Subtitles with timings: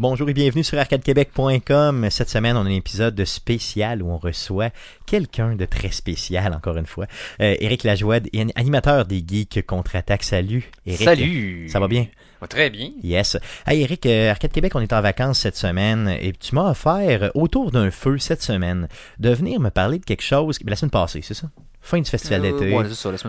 [0.00, 2.08] Bonjour et bienvenue sur arcadequebec.com.
[2.08, 4.70] Cette semaine, on a un épisode spécial où on reçoit
[5.04, 7.04] quelqu'un de très spécial, encore une fois.
[7.42, 8.20] Euh, Éric Lajoie,
[8.54, 10.22] animateur des Geeks Contre-Attaque.
[10.22, 11.02] Salut, Éric.
[11.02, 11.68] Salut.
[11.68, 12.06] Ça va bien?
[12.48, 12.92] très bien.
[13.02, 13.36] Yes.
[13.66, 17.30] Hey, Eric, euh, Arcade Québec, on est en vacances cette semaine et tu m'as offert,
[17.34, 20.58] autour d'un feu cette semaine, de venir me parler de quelque chose.
[20.64, 21.50] La semaine passée, c'est ça?
[21.82, 22.74] Fin du festival Euh, d'été.
[22.74, 22.84] ouais,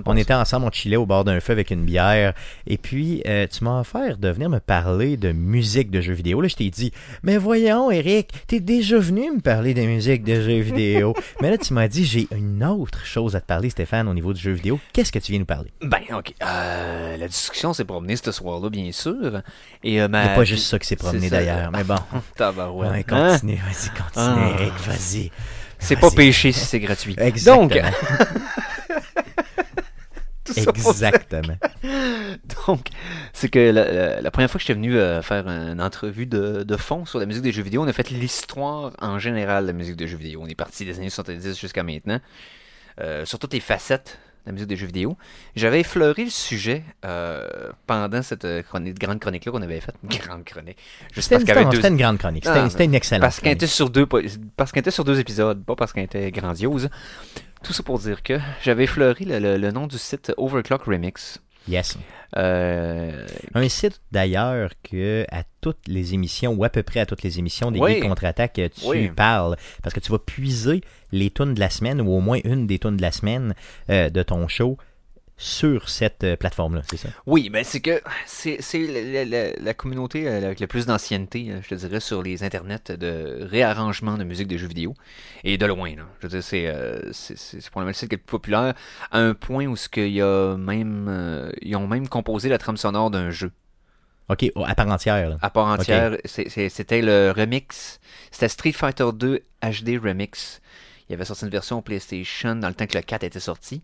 [0.06, 2.34] on était ensemble, on chillait au bord d'un feu avec une bière.
[2.68, 6.42] Et puis, euh, tu m'as offert de venir me parler de musique de jeux vidéo.
[6.42, 6.92] Là, je t'ai dit,
[7.24, 11.14] mais voyons, Eric, t'es déjà venu me parler de musique de jeux vidéo.
[11.42, 14.34] mais là, tu m'as dit, j'ai une autre chose à te parler, Stéphane, au niveau
[14.34, 14.80] du jeu vidéo.
[14.94, 15.72] Qu'est-ce que tu viens nous parler?
[15.82, 16.34] Ben, ok.
[16.44, 19.42] Euh, la discussion s'est promenée ce soir-là, bien sûr.
[19.84, 21.72] Et, ma- a pas juste ça qui s'est promené d'ailleurs.
[21.72, 21.96] Mais bon,
[22.36, 22.92] Tabarouette.
[22.92, 23.32] ouais, Hein?
[23.32, 24.52] continue, vas-y, continue, Ah.
[24.60, 25.32] Eric, vas-y.
[25.82, 26.16] C'est pas Vas-y.
[26.16, 27.16] péché si c'est gratuit.
[27.18, 27.68] Exactement.
[27.68, 27.78] Donc,
[30.58, 31.56] Exactement.
[32.68, 32.88] Donc,
[33.32, 36.64] c'est que la, la- la première fois que j'étais venu euh, faire une entrevue de,
[36.64, 39.68] de fond sur la musique des jeux vidéo, on a fait l'histoire en général de
[39.68, 40.42] la musique des jeux vidéo.
[40.44, 42.20] On est parti des années 70 jusqu'à maintenant,
[43.00, 45.18] euh, sur toutes les facettes la musique des jeux vidéo.
[45.56, 47.48] J'avais effleuré le sujet euh,
[47.88, 49.96] pendant cette euh, chronique, grande chronique-là qu'on avait faite.
[50.04, 50.78] Grande chronique.
[51.14, 51.76] Juste C'était parce qu'il y avait deux...
[51.78, 52.46] c'était une grande chronique.
[52.46, 53.58] C'était Ah, c'était une excellente Parce qu'elle chronique.
[53.64, 54.08] était sur deux
[54.58, 56.90] parce qu'elle était sur deux épisodes, pas parce qu'elle était grandiose.
[57.64, 61.40] Tout ça pour dire que j'avais effleuré le, le- le nom du site Overclock Remix.
[61.68, 61.98] Yes.
[62.38, 67.24] Euh, Un site d'ailleurs que à toutes les émissions, ou à peu près à toutes
[67.24, 68.00] les émissions des Oui.
[68.00, 69.10] Contre-attaque, tu Oui.
[69.10, 69.58] parles.
[69.84, 72.80] Parce que tu vas puiser les tunes de la semaine, ou au moins une des
[72.80, 73.54] tunes de la semaine
[73.90, 74.78] euh, de ton show
[75.44, 77.10] sur cette euh, plateforme-là, c'est ça?
[77.26, 81.48] Oui, ben c'est que c'est la, la- la- la communauté euh, avec le plus d'ancienneté,
[81.50, 84.94] euh, je te dirais, sur les internets de réarrangement de musique de jeux vidéo.
[85.44, 86.04] Et de loin, là.
[86.20, 87.12] Je veux dire, c'est euh,
[87.72, 88.76] probablement le site qui est le plus populaire,
[89.10, 92.60] à un point où ce qu'il y a même euh, ils ont même composé la
[92.60, 93.52] trame sonore d'un jeu
[94.30, 95.28] OK, oh, à part entière.
[95.30, 95.38] là.
[95.42, 96.16] à part entière.
[96.26, 98.00] C'était le remix.
[98.30, 100.62] C'était Street Fighter 2 HD Remix.
[101.10, 103.82] Il y avait sorti une version PlayStation dans le temps que le 4 était sorti.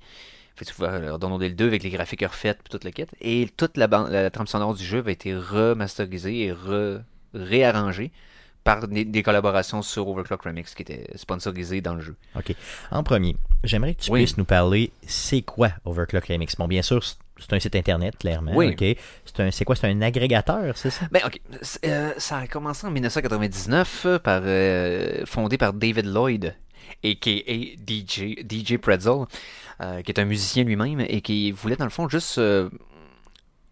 [0.57, 2.89] Fait que tu pouvais leur downloader le 2 avec les graphiques refaites et tout le
[2.91, 3.05] kit.
[3.21, 7.01] Et toute la, la trame sonore du jeu avait été remasterisée et re-
[7.33, 8.11] réarrangée
[8.63, 12.15] par des, des collaborations sur Overclock Remix qui étaient sponsorisées dans le jeu.
[12.35, 12.53] OK.
[12.91, 14.21] En premier, j'aimerais que tu Oui.
[14.23, 16.55] puisses nous parler, c'est quoi Overclock Remix?
[16.57, 18.51] Bon, bien sûr, c'est- un site internet, clairement.
[18.55, 18.69] Oui.
[18.77, 18.97] OK?
[19.25, 19.75] C'est un- c'est quoi?
[19.77, 21.05] C'est un agrégateur, c'est ça?
[21.11, 21.39] Ben, ok.
[21.85, 26.53] Euh, ça a commencé en 1999, euh, par, euh, fondé par David Lloyd,
[27.03, 27.75] a.k.a.
[27.85, 29.25] DJ, DJ Pretzel,
[29.81, 32.69] euh, qui est un musicien lui-même et qui voulait, dans le fond, juste euh,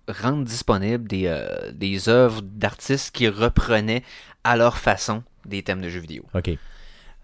[0.07, 4.03] rendre disponibles des, euh, des œuvres d'artistes qui reprenaient
[4.43, 6.25] à leur façon des thèmes de jeux vidéo.
[6.33, 6.51] OK.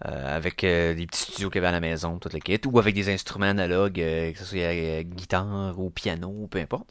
[0.03, 3.45] Avec des petits studios qu'il y avait à la maison, kit, ou avec des instruments
[3.45, 6.89] analogues, que ce soit guitare ou piano, peu importe.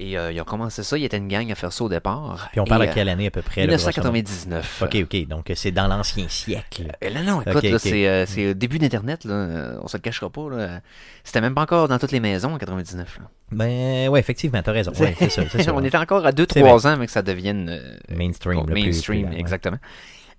[0.00, 1.88] Et euh, ils ont commencé ça, il y était une gang à faire ça au
[1.88, 2.48] départ.
[2.52, 3.66] Puis on parle Et, à euh, quelle année à peu près?
[3.66, 4.12] là, grosso modo?
[4.12, 4.82] 1999.
[4.84, 5.26] OK, OK.
[5.26, 6.84] Donc, c'est dans l'ancien siècle.
[7.02, 10.00] Euh, là, non, écoute, c'est euh, c'est le début d'Internet, là, euh, on se le
[10.02, 10.48] cachera pas.
[10.50, 10.80] là.
[11.24, 13.18] C'était même pas encore dans toutes les maisons en 99.
[13.18, 13.24] là.
[13.50, 14.92] Ben, ouais, effectivement, t'as raison.
[15.00, 15.74] Ouais, c'est ça, c'est ça.
[15.74, 18.66] on était encore à C'est 2-3 ans avant que ça devienne euh, Mainstream.
[18.68, 19.78] le mainstream, plus- exactement.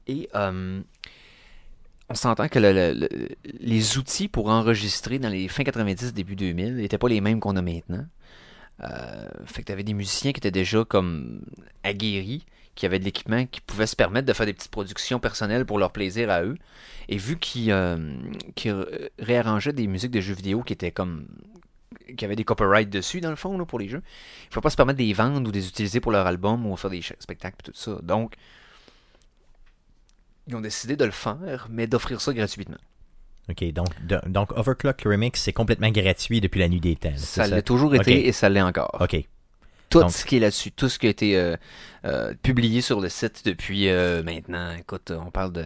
[0.08, 0.80] Et euh,
[2.10, 3.10] on s'entend que le- le- le-
[3.60, 7.56] les outils pour enregistrer dans les fin 90, début 2000 n'étaient pas les mêmes qu'on
[7.58, 8.06] a maintenant.
[8.84, 11.42] Euh, fait que tu avais des musiciens qui étaient déjà comme
[11.84, 12.46] aguerris,
[12.76, 15.80] qui avaient de l'équipement, qui pouvaient se permettre de faire des petites productions personnelles pour
[15.80, 16.58] leur plaisir à eux.
[17.10, 17.98] Et vu qu'ils euh,
[19.20, 21.28] réarrangeaient des musiques de jeux vidéo qui étaient comme
[22.18, 24.02] qui avaient des copyrights dessus dans le fond là, pour les jeux,
[24.44, 26.26] il ne faut pas se permettre de les vendre ou de les utiliser pour leur
[26.26, 28.00] album ou faire des spectacles et tout ça.
[28.02, 28.36] Donc
[30.48, 32.78] ils ont décidé de le faire, mais d'offrir ça gratuitement.
[33.50, 37.14] OK, donc, de- donc Overclock Remix, c'est complètement gratuit depuis la nuit des temps.
[37.18, 38.26] Ça l'a toujours été Ok.
[38.26, 38.96] et ça l'est encore.
[39.00, 39.18] OK.
[39.90, 41.56] Tout Donc- ce qui est là-dessus, tout ce qui a été euh,
[42.06, 45.66] euh, publié sur le site depuis euh, maintenant, écoute, on parle de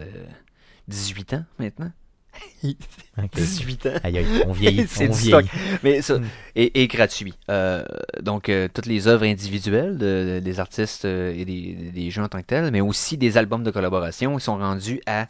[0.88, 1.92] 18 ans maintenant.
[2.64, 3.30] OK.
[3.36, 3.90] 18 ans.
[4.04, 4.86] Aïe, aïe, on vieillit.
[4.90, 5.48] C'est on du vieillit.
[5.48, 5.60] stock.
[5.84, 6.26] Mais ça, Mm.
[6.56, 7.34] et, et gratuit.
[7.50, 7.84] Euh,
[8.22, 12.24] donc, euh, toutes les œuvres individuelles de- de- des artistes euh, et des, des jeux
[12.24, 15.28] en tant que tels, mais aussi des albums de collaboration, ils sont rendus à.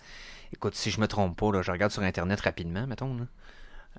[0.54, 3.16] Écoute, si je me trompe pas, là, je regarde sur Internet rapidement, mettons.
[3.18, 3.26] Là,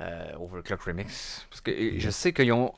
[0.00, 1.46] euh, Overclock Remix.
[1.50, 2.72] Parce que je sais qu'ils ont.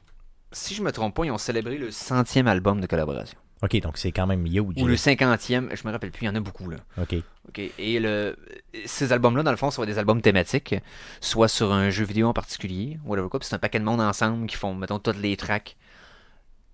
[0.53, 3.39] Si je me trompe pas, ils ont célébré le centième album de collaboration.
[3.63, 4.61] OK, donc c'est quand même huge.
[4.83, 6.77] Ou le cinquantième, je me rappelle plus, il y en a beaucoup là.
[7.01, 7.15] OK.
[7.49, 7.59] OK.
[7.79, 8.37] Et le,
[8.85, 10.75] ces albums-là, dans le fond, soit des albums thématiques,
[11.23, 13.41] soit sur un jeu vidéo en particulier, whatever quoi.
[13.41, 15.77] puis c'est un paquet de monde ensemble qui font, mettons, toutes les tracks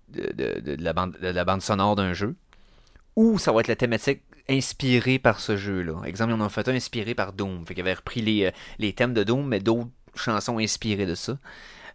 [0.09, 2.35] de, de- de- de la, bande, de la bande sonore d'un jeu.
[3.15, 6.03] Ou ça va être la thématique inspirée par ce jeu-là.
[6.05, 7.65] Exemple, ils en ont fait un inspiré par Doom.
[7.65, 11.15] Fait qu'ils avaient repris les, euh, les thèmes de Doom, mais d'autres chansons inspirées de
[11.15, 11.37] ça.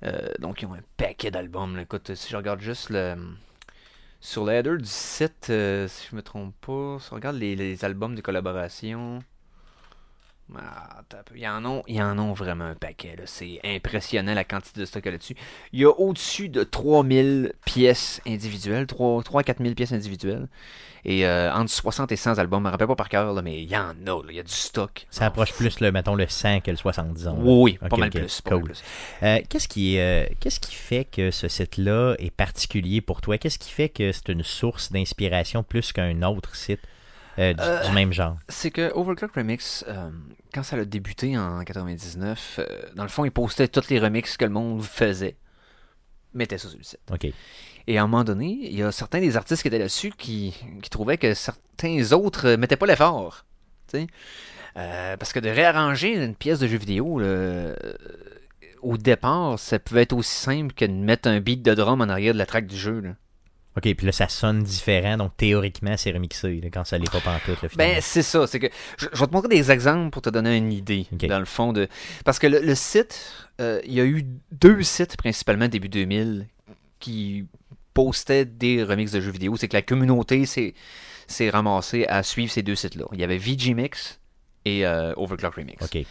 [0.05, 1.79] Euh, donc, ils ont un paquet d'albums.
[1.79, 3.17] Écoute, si je regarde juste le
[4.21, 7.55] Sur le header du site, euh, si je me trompe pas, si on regarde les,
[7.57, 9.21] les albums de collaboration.
[10.57, 11.03] Ah,
[11.35, 13.15] il, y en a, il y en a vraiment un paquet.
[13.17, 13.25] là.
[13.27, 15.35] C'est impressionnant la quantité de stock là-dessus.
[15.73, 20.49] Il y a au-dessus de 3000 pièces individuelles, 3 à 4000 pièces individuelles.
[21.05, 23.63] Et euh, entre 60 et 100 albums, je me rappelle pas par cœur, là, mais
[23.63, 24.23] il y en a, là.
[24.31, 25.07] il y a du stock.
[25.11, 27.37] Ça approche plus, le, mettons, le 100 que le 70 ans.
[27.39, 28.41] Oui, oui, pas mal plus.
[28.41, 28.63] cool.
[28.65, 28.83] plus.
[29.23, 33.39] Euh, qu'est-ce qui euh, qu'est-ce qui fait que ce site-là est particulier pour toi?
[33.39, 36.81] Qu'est-ce qui fait que c'est une source d'inspiration plus qu'un autre site?
[37.39, 40.11] Euh, du, Euh, du même genre C'est que Overclock Remix, euh,
[40.53, 44.37] quand ça a débuté en 99, euh, dans le fond, il postait tous les remixes
[44.37, 45.37] que le monde faisait.
[46.35, 47.01] Mettait ça sur le site.
[47.13, 47.27] Ok.
[47.87, 50.55] Et à un moment donné, il y a certains des artistes qui étaient là-dessus qui,
[50.83, 53.45] qui trouvaient que certains autres mettaient pas l'effort.
[54.75, 57.75] parce que de réarranger une pièce de jeu vidéo, là,
[58.83, 62.09] au départ, ça pouvait être aussi simple que de mettre un beat de drum en
[62.09, 63.01] arrière de la track du jeu.
[63.01, 63.11] là.
[63.79, 67.21] Ok, puis là, ça sonne différent, donc théoriquement, c'est remixé là, quand ça l'est pas
[67.21, 67.63] pantoute.
[67.63, 67.69] Là.
[67.77, 68.47] Ben, c'est ça.
[68.49, 68.67] C'est que
[68.99, 71.73] je, je vais te montrer des exemples pour te donner une idée, dans le fond.
[71.73, 71.87] de
[72.25, 76.47] Parce que le, le site, euh, il y a eu deux sites principalement début 2000
[76.99, 77.47] qui
[77.95, 79.57] postaient des remixes de jeux vidéo.
[79.57, 80.75] C'est que la communauté s'est
[81.29, 83.05] s'est ramassée à suivre ces deux sites-là.
[83.13, 84.19] Il y avait VGMix
[84.65, 85.83] et euh, Overclock Remix.
[85.83, 86.05] ok.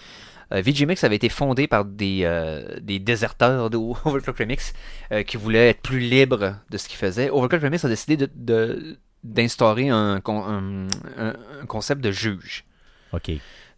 [0.53, 4.73] Euh, VGMix avait été fondé par des, euh, des déserteurs de Overclock Remix
[5.11, 7.29] euh, qui voulaient être plus libres de ce qu'ils faisaient.
[7.29, 12.63] Overclock Remix a décidé de- de- d'instaurer un, con- un- un- un concept de juge.
[13.11, 13.31] Ok.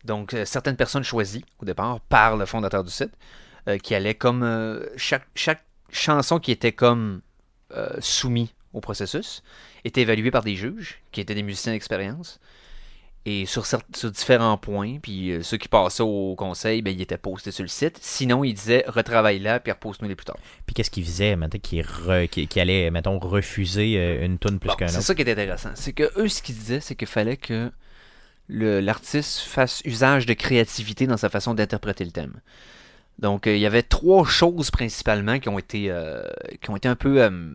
[0.06, 3.12] Donc, euh, certaines personnes choisies au départ par le fondateur du site,
[3.68, 7.22] euh, qui allaient comme chaque, chaque chanson qui était comme
[7.75, 9.42] euh, soumis au processus
[9.83, 12.39] était évaluée par des juges qui étaient des musiciens d'expérience.
[13.25, 17.18] Et sur, sur différents points, puis euh, ceux qui passaient au conseil, ben, ils étaient
[17.18, 17.98] postés sur le site.
[18.01, 20.38] Sinon, ils disaient retravaille là, puis repose-nous les plus tard.
[20.66, 24.57] Puis qu'est-ce qu'il faisait, maintenant, qui, re- qui, qui allait, mettons, refuser euh, une tune
[24.57, 25.06] plus Bon, qu'un c'est autre?
[25.06, 25.69] ça qui est intéressant.
[25.75, 27.71] C'est que eux, ce qu'ils disaient, c'est qu'il fallait que
[28.48, 32.39] l'artiste fasse usage de créativité dans sa façon d'interpréter le thème.
[33.19, 36.24] Donc, euh, il y avait trois choses principalement qui ont été, euh,
[36.62, 37.22] qui ont été un peu.
[37.22, 37.51] euh,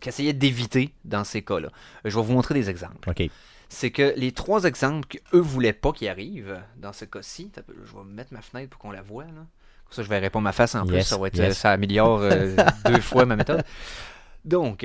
[0.00, 1.68] qui essayaient d'éviter dans ces cas-là.
[2.04, 3.08] Je vais vous montrer des exemples.
[3.08, 3.30] Ok.
[3.68, 8.04] C'est que les trois exemples qu'eux voulaient pas qu'ils arrivent dans ce cas-ci, je vais
[8.04, 9.24] mettre ma fenêtre pour qu'on la voit.
[9.24, 9.30] Là.
[9.84, 10.96] Comme ça, je verrai pas ma face en plus.
[10.96, 11.50] Yes, Ça, va être, yes.
[11.50, 12.54] euh, ça améliore euh,
[12.86, 13.64] deux fois ma méthode.
[14.44, 14.82] Donc,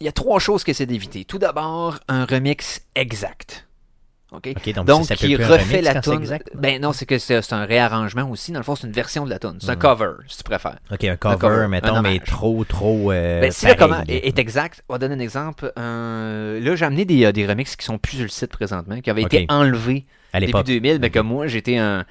[0.00, 1.24] il y a trois choses qu'ils essaient d'éviter.
[1.24, 3.67] Tout d'abord, un remix exact.
[4.30, 4.46] Donc,
[4.84, 6.20] Donc, ça il refait la tune.
[6.54, 8.52] Ben non, c'est que c'est un réarrangement aussi.
[8.52, 9.56] Dans le fond, c'est une version de la tune.
[9.58, 9.78] C'est un Mhm.
[9.78, 10.76] cover, si tu préfères.
[10.92, 13.10] Ok, un cover, cover, un mettons, mais trop, trop.
[13.10, 15.72] euh, Ben, si le comment est, exact, on va donner un exemple.
[15.78, 19.00] Euh, là, j'ai amené des, euh, des remixes qui sont plus sur le site présentement,
[19.00, 20.04] qui avaient été enlevés
[20.34, 20.66] à début l'époque.
[20.66, 22.04] 2000, mais que moi, j'étais un.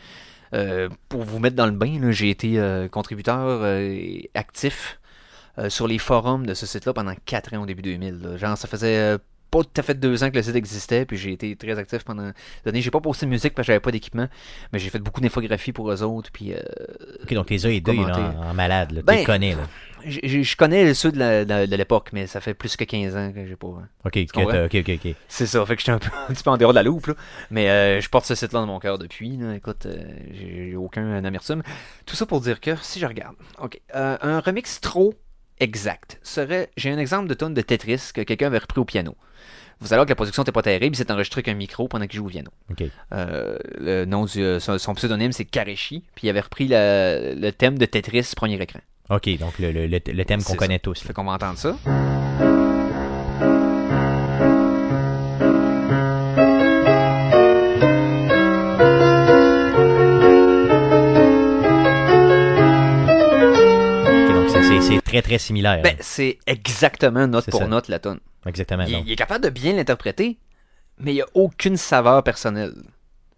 [0.56, 2.60] euh, pour vous mettre dans le bain, j'ai été
[2.92, 3.62] contributeur
[4.34, 5.00] actif
[5.70, 8.20] sur les forums de ce site-là pendant 4 ans au début 2000.
[8.24, 8.38] là.
[8.38, 9.18] Genre, ça faisait
[9.58, 12.04] pas tout à fait deux ans que le site existait, puis j'ai été très actif
[12.04, 12.32] pendant
[12.64, 12.82] des années.
[12.82, 14.28] J'ai pas posté de musique parce que j'avais pas d'équipement,
[14.74, 16.60] mais j'ai fait beaucoup d'infographies pour eux autres, puis euh,
[17.24, 18.92] Ok, donc les as aidés en, en malade.
[18.92, 19.00] Là.
[19.02, 19.56] Tu Ben, les connais.
[19.56, 19.68] Là.
[20.06, 23.68] je connais ceux de l'époque, mais ça fait plus que 15 ans que j'ai pas.
[24.06, 24.52] Ok, comprends?
[24.52, 25.16] t'as- ok, ok, ok.
[25.28, 27.08] C'est ça, fait que j'étais un, peu, un petit peu en dehors de la loupe,
[27.08, 27.14] là.
[27.52, 29.38] mais euh, je porte ce site-là dans mon cœur depuis.
[29.38, 29.56] là.
[29.56, 29.98] Écoute, euh,
[30.34, 31.64] j'ai j'ai aucun amertume.
[32.06, 35.14] Tout ça pour dire que, si je regarde, ok, euh, un remix trop
[35.60, 39.16] exact serait, j'ai un exemple de tonne de Tetris que quelqu'un avait repris au piano.
[39.80, 41.88] Vous allez voir que la production n'était pas terrible, il s'est enregistré avec un micro
[41.88, 42.50] pendant qu'il joue au piano.
[43.14, 47.34] Euh, le nom du, euh, son, son pseudonyme c'est Kareshi, puis il avait repris la-
[47.36, 48.80] le thème de Tetris premier écran.
[49.10, 51.00] Ok, donc le, le, le- le thème qu'on connaît tous.
[51.02, 51.78] Fait qu'on va entendre ça.
[65.08, 65.82] Très très similaire.
[65.82, 67.68] Ben, c'est exactement note pour ça.
[67.68, 68.20] note la tonne.
[68.46, 68.84] Exactement.
[68.86, 70.38] Il, est capable de bien l'interpréter,
[71.00, 72.74] mais il n'y a aucune saveur personnelle.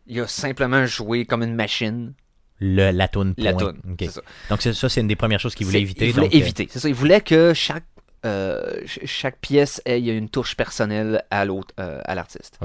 [0.08, 2.14] Il a simplement joué comme une machine
[2.60, 3.80] Le, la toune la toune.
[3.90, 3.98] Ok.
[4.02, 4.22] C'est ça.
[4.50, 6.08] Donc ça, c'est une des premières choses qu'il voulait éviter.
[6.08, 6.68] Il voulait donc, euh, éviter.
[6.70, 6.90] C'est ça.
[6.90, 7.86] Il voulait que chaque,
[8.26, 12.60] euh, ch- chaque pièce ait une touche personnelle à l'autre, euh, à l'artiste.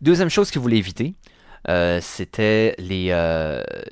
[0.00, 1.14] Deuxième chose qu'il voulait éviter,
[1.68, 3.06] euh, c'était les,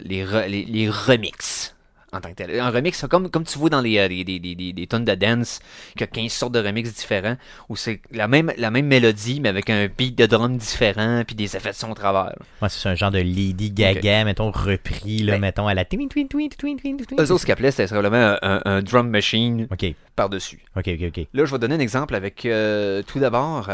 [0.01, 1.75] les, re- les, les remixes.
[2.13, 2.59] En tant que tel.
[2.59, 4.87] Un remix, c'est comme, comme tu vois dans les, euh, les, les, les, les- les
[4.89, 5.61] tonnes de dance,
[5.93, 7.37] qu'il y a 15 sortes de remixes différents,
[7.69, 11.37] où c'est la même, la même mélodie, mais avec un beat de drum différent, puis
[11.37, 12.35] des effets de son au travers.
[12.61, 16.09] Ouais, c'est un genre de Lady Gaga, mettons, repris, là, Ben- mettons, à la twin
[16.09, 17.21] twin twin twin twin twin.
[17.21, 19.69] Eux autres, ce qu'ils appelaient, c'était simplement un, drum machine
[20.17, 20.61] par-dessus.
[20.77, 21.27] ok, ok, ok.
[21.33, 23.69] Là, je vais donner un exemple avec euh, tout d'abord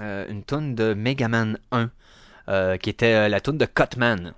[0.00, 1.90] euh, une tonne de Mega Man 1,
[2.48, 4.32] euh, qui était euh, la tonne de Cutman.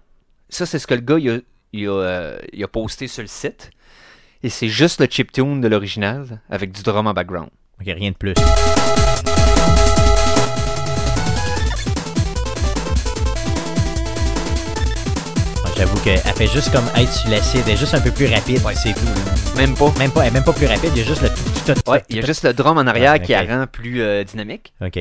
[0.49, 1.39] Ça, c'est ce que le gars il a,
[1.73, 3.71] il a, euh, il a posté sur le site.
[4.43, 7.51] Et c'est juste le chiptune de l'original avec du drum en background.
[7.81, 8.35] Ok, rien de plus.
[15.77, 18.61] J'avoue qu'elle fait juste comme être sur l'acide, elle est juste un peu plus rapide,
[18.65, 18.75] Ouais.
[18.75, 19.05] c'est tout.
[19.05, 19.57] là.
[19.57, 19.93] Même pas.
[19.99, 21.75] Même pas, elle est même pas plus rapide, il y a juste le tout, tout,
[21.81, 24.03] tout, Ouais, il y a juste le drum en arrière Ouais, qui la rend plus
[24.03, 24.73] euh, dynamique.
[24.85, 24.99] Ok.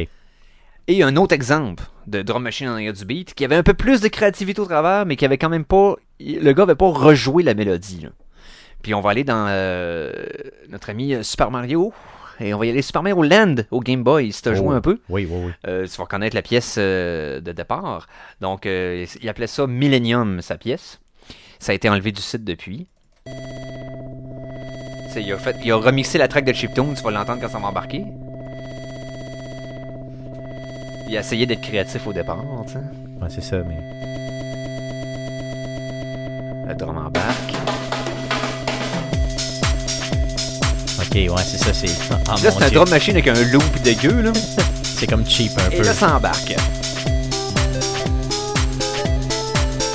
[0.89, 3.73] Et un autre exemple de drum machine en arrière du beat qui avait un peu
[3.73, 5.95] plus de créativité au travers, mais qui avait quand même pas.
[6.19, 8.01] Le gars avait pas rejoué la mélodie.
[8.01, 8.09] là.
[8.81, 10.11] Puis on va aller dans euh,
[10.69, 11.93] notre ami euh, Super Mario.
[12.39, 14.71] Et on va y aller Super Mario Land au Game Boy, si joué Oh.
[14.71, 14.99] un peu.
[15.09, 15.51] Oui, oui, oui.
[15.67, 18.07] Euh, tu vas reconnaître la pièce euh, de départ.
[18.41, 20.99] Donc, il appelait ça Millennium, sa pièce.
[21.59, 22.87] Ça a été enlevé du site depuis.
[23.25, 23.33] Tu
[25.21, 27.57] il, a fait, il a remixé la track de Chiptune, tu vas l'entendre quand ça
[27.57, 28.05] va embarquer.
[31.09, 32.79] Il a essayé d'être créatif au départ, tu sais.
[32.79, 33.77] Ouais, c'est ça, mais.
[36.67, 37.53] Le drum embarque.
[40.99, 41.89] Ok, ouais, c'est ça, c'est.
[42.27, 44.31] Ah, là, c'est un drum machine avec un loop dégueu, là.
[44.99, 45.83] C'est comme cheap un Et peu.
[45.83, 46.55] là, ça embarque.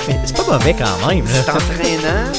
[0.07, 1.55] Mais c'est pas mauvais quand même, C'est là.
[1.55, 2.31] entraînant,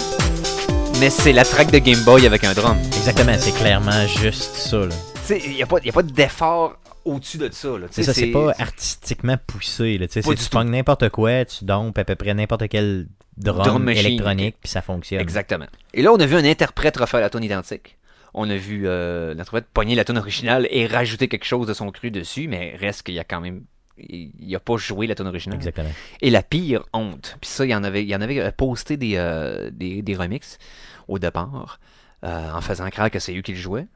[0.98, 2.78] mais c'est la track de Game Boy avec un drum.
[2.96, 4.86] Exactement, c'est clairement juste ça, là.
[5.26, 7.86] Tu sais, il n'y a pas, y a pas d'effort au-dessus de ça, là.
[7.90, 10.08] C'est ça, c'est pas artistiquement poussé, là.
[10.08, 14.70] Tu c'est- pognes n'importe quoi, tu dompes à peu près n'importe quel drum, électronique, puis
[14.70, 15.20] ça fonctionne.
[15.20, 15.66] Exactement.
[15.92, 17.98] Et là, on a vu un interprète refaire la tune identique.
[18.32, 21.90] On a vu euh, l'interprète pogner la tune originale et rajouter quelque chose de son
[21.90, 23.62] cru dessus, mais reste qu'il y a quand même.
[23.96, 25.56] Il il a pas joué la tune originale.
[25.56, 25.90] Exactement.
[26.20, 28.50] Et la pire honte, puis ça, il y en avait, il y en avait euh,
[28.50, 30.58] posté des, euh, des, des remixes
[31.06, 31.78] au départ,
[32.24, 33.86] euh, en faisant croire que c'est eux qui le jouaient.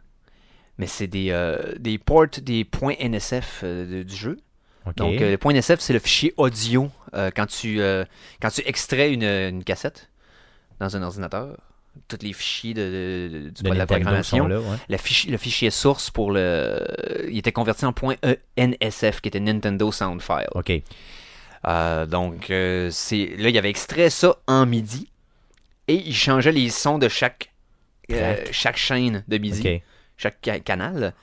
[0.79, 4.39] Mais c'est des, euh, des ports, des points NSF euh, de- du jeu.
[4.97, 7.81] Donc, euh, le point NSF, c'est le fichier audio euh, quand, tu,
[8.41, 10.09] quand tu extrais une, une cassette
[10.81, 11.57] dans un ordinateur.
[12.07, 14.47] Tous les fichiers de, de- la programmation.
[14.47, 14.99] là, ouais.
[14.99, 16.87] Fichier, le fichier source pour le.
[17.29, 20.47] Il était converti en point E NSF, qui était Nintendo Sound File.
[20.55, 20.71] Ok.
[21.67, 25.09] Euh, donc, euh, c'est là, il avait extrait ça en MIDI
[25.89, 27.53] et il changeait les sons de chaque,
[28.13, 29.83] euh, chaque chaîne de MIDI.
[30.19, 31.15] Chaque ca- canal.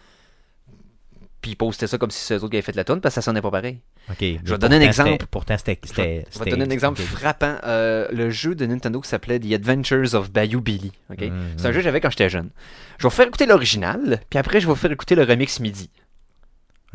[1.42, 3.14] Puis il postait ça comme si c'était eux autres qui avaient fait la tune parce
[3.14, 3.80] que ça sonnait pas pareil.
[4.10, 4.16] Ok.
[4.20, 5.26] Je vais Mais donner un exemple.
[5.30, 5.80] Pourtant, c'était.
[5.86, 7.58] Je vais, te donner un exemple frappant.
[7.66, 10.92] Euh, le jeu de Nintendo qui s'appelait The Adventures of Bayou Billy.
[11.12, 11.22] ok?
[11.22, 11.54] Mhm.
[11.58, 12.50] C'est un jeu que j'avais quand j'étais jeune.
[12.98, 15.60] Je vais vous faire écouter l'original, puis après je vais vous faire écouter le remix
[15.60, 15.92] MIDI.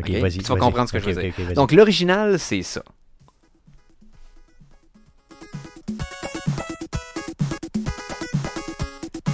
[0.00, 0.38] Ok, vas-y.
[0.38, 0.59] Tu vas vas-y.
[0.59, 1.54] comprendre ce que je veux dire.
[1.54, 2.83] Donc l'original, c'est ça.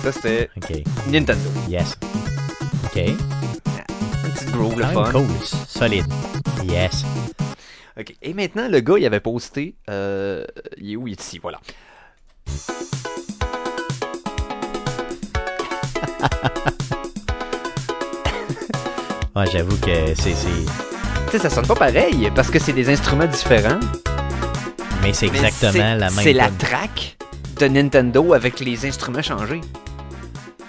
[0.02, 0.50] Ça, c'était.
[1.10, 1.48] Nintendo.
[1.68, 1.96] Yes.
[2.98, 5.10] Un petit groove, le même fun.
[5.12, 5.26] cool.
[5.68, 6.06] Solide.
[6.64, 7.04] Yes.
[7.98, 8.14] Ok.
[8.22, 9.74] Et maintenant, le gars, il avait posté.
[9.90, 10.44] Euh,
[10.78, 11.06] il est où?
[11.06, 11.60] Il est ici, voilà.
[19.34, 20.32] Ouais, j'avoue que c'est.
[20.34, 20.46] c'est-
[21.26, 23.80] Tu sais, ça sonne pas pareil parce que c'est des instruments différents.
[25.02, 26.20] Mais c'est exactement la même.
[26.22, 27.16] C'est la track
[27.60, 29.60] de Nintendo avec les instruments changés.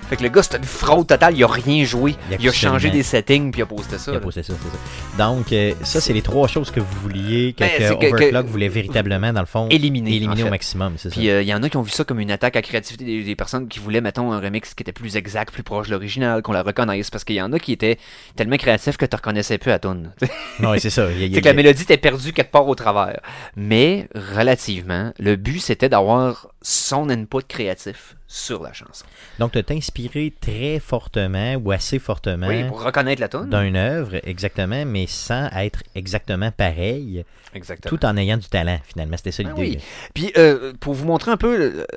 [0.09, 1.35] Fait que le gars, c'était une fraude totale.
[1.35, 2.15] Il a rien joué.
[2.29, 4.11] Il a Il a changé des settings puis il a posté ça.
[4.11, 4.69] Il a posté ça, c'est
[5.17, 5.25] ça.
[5.25, 8.45] Donc, euh, ça, c'est les trois choses que vous vouliez, que, Ben, que c'est Overclock
[8.45, 11.15] que- voulait véritablement, dans le fond, Éliminer, éliminer en au maximum, c'est ça.
[11.15, 12.63] Puis euh, il y en a qui ont vu ça comme une attaque à la
[12.63, 15.87] créativité des, des personnes qui voulaient, mettons, un remix qui était plus exact, plus proche
[15.87, 17.09] de l'original, qu'on la reconnaisse.
[17.09, 17.97] Parce qu'il y en a qui étaient
[18.35, 20.11] tellement créatifs que tu reconnaissais plus à tune.
[20.59, 21.07] Ouais, c'est ça.
[21.17, 23.19] C'est que la mélodie était perdue quelque part au travers.
[23.55, 29.05] Mais, relativement, le but c'était d'avoir son input créatif sur la chanson.
[29.39, 33.49] Donc, tu t'es inspiré très fortement ou assez fortement Oui, pour reconnaître la tune.
[33.49, 37.95] d'une œuvre, exactement, mais sans être exactement pareil, Exactement.
[37.97, 39.15] tout en ayant du talent, finalement.
[39.15, 39.77] C'était ça Ah l'idée.
[39.77, 39.83] oui.
[40.13, 41.87] Puis, euh, pour vous montrer un peu le,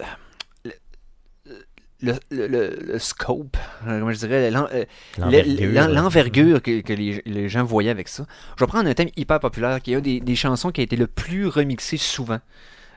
[2.03, 3.57] le, le- le- le scope,
[3.89, 4.85] euh, comment je dirais, euh,
[5.19, 5.73] L'envergure.
[5.73, 8.25] l'en- l'envergure que, que les, les gens voyaient avec ça.
[8.57, 10.85] Je vais prendre un thème hyper populaire qui est une des, des chansons qui a
[10.85, 12.39] été le plus remixé souvent.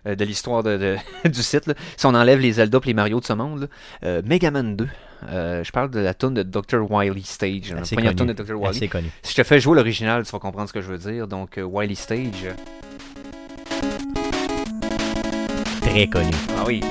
[0.07, 0.97] Euh, de l'histoire de, de-
[1.29, 1.67] du site.
[1.67, 1.73] là.
[1.97, 3.67] Si on enlève les Zelda et les Mario de ce monde, là.
[4.05, 4.87] Euh, Mega Man 2.
[5.31, 6.89] Euh, je parle de la tune de Dr.
[6.89, 7.73] Wily Stage.
[7.73, 8.55] La première tune de Dr.
[8.59, 8.89] Wily.
[8.89, 9.09] Connu.
[9.21, 11.27] Si je te fais jouer l'original, tu vas comprendre ce que je veux dire.
[11.27, 12.49] Donc, Wily Stage.
[15.81, 16.31] Très connu.
[16.57, 16.81] Ah oui.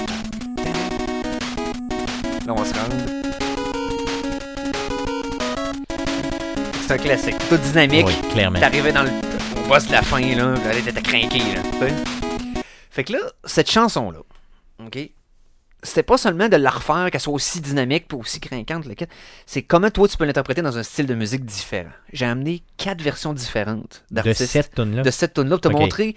[2.47, 2.95] Là, on va se rendre.
[6.87, 7.37] C'est un classique.
[7.49, 8.07] Tout dynamique.
[8.07, 8.59] Oui, clairement.
[8.61, 9.11] T'arrivais dans le.
[9.65, 10.55] Au boss de la fin, là.
[10.55, 11.87] Là, t'étais craqué, là.
[12.93, 14.19] Fait que là, cette chanson-là,
[14.85, 14.99] OK?
[15.83, 18.85] C'était pas seulement de la refaire, qu'elle soit aussi dynamique et aussi craquante.
[19.47, 21.91] C'est comment toi tu peux l'interpréter dans un style de musique différent.
[22.13, 25.03] J'ai amené quatre versions différentes De cette tune-là?
[25.03, 26.15] de cette tune là pour te montrer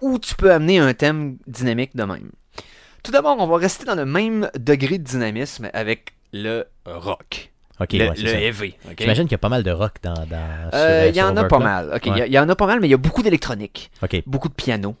[0.00, 2.32] où tu peux amener un thème dynamique de même.
[3.04, 7.52] Tout d'abord, on va rester dans le même degré de dynamisme avec le rock.
[7.80, 8.74] Ok, le, ouais, heavy.
[8.98, 10.12] J'imagine qu'il y a pas mal de rock dans.
[10.26, 11.98] dans Euh, Il y en a pas mal.
[12.04, 12.30] Il y Ouais.
[12.30, 13.90] y, en a pas mal, mais il y a beaucoup d'électronique,
[14.26, 14.96] beaucoup de piano,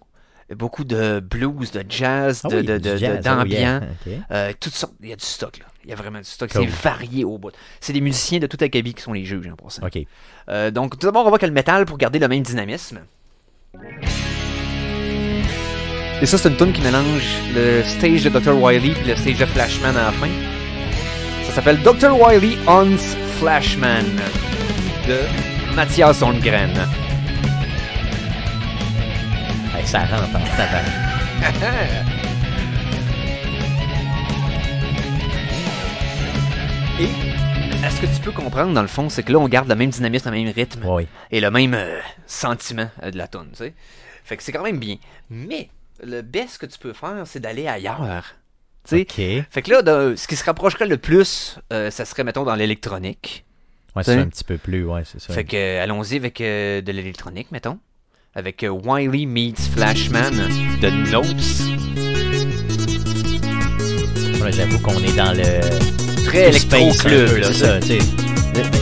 [0.54, 3.16] beaucoup de blues, de jazz, Ah de, oui, de- oh yeah.
[3.18, 3.82] d'ambiance.
[4.06, 4.12] Ok.
[4.30, 4.94] Euh, toutes sortes.
[5.02, 5.66] Il y a du stock, là.
[5.84, 6.50] Il y a vraiment du stock.
[6.50, 6.62] Cool.
[6.64, 7.52] C'est varié au bout.
[7.80, 9.84] C'est des musiciens de tout acabit qui sont les juges, en passant.
[9.86, 9.98] Ok.
[10.48, 13.00] Euh, donc, tout d'abord, on va que le métal pour garder le même dynamisme.
[16.20, 17.22] Et ça, c'est une tune qui mélange
[17.54, 18.60] le stage de Dr.
[18.60, 20.28] Wily et le stage de Flashman à la fin.
[21.44, 22.18] Ça s'appelle Dr.
[22.20, 22.96] Wily Hans
[23.38, 24.04] Flashman
[25.06, 26.72] de Mathias Holmgren.
[29.90, 30.38] Ça rentre en.
[37.00, 39.76] Et est-ce que tu peux comprendre, dans le fond, c'est que là, on garde le
[39.76, 40.84] même dynamisme, le même rythme.
[40.84, 41.06] Ouais.
[41.30, 43.74] et le même euh, sentiment euh, de la tonne, tu sais.
[44.24, 44.96] Fait que c'est quand même bien.
[45.30, 45.70] Mais
[46.02, 48.24] le best que tu peux faire, c'est d'aller ailleurs.
[48.88, 49.44] Tu sais.
[49.50, 52.54] Fait que là, de- ce qui se rapprocherait le plus, euh, ça serait, mettons, dans
[52.56, 53.44] l'électronique.
[53.96, 55.32] Ouais, c'est un petit peu plus, ouais, c'est ça.
[55.32, 57.78] Fait que euh, allons-y avec de l'électronique, mettons.
[58.34, 60.32] Avec euh, Wiley meets Flashman
[60.80, 61.26] de Notes.
[64.42, 65.60] Ouais, J'avoue qu'on est dans le.
[66.24, 66.50] Très
[67.26, 67.46] peu, là.
[67.48, 67.98] C'est ça, tu sais.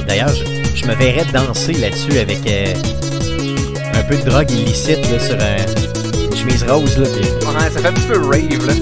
[0.06, 2.74] D'ailleurs, je, je me verrais danser là-dessus avec euh,
[3.94, 6.98] un peu de drogue illicite là, sur un- une chemise rose.
[6.98, 8.74] Là, Ouais, ça fait un petit peu rave, là.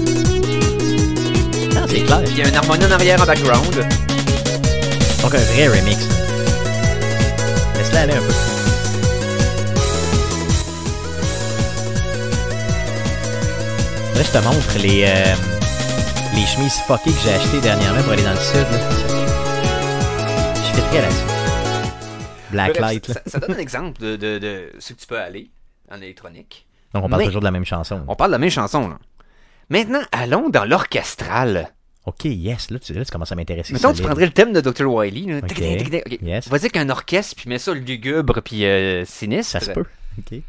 [1.79, 2.21] Non, c'est clair.
[2.31, 3.75] Il y a un harmonie en arrière en background.
[5.21, 5.97] Donc un vrai remix.
[7.77, 8.33] Laisse-la aller un peu.
[14.15, 15.35] Là, je te montre les, euh,
[16.35, 18.55] les chemises fuckées que j'ai achetées dernièrement pour aller dans le sud.
[18.55, 18.89] là.
[20.55, 21.25] Je fais très là-dessus.
[22.51, 23.05] Blacklight.
[23.11, 25.49] Ça, ça donne un exemple de, de, de ce que tu peux aller
[25.91, 26.65] en électronique.
[26.93, 28.03] Donc on parle Mais- toujours de la même chanson.
[28.07, 28.97] On parle de la même chanson, là.
[29.69, 31.71] Maintenant, allons dans l'orchestral.
[32.05, 33.73] Ok, yes, là tu, là, tu commences à m'intéresser.
[33.73, 34.85] Mettons, tu prendrais le thème de Dr.
[34.85, 35.31] Wiley.
[35.33, 35.37] Là.
[35.39, 35.47] Ok.
[35.47, 36.19] Tic, tic, tic, tic, ok.
[36.21, 36.47] Yes.
[36.47, 39.53] Vas-y qu'un orchestre, puis mets ça lugubre, puis euh, sinistre.
[39.53, 39.85] Ça se peut.
[40.19, 40.39] Ok.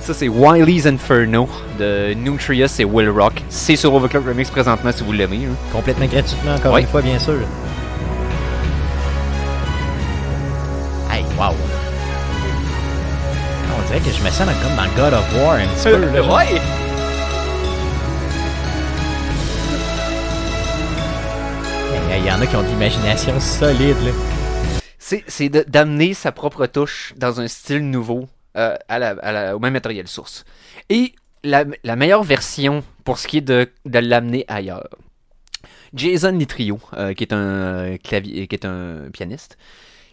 [0.00, 3.40] Ça, c'est Wiley's Inferno de Nutrius et Will Rock.
[3.48, 5.46] C'est sur Overclock Remix présentement si vous l'aimez.
[5.48, 5.54] hein.
[5.72, 7.34] Complètement gratuitement, encore une fois, bien sûr.
[11.10, 11.54] Hey, wow.
[13.78, 15.96] On dirait que je me sens dans- comme dans God of War un petit peu.
[15.98, 16.36] Là, genre.
[16.36, 16.60] ouais!
[22.18, 23.96] Il y en a qui ont de l'imagination solide.
[24.04, 24.10] Là.
[25.26, 29.58] C'est d'amener sa propre touche dans un style nouveau euh, à la- à la- au
[29.58, 30.44] même matériel source.
[30.90, 34.88] Et la, la meilleure version pour ce qui est de, de l'amener ailleurs.
[35.94, 39.58] Jason Nitrio, euh, qui est un clavier, qui est un pianiste,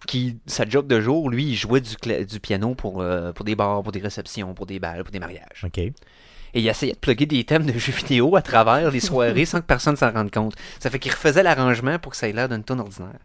[0.07, 3.81] qui sa job de jour, lui, il jouait du, piano pour, euh, pour des bars,
[3.83, 5.63] pour des réceptions, pour des balles, pour des mariages.
[5.65, 5.77] OK.
[5.77, 9.61] Et il essayait de plugger des thèmes de jeux vidéo à travers les soirées sans
[9.61, 10.55] que personne s'en rende compte.
[10.79, 13.19] Ça fait qu'il refaisait l'arrangement pour que ça ait l'air d'une tonne ordinaire.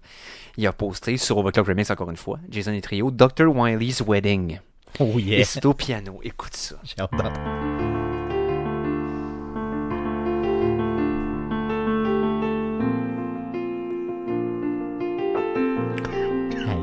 [0.57, 3.47] Il a posté sur Overclock Remix encore une fois, Jason et Trio, Dr.
[3.49, 4.61] Wiley's Wedding.
[5.01, 5.45] Oh Et yeah.
[5.45, 6.21] c'est au piano.
[6.23, 6.77] Écoute ça.
[6.85, 7.11] J'ai hâte.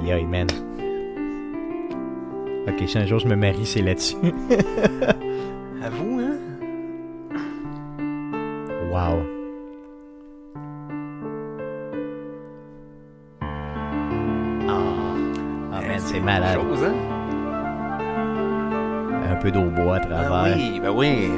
[0.04, 0.48] Aïe aïe, man.
[2.68, 4.16] Ok, si un jour je me marie, c'est là-dessus.
[5.84, 6.38] À vous, hein?
[8.92, 9.41] wow.
[15.92, 16.60] Man, c'est malade.
[16.60, 16.94] Chose, hein?
[19.30, 20.32] Un peu d'eau bois à travers.
[20.34, 21.30] Ah oui, ben oui.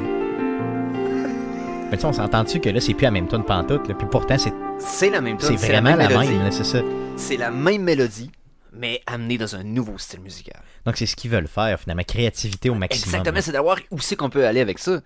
[1.90, 3.94] Mais tu sais, on s'entend-tu que là, c'est plus la même tonne pantoute, là?
[3.94, 6.34] Puis pourtant, c'est C'est la même c'est vraiment la mélodie.
[6.38, 6.80] même, c'est ça.
[7.16, 8.30] C'est la même mélodie,
[8.72, 10.60] mais amenée dans un nouveau style musical.
[10.84, 12.02] Donc, c'est ce qu'ils veulent faire, finalement.
[12.06, 13.08] Créativité au maximum.
[13.14, 15.00] Exactement, c'est d'avoir où c'est qu'on peut aller avec ça.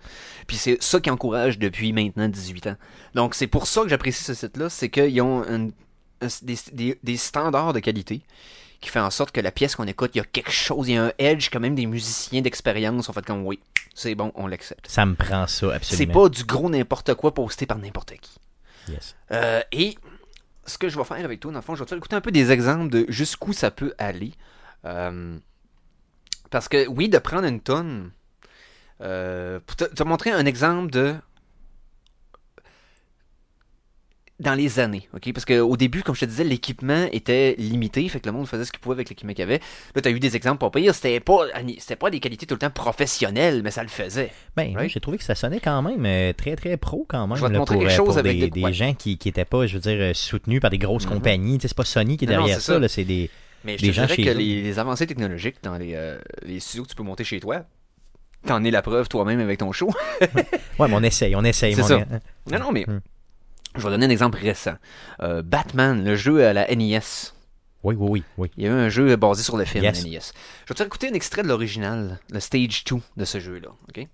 [0.47, 2.75] Puis c'est ça qui encourage depuis maintenant 18 ans.
[3.15, 5.43] Donc c'est pour ça que j'apprécie ce site-là, c'est qu'ils ont
[6.21, 8.21] des standards de qualité
[8.81, 10.93] qui fait en sorte que la pièce qu'on écoute, il y a quelque chose, il
[10.95, 13.09] y a un edge quand même des musiciens d'expérience.
[13.09, 13.59] En fait, comme oui,
[13.93, 14.87] c'est bon, on l'accepte.
[14.87, 16.13] Ça me prend ça, C'est absolument.
[16.13, 18.37] pas du gros n'importe quoi posté par n'importe qui.
[18.87, 19.15] Yes.
[19.31, 19.95] Euh, et
[20.65, 22.15] ce que je vais faire avec toi, dans le fond, je vais te faire écouter
[22.15, 24.31] un peu des exemples de jusqu'où ça peut aller.
[24.85, 25.37] Euh,
[26.49, 28.11] parce que, oui, de prendre une tonne.
[29.01, 31.15] Euh, pour te, te montrer un exemple de.
[34.39, 35.33] Dans les années, ok?
[35.33, 38.63] Parce qu'au début, comme je te disais, l'équipement était limité, fait que le monde faisait
[38.63, 39.59] ce qu'il pouvait avec l'équipement qu'il y avait.
[39.93, 41.39] Là, tu as eu des exemples pas pires, c'était pas,
[41.79, 44.31] c'était pas des qualités tout le temps professionnelles, mais ça le faisait.
[44.55, 44.89] Ben, Right?
[44.91, 47.35] j'ai trouvé que ça sonnait quand même euh, très, très pro, quand même.
[47.35, 48.71] Je vais te là, montrer pour, quelque euh, chose pour avec des, de- des ouais.
[48.73, 51.11] gens qui n'étaient pas, je veux dire, euh, soutenus par des grosses Mhm.
[51.15, 51.57] compagnies.
[51.57, 53.29] Tu sais, C'est pas Sony qui est non, derrière ça, c'est des...
[53.65, 56.61] Mais je Des te gens dirais que les, les avancées technologiques dans les, euh, les
[56.61, 57.65] studios que tu peux monter chez toi,
[58.47, 59.89] t'en es la preuve toi-même avec ton show.
[60.79, 61.75] Ouais, mais on essaye, on essaye.
[61.75, 61.97] Mon ça.
[62.49, 62.99] non, non, mais Hmm.
[63.75, 64.75] Je vais donner un exemple récent.
[65.21, 66.99] Euh, Batman, le jeu à la NES.
[67.83, 68.51] Oui, oui, oui, oui.
[68.57, 70.03] Il y a eu un jeu basé sur le film Yes.
[70.05, 70.09] NES.
[70.11, 70.21] Je vais
[70.69, 73.69] te faire écouter un extrait de l'original, le Stage 2 de ce jeu-là.
[73.87, 74.07] ok?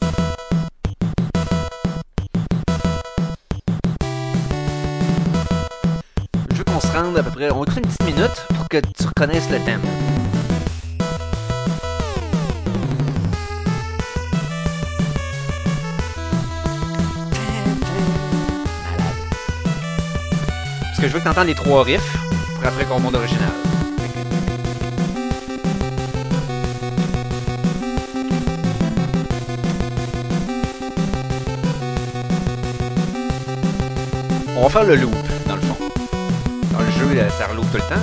[6.52, 7.52] Je veux qu'on se rende à peu près.
[7.52, 9.82] On va écouter une petite minute pour que tu reconnaisses le thème.
[21.08, 22.18] Je veux que tu entendes les trois riffs
[22.56, 23.50] pour après qu'on monte l'original.
[34.58, 35.14] On va faire le loop,
[35.48, 35.78] dans le fond.
[36.72, 38.02] Dans le jeu, là, ça reloop tout le temps.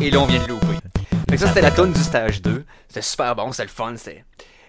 [0.00, 0.46] Et là, on vient de
[1.40, 2.64] ça, c'était la tonne du stage 2.
[2.88, 3.94] C'était super bon, c'était le fun.
[3.96, 4.24] c'était-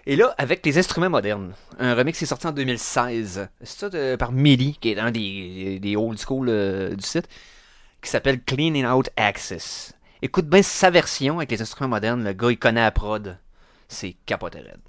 [0.06, 3.48] Et là, avec les instruments modernes, un remix qui est sorti en 2016.
[3.62, 7.28] C'est ça de- par Millie, qui est un des, des old school euh, du site,
[8.02, 9.92] qui s'appelle Cleaning Out Access.
[10.22, 12.24] Écoute bien sa version avec les instruments modernes.
[12.24, 13.38] Le gars, il connaît la prod.
[13.88, 14.80] C'est capoté raide.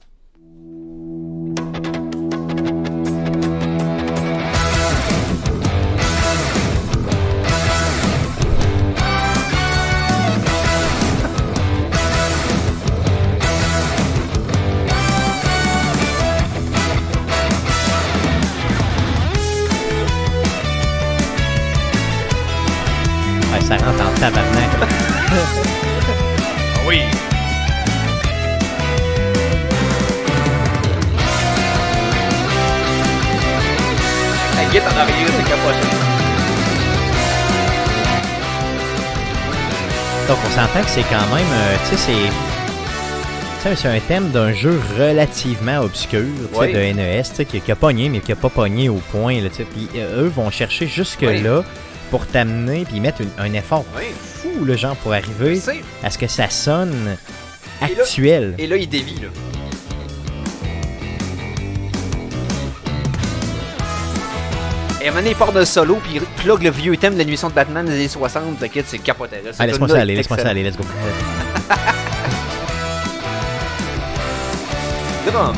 [23.79, 24.69] Ça rentre en tabarnak.
[26.88, 27.01] Oui!
[34.57, 35.88] La guitare en arrière, c'est capoté.
[40.27, 41.45] Donc, on s'entend que c'est quand même.
[41.53, 43.75] euh, tu sais, c'est.
[43.77, 46.73] C'est un thème d'un jeu relativement obscur tu sais, Oui.
[46.73, 49.39] de NES, tu sais, qui, qui a pogné, mais qui a pas pogné au point.
[49.39, 51.63] Là, puis euh, eux vont chercher jusque-là
[52.13, 54.04] pour t'amener, puis ils mettent une- un effort Oui.
[54.13, 55.60] fou, le genre, pour arriver
[56.04, 57.17] à ce que ça sonne
[57.82, 58.54] Et là- actuel.
[58.60, 59.30] Et là, il dévie, là.
[65.02, 67.13] Et à un moment donné, il part d'un solo, puis il plug le vieux thème
[67.13, 68.60] de l'animation de Batman des années 60.
[68.60, 69.38] T'inquiète, c'est capoté.
[69.58, 70.84] Ah, laisse-moi ça aller, laisse-moi ça aller, let's go.
[75.32, 75.56] Drum.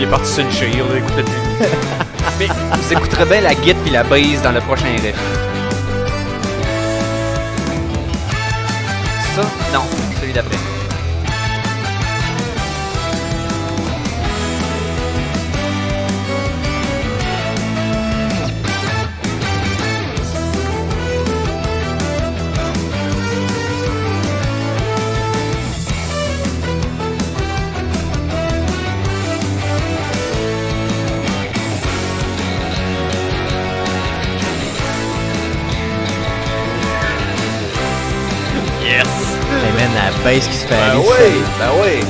[0.00, 1.66] Il est parti sur une chire, là, écoutez plus.
[2.38, 5.14] Mais vous écouterez bien la guitare puis la base dans le prochain riff.
[9.36, 9.42] Ça,
[9.74, 9.82] non,
[10.18, 10.69] celui d'après.
[40.30, 42.06] Bass qui se fait Ben oui, ben oui.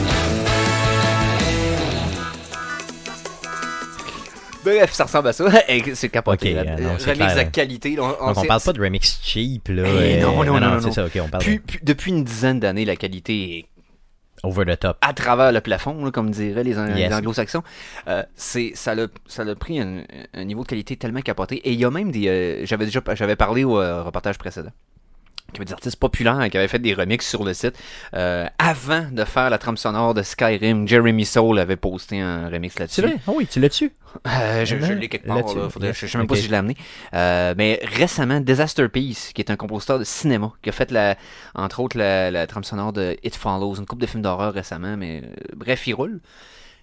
[4.63, 5.45] Bref, ça ressemble à ça.
[5.95, 6.51] C'est capoté.
[6.59, 6.73] Ok, là.
[6.73, 7.97] euh, non, Remix de qualité.
[7.97, 9.83] là, on- on Donc on parle pas de remix cheap là.
[9.85, 12.61] Euh, non, non, non, non, ça, ok, on parle Puis- de puis depuis une dizaine
[12.61, 13.67] d'années, la qualité est
[14.43, 14.99] over the top.
[15.01, 17.09] à travers le plafond, là, comme diraient les, Ang- Yes.
[17.09, 17.63] les anglo-saxons.
[18.09, 20.03] Euh, c'est, ça l'a, ça l'a pris un,
[20.35, 21.57] un niveau de qualité tellement capoté.
[21.67, 24.73] Et il y a même des, euh, j'avais déjà, j'avais parlé au euh, reportage précédent.
[25.51, 27.75] Qu'il y avait des artistes populaires qui avaient fait des remixes sur le site.
[28.15, 32.79] Euh, avant de faire la trame sonore de Skyrim, Jeremy Soule avait posté un remix
[32.79, 33.03] là-dessus.
[33.03, 33.15] Tu l'as?
[33.27, 33.93] Ah oui, tu l'as dessus.
[34.27, 35.69] Euh, je, je Là- l'ai quelque part, là-dessus, là.
[35.71, 35.97] Faudrait- yes.
[36.01, 36.77] je, je sais même pas si je l'ai amené.
[37.15, 41.17] Euh, mais récemment, Disaster Peace, qui est un compositeur de cinéma, qui a fait, la,
[41.55, 44.97] entre autres, la, la trame sonore de It Follows, une couple de films d'horreur récemment,
[44.97, 46.21] mais euh, bref, il roule.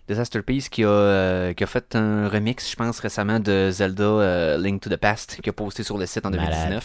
[0.08, 4.04] Disaster Peace qui a, euh, qui a fait un remix, je pense, récemment de Zelda
[4.06, 6.80] euh, Link to the Past, qui a posté sur le site en Malade.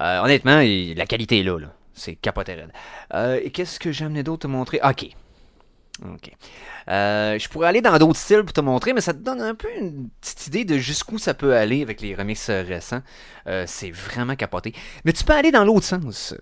[0.00, 0.20] 2019.
[0.20, 0.60] Euh, honnêtement,
[0.96, 1.58] la qualité est là.
[1.94, 2.56] C'est capoté.
[3.14, 4.80] Euh, et qu'est-ce que j'ai amené d'autre te montrer?
[4.82, 5.06] Ok.
[6.02, 6.32] OK.
[6.88, 9.54] Euh, je pourrais aller dans d'autres styles pour te montrer, mais ça te donne un
[9.54, 13.02] peu une petite idée de jusqu'où ça peut aller avec les remixes récents.
[13.66, 14.74] C'est vraiment capoté.
[15.04, 16.34] Mais tu peux aller dans l'autre sens.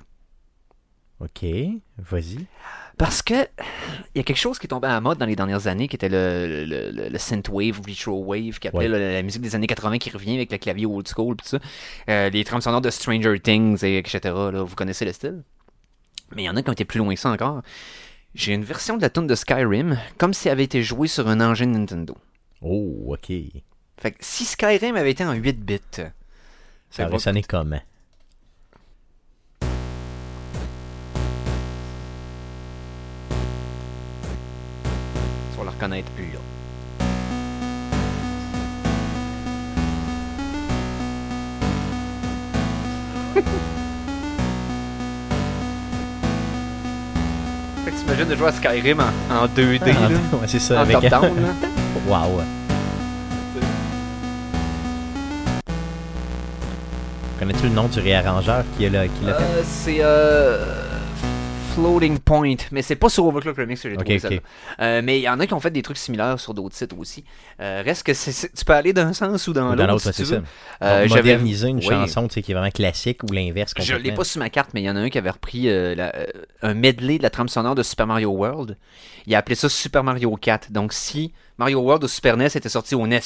[1.20, 1.44] Ok,
[1.98, 2.46] vas-y.
[2.96, 3.34] Parce que
[4.14, 5.88] il y a quelque chose qui est tombé à la mode dans les dernières années,
[5.88, 8.98] qui était le, le, le, le synthwave, retro-wave, qui appelait Ouais.
[8.98, 11.58] la, la musique des années 80 qui revient avec le clavier old school, pis ça.
[12.08, 14.20] Euh, les trames sonores de Stranger Things, et etc.
[14.24, 15.42] Là, vous connaissez le style?
[16.36, 17.62] Mais il y en a qui ont été plus loin que ça encore.
[18.34, 21.26] J'ai une version de la tune de Skyrim, comme si elle avait été jouée sur
[21.28, 22.16] un engin Nintendo.
[22.60, 23.32] Oh, ok.
[24.00, 25.80] Fait que si Skyrim avait été en 8 bits,
[26.90, 27.80] Ça aurait sonné comment?
[35.78, 36.38] Reconnaître là.
[47.84, 50.08] fait que t'imagines de jouer à Skyrim en, en 2D, Ah, là,
[50.40, 50.78] ouais, c'est ça.
[50.78, 51.00] en avec...
[51.00, 51.30] top-down.
[52.06, 52.40] Wow.
[57.38, 59.42] Connais-tu le nom du réarrangeur qui a le- qui l'a fait?
[59.42, 60.58] Euh, c'est euh,
[61.78, 64.20] Floating Point, mais c'est pas sur Overclock Remix que j'ai trouvé ok.
[64.20, 64.40] celle-là.
[64.80, 66.92] Euh, mais il y en a qui ont fait des trucs similaires sur d'autres sites
[66.98, 67.24] aussi.
[67.60, 70.26] Euh, reste que c'est- c'est- tu peux aller d'un sens ou dans l'autre si tu
[70.26, 70.42] c'est veux.
[70.82, 71.84] Euh, Donc, moderniser une oui.
[71.84, 74.84] chanson qui est vraiment classique ou l'inverse Je l'ai pas sur ma carte, mais il
[74.84, 76.26] y en a un qui avait repris euh, la- euh,
[76.62, 78.76] un medley de la trame sonore de Super Mario World.
[79.26, 80.72] Il a appelé ça Super Mario 4.
[80.72, 83.20] Donc si Mario World au Super NES était sorti au NES,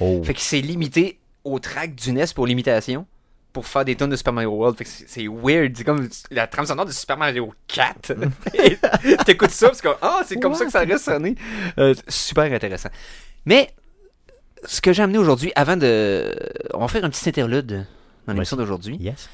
[0.00, 0.22] Oh.
[0.24, 3.06] fait qu'il s'est limité au track du NES pour l'imitation
[3.52, 4.76] pour faire des tonnes de Super Mario World.
[4.78, 5.76] Fait que c'est weird.
[5.76, 8.12] C'est comme la trame sonore de Super Mario 4.
[8.54, 8.78] Et
[9.24, 11.34] T'écoutes ça parce que ah, c'est comme ça que ça reste sonné.
[11.78, 12.90] Euh, super intéressant.
[13.44, 13.70] Mais
[14.64, 16.34] ce que j'ai amené aujourd'hui, avant de.
[16.74, 17.86] On va faire un petit interlude
[18.26, 18.96] dans l'émission d'aujourd'hui.
[19.00, 19.28] Yes.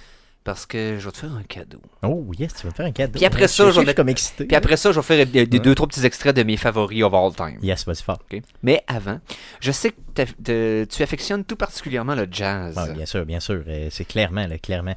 [0.45, 1.81] Parce que je vais te faire un cadeau.
[2.03, 3.13] Oh, yes, tu vas me faire un cadeau.
[3.19, 4.47] Puis après ça, je- vais comme excité.
[4.47, 5.63] Puis après ça, je vais faire des, des Ouais.
[5.63, 7.59] deux, trois petits extraits de mes favoris of all time.
[7.63, 8.19] Yes, vas-y fort.
[8.33, 8.41] OK?
[8.63, 9.21] Mais avant,
[9.61, 12.75] je sais que tu affectionnes tout particulièrement le jazz.
[12.79, 13.63] Ah, bien sûr, bien sûr.
[13.69, 14.95] euh, c'est clairement, là, clairement.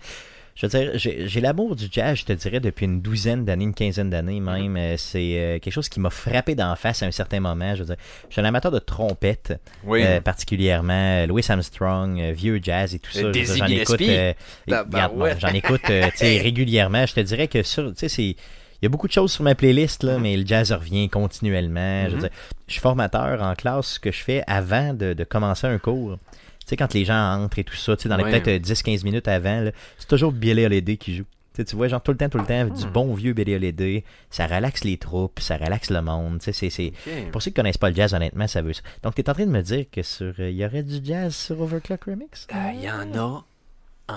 [0.62, 0.92] Je veux dire,
[1.28, 4.78] j'ai l'amour du jazz, je te dirais, depuis une douzaine d'années, une quinzaine d'années même.
[4.78, 7.74] Euh, C'est euh, quelque chose qui m'a frappé d'en face à un certain moment.
[7.74, 7.96] Je veux dire,
[8.28, 10.04] je suis un amateur de trompette, oui.
[10.04, 13.22] euh, particulièrement Louis Armstrong, vieux jazz et tout ça.
[13.22, 14.34] J'en écoute, euh,
[15.16, 15.36] ouais.
[15.40, 17.06] j'en écoute euh, régulièrement.
[17.06, 18.36] Je te dirais que sur, c'est
[18.84, 22.06] il y a beaucoup de choses sur ma playlist, là, mais le jazz revient continuellement.
[22.06, 22.22] Je, veux Mhm.
[22.22, 22.30] dire,
[22.68, 26.18] je suis formateur en classe, ce que je fais avant de, de commencer un cours.
[26.72, 28.32] Tu sais, quand les gens entrent et tout ça, tu sais, dans les Ouais.
[28.40, 31.26] peut-être euh, 10-15 minutes avant, c'est toujours Billy Holiday qui joue.
[31.54, 32.92] Tu vois, genre tout le temps, tout le temps, du Hmm.
[32.92, 34.06] bon vieux Billy Holiday.
[34.30, 36.38] Ça relaxe les troupes, ça relaxe le monde.
[36.42, 36.94] C'est- c'est...
[37.34, 38.82] Pour ceux qui connaissent pas le jazz, honnêtement, ça veut ça.
[39.04, 41.36] Donc, tu es en train de me dire que sur euh, y aurait du jazz
[41.36, 42.48] sur Overclock Remix?
[42.54, 43.44] Euh, Il y en a
[44.08, 44.14] en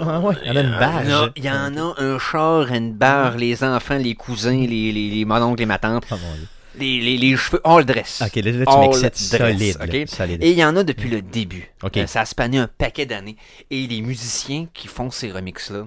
[0.00, 1.06] Ah ouais, il y en a une barge.
[1.06, 4.16] Il y en a- Il y en a un char, une barre, les enfants, les
[4.16, 6.48] cousins, les, les, les mononcles, les matantes, Oh mon Dieu.
[6.80, 8.22] Les, les, les cheveux, all dress.
[8.24, 9.78] Ok, là, là, tu m'excites dress, solide.
[9.78, 10.08] là, ok?
[10.08, 10.42] solide.
[10.42, 11.70] Et il y en a depuis le début.
[11.84, 13.36] Euh, ça a spanné un paquet d'années.
[13.70, 15.86] Et les musiciens qui font ces remixes-là,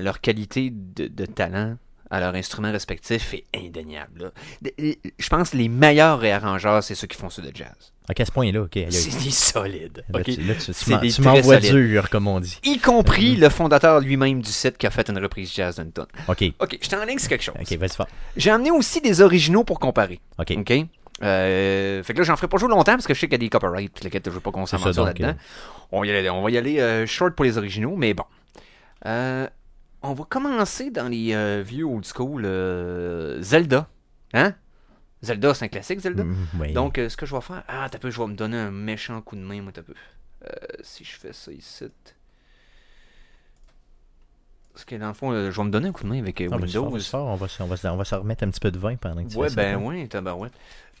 [0.00, 1.76] leur qualité de, de talent
[2.10, 4.32] à leur instrument respectif est indéniable.
[4.64, 4.70] là.
[5.18, 7.92] Je pense que les meilleurs réarrangeurs, c'est ceux qui font ceux de jazz.
[8.08, 8.78] Ok, à ce point-là, ok.
[8.90, 10.04] C'est des solides.
[10.12, 10.24] Là, ok?
[10.24, 12.58] tu, là, tu- m'envoies dur, comme on dit.
[12.64, 16.06] Y compris le fondateur lui-même du site qui a fait une reprise jazz d'une tonne.
[16.26, 17.54] Ok, Ok, je t'en ligne sur quelque chose.
[17.60, 18.08] ok, vas-y fort.
[18.36, 20.18] J'ai amené aussi des originaux pour comparer.
[20.38, 20.52] Ok.
[20.58, 20.72] OK?
[21.22, 23.36] Euh, fait que là, j'en ferai pas jouer longtemps parce que je sais qu'il y
[23.36, 25.34] a des copyrights lesquels je veux pas qu'on donc, là-dedans.
[25.92, 28.24] On, va y aller- on va y aller euh, short pour les originaux, mais bon.
[29.06, 29.46] Euh,
[30.02, 33.88] on va commencer dans les euh, vieux old school euh, Zelda.
[34.32, 34.54] Hein?
[35.22, 36.24] Zelda, c'est un classique, Zelda.
[36.24, 36.72] Mm, oui.
[36.72, 37.62] Donc, euh, ce que je vais faire.
[37.68, 39.94] Ah, t'as peu, je vais me donner un méchant coup de main, moi, t'as peu.
[40.82, 41.84] Si je fais ça ici.
[44.72, 46.48] Parce que dans le fond, je vais me donner un coup de main avec Ah,
[46.48, 46.86] fort, Windows.
[46.86, 46.98] on va,
[47.48, 49.36] se- on, va, on va se remettre un petit peu de vin pendant que tu
[49.36, 49.88] Ouais, fais ça, ben toi.
[49.88, 50.54] ouais, tabarouette.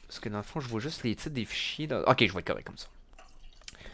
[0.06, 1.88] Parce que dans le fond, je vois juste les titres des fichiers.
[2.06, 2.88] Ok, je vais être correct comme ça.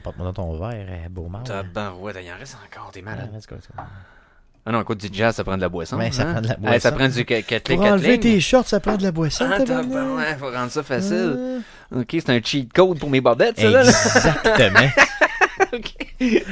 [0.02, 1.44] Porte-moi dans ton verre, beau mal.
[1.44, 3.84] Tabarouette, il en reste encore, t'es Ah,
[4.68, 5.96] Ah non, écoute, du jazz, ça prend de la boisson.
[5.96, 6.32] Ouais, ça hein?
[6.32, 7.04] prend de la Ouais, ça boisson.
[7.12, 7.78] prend du ca- Kathleen.
[7.78, 9.88] Pour enlever tes shorts, ça prend de la boisson, Ah, tabarnak.
[9.92, 11.62] tabarouette, faut rendre ça facile.
[11.94, 13.80] Ok, c'est un cheat code pour mes bobettes, ça, là.
[13.82, 14.88] Exactement.
[15.72, 15.94] Ok,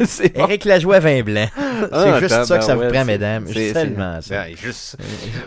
[0.06, 0.44] c'est bon.
[0.46, 1.46] Eric Lajoie vin blanc.
[1.54, 3.46] C'est Ah, juste ça que ça vous prend, c'est- mesdames.
[3.52, 4.42] c'est- Seulement c'est- ça.
[4.42, 4.96] ouais, juste,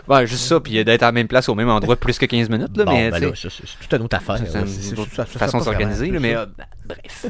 [0.06, 2.48] ouais, juste ça, puis d'être à la même place au même endroit plus que 15
[2.48, 4.36] minutes, là, Bon, mais ben là, c'est c'est toute une autre affaire.
[4.38, 7.26] c'est une C'est- c'est- façon de s'organiser, mais euh, ben, bref.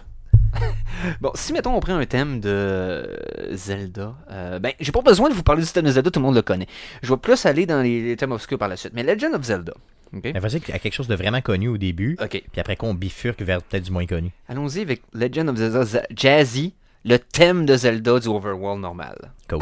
[1.20, 3.16] bon, si mettons on prend un thème de euh,
[3.52, 6.26] Zelda, euh, ben j'ai pas besoin de vous parler du thème de Zelda, tout le
[6.26, 6.66] monde le connaît.
[7.02, 8.92] Je vais plus aller dans les, les thèmes obscurs par la suite.
[8.94, 9.74] Mais Legend of Zelda,
[10.14, 12.94] ok, Mais vas-y, à quelque chose de vraiment connu au début, ok, puis après qu'on
[12.94, 14.30] bifurque vers peut-être du moins connu.
[14.48, 19.32] allons-y avec Legend of Zelda Jazzy, le thème de Zelda du Overworld normal.
[19.48, 19.60] Cool.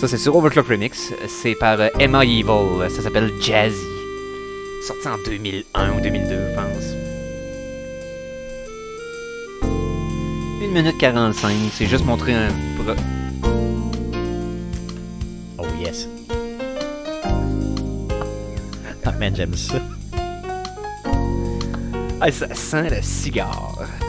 [0.00, 1.12] Ça, c'est sur Overclock Remix.
[1.26, 2.88] C'est par euh, Emma Evil.
[2.88, 3.74] Ça s'appelle Jazzy.
[4.86, 6.87] Sorti en 2001 ou 2002, je pense.
[10.60, 11.52] 1 minute 45.
[11.72, 12.48] C'est juste montrer un.
[15.58, 16.08] Oh yes.
[19.04, 19.78] Ah man, j'aime ça.
[22.20, 23.78] Ah, ça sent le cigare.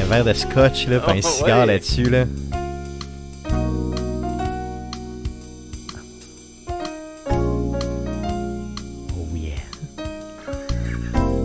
[0.00, 1.66] Un verre de scotch, là, puis un Oh, cigare ouais.
[1.66, 2.24] là-dessus, là.
[9.16, 9.54] Oh yeah.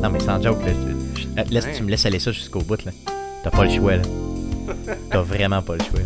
[0.02, 0.72] Non, mais sans joke, là,
[1.16, 1.74] je- laisse, Ouais.
[1.76, 2.92] tu me laisses aller ça jusqu'au bout, là.
[3.44, 4.04] T'as pas le choix, là.
[5.10, 6.00] T'as vraiment pas le choix.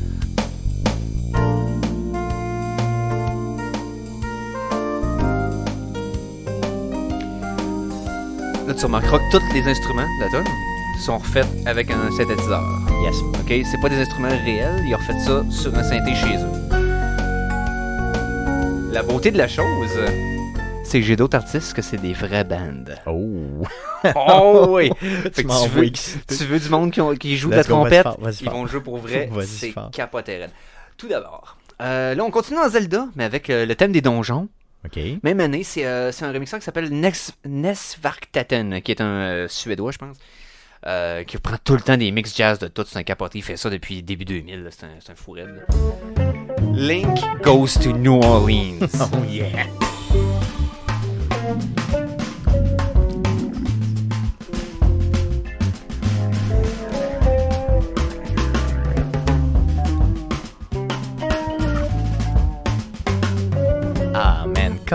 [8.65, 10.47] Là, tu remarqueras que tous les instruments de la tonne
[11.05, 12.63] sont refaits avec un synthétiseur.
[13.03, 13.17] Yes.
[13.17, 13.53] OK?
[13.69, 16.65] C'est pas des instruments réels, ils ont refait ça sur un synthé chez eux.
[18.93, 19.99] La beauté de la chose,
[20.85, 22.95] c'est que j'ai d'autres artistes que c'est des vraies bandes.
[23.05, 23.65] Oh.
[24.15, 24.89] Oh oui!
[25.33, 28.07] Tu tu, veux, tu veux du monde qui, ont- qui joue de la go, trompette,
[28.19, 30.45] vas-y ils vont jouer pour vrai, c'est capoté.
[30.97, 34.47] Tout d'abord, euh, là on continue dans Zelda, mais avec euh, le thème des donjons.
[34.85, 34.99] OK.
[35.23, 37.11] Même année, c'est euh, un remixeur qui s'appelle Nes
[37.45, 40.15] Nesvarktaten, qui est un Suédois, je pense,
[40.85, 42.83] euh, qui prend tout le temps des mix jazz de tout.
[42.87, 45.65] C'est un capoté, il fait ça depuis début 2000, là, c'est un, un fou raide.
[46.73, 48.87] Link goes to New Orleans.
[49.13, 49.65] Oh yeah.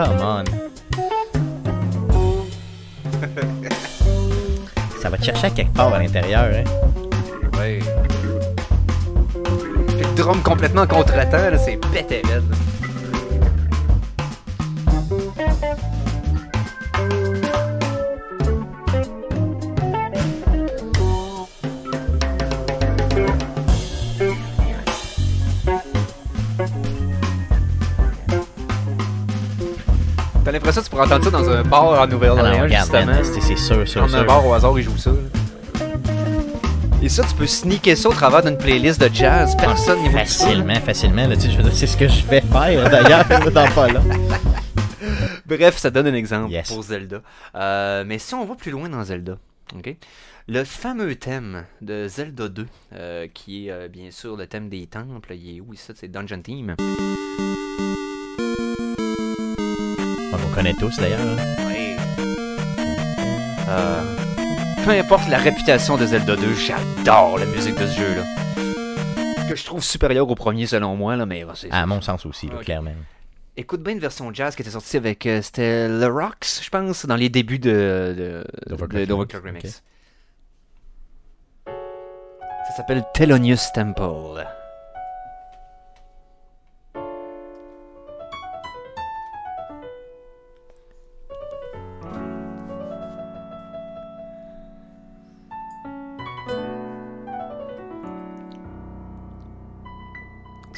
[0.04, 0.44] Come on.
[5.00, 6.64] Ça va te chercher quelque part à l'intérieur, hein?
[7.58, 7.80] Ouais.
[9.98, 12.22] Le drum complètement contre-temps, c'est pété
[30.50, 33.22] T'as l'impression que tu pourrais entendre ça dans un bar en Ah Nouvelle-Orléans, regarde, justement.
[33.22, 35.12] c'est sûr, sûr, Dans un bar au hasard, ils jouent ça.
[37.00, 39.56] Et ça, tu peux sneaker ça au travers d'une playlist de jazz.
[39.56, 41.28] Personne n'y va Facilement, facilement.
[41.28, 43.92] Là, tu sais, je veux dire, c'est ce que je vais faire d'ailleurs dans pas
[43.92, 44.00] là.
[45.46, 46.68] Bref, ça donne un exemple Yes.
[46.68, 47.22] pour Zelda.
[47.54, 49.38] Euh, mais si on va plus loin dans Zelda,
[49.76, 49.94] ok,
[50.48, 54.88] le fameux thème de Zelda 2, euh, qui est euh, bien sûr le thème des
[54.88, 56.74] temples, il est où ici C'est Dungeon Theme.
[60.50, 61.20] On le connaît tous d'ailleurs.
[61.66, 61.96] Oui.
[63.68, 64.02] Euh,
[64.84, 68.24] peu importe la réputation de Zelda 2, j'adore la musique de ce jeu-là.
[69.48, 72.56] Que je trouve supérieure au premier selon moi, là, mais À mon sens aussi, là,
[72.56, 72.64] Ok.
[72.64, 72.90] clairement.
[73.56, 75.24] Écoute bien une version jazz qui était sortie avec.
[75.26, 79.82] euh, c'était Le Rocks, je pense, dans les débuts de, de, Remix.
[81.66, 84.44] Ça s'appelle Thelonious Temple.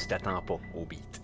[0.02, 1.22] Tu t'attends pas au beat.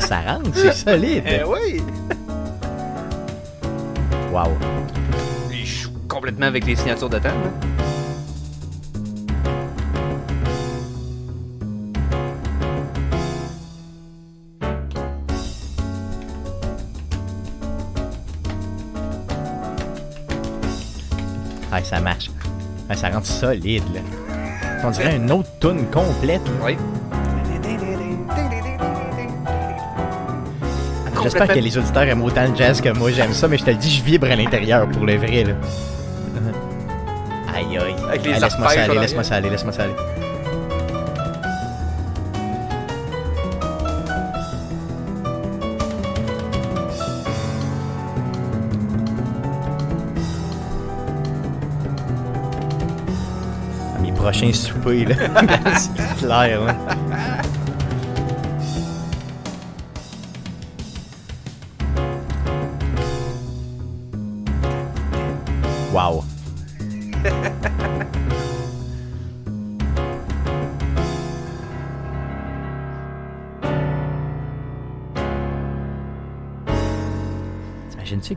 [0.00, 1.24] Ça rentre, c'est solide.
[1.26, 1.82] Eh oui!
[4.32, 4.48] Wow.
[6.22, 7.30] Complètement avec les signatures de temps.
[21.72, 22.30] Ah, ça marche.
[22.88, 24.00] Ah, ça rentre solide, là.
[24.84, 26.40] On dirait une autre tune complète.
[26.46, 26.66] là.
[26.66, 26.76] Oui.
[31.24, 33.10] J'espère que les auditeurs aiment autant le jazz que moi.
[33.10, 35.54] J'aime ça, mais je te le dis, je vibre à l'intérieur pour le vrai, là.
[38.12, 39.94] Avec les laisse-moi ça aller, laisse-moi ça aller, laisse-moi ça aller.
[53.96, 55.14] À mes prochains soupers, là.
[55.78, 56.74] C'est clair, là.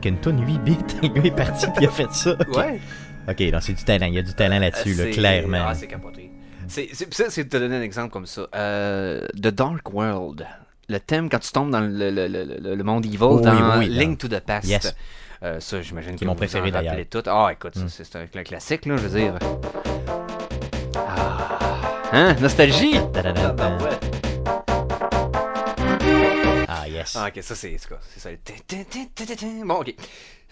[0.00, 2.32] qu'une tonne 8 bits, un gars est parti puis il a fait ça?
[2.32, 2.56] Ok.
[2.56, 2.80] Ouais.
[3.28, 4.06] Ok, donc c'est du talent.
[4.06, 5.64] Il y a du talent là-dessus, là, clairement.
[5.68, 6.30] Ah, c'est capoté.
[6.68, 8.46] C'est, c'est, ça, c'est de te donner un exemple comme ça.
[8.54, 10.46] Euh, The Dark World.
[10.88, 13.42] Le thème, quand tu tombes dans le, le, le, le- le monde evil, Oh, oui,
[13.42, 14.68] dans oui, Link to the Past.
[14.68, 14.94] Yes.
[15.42, 16.96] Euh, ça, j'imagine que mon vous préféré, d'ailleurs.
[17.10, 17.22] tout.
[17.26, 17.88] Ah, écoute, ça, Mm.
[17.88, 19.34] c'est, un, classique, là, je veux dire.
[20.96, 21.58] Ah.
[22.12, 22.36] Hein?
[22.40, 22.92] Nostalgie?
[23.12, 23.50] Ta-da-da-da.
[23.50, 24.15] Tabarouette.
[26.68, 27.16] Ah, yes.
[27.16, 27.98] Ah, ok, ça c'est c'est quoi?
[28.14, 28.30] C'est ça.
[29.64, 29.94] Bon, ok.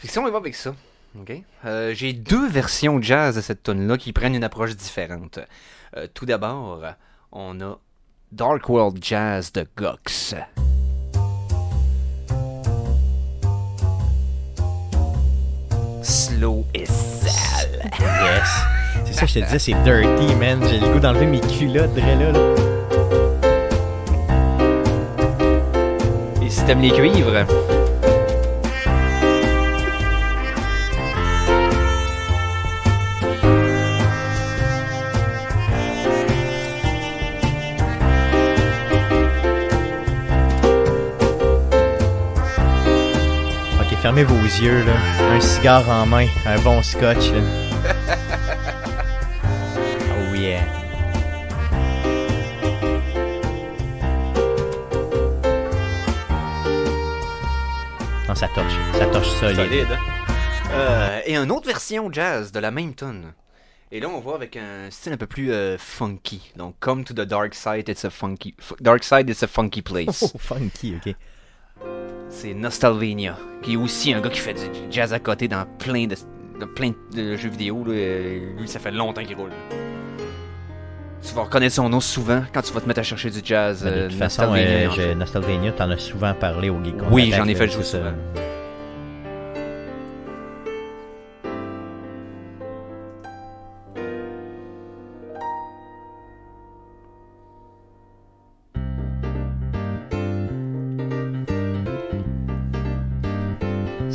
[0.01, 0.75] Que si on y va avec ça,
[1.19, 1.33] ok?
[1.65, 5.39] Euh, J'ai deux versions jazz de cette tune là qui prennent une approche différente.
[5.97, 6.83] Euh, tout d'abord,
[7.33, 7.79] on a
[8.33, 10.35] Dark World Jazz de Gox.
[16.03, 17.91] Slow et sale.
[18.01, 18.49] Yes.
[19.07, 20.61] C'est ça, je te disais, c'est dirty, man.
[20.69, 22.15] J'ai le goût d'enlever mes culottes, là.
[22.33, 22.84] là.
[26.55, 27.47] Si t'aimes les cuivres,
[44.01, 44.93] fermez vos yeux, là.
[45.35, 48.15] Un cigare en main, un bon scotch, là.
[59.13, 59.29] torche.
[59.41, 59.57] Solide.
[59.57, 59.87] Solide.
[59.93, 59.99] hein?
[60.73, 63.33] Euh, et une autre version jazz de la même tune.
[63.93, 66.53] Et là, on voit avec un style un peu plus euh, funky.
[66.57, 68.55] Donc, Come to the Dark Side, it's a funky.
[68.81, 70.23] dark Side, it's a funky place.
[70.35, 71.15] Oh, funky, ok.
[72.29, 76.07] C'est Nostalvania, qui est aussi un gars qui fait du jazz à côté dans plein
[76.09, 76.17] de,
[76.59, 77.85] dans plein de jeux vidéo.
[77.87, 77.93] là.
[77.93, 79.51] Euh, Lui, ça fait longtemps qu'il roule.
[81.27, 83.83] Tu vas reconnaître son nom souvent quand tu vas te mettre à chercher du jazz.
[83.85, 85.15] De euh, toute façon, Nostalvania, euh, en je- fait.
[85.15, 88.13] Nostalvania, t'en as souvent parlé au Geek Oui, j'en ai fait jouer souvent.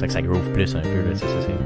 [0.10, 1.54] Que ça groove plus un peu, là, c'est ça, c'est...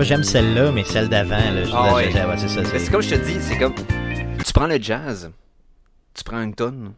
[0.00, 2.10] J'aime celle-là, mais celle d'avant, là, Ah ouais.
[2.36, 2.60] c'est ça.
[2.64, 3.74] C'est- comme je te dis, c'est comme.
[3.74, 5.30] Tu prends le jazz,
[6.34, 6.92] prends une tonne,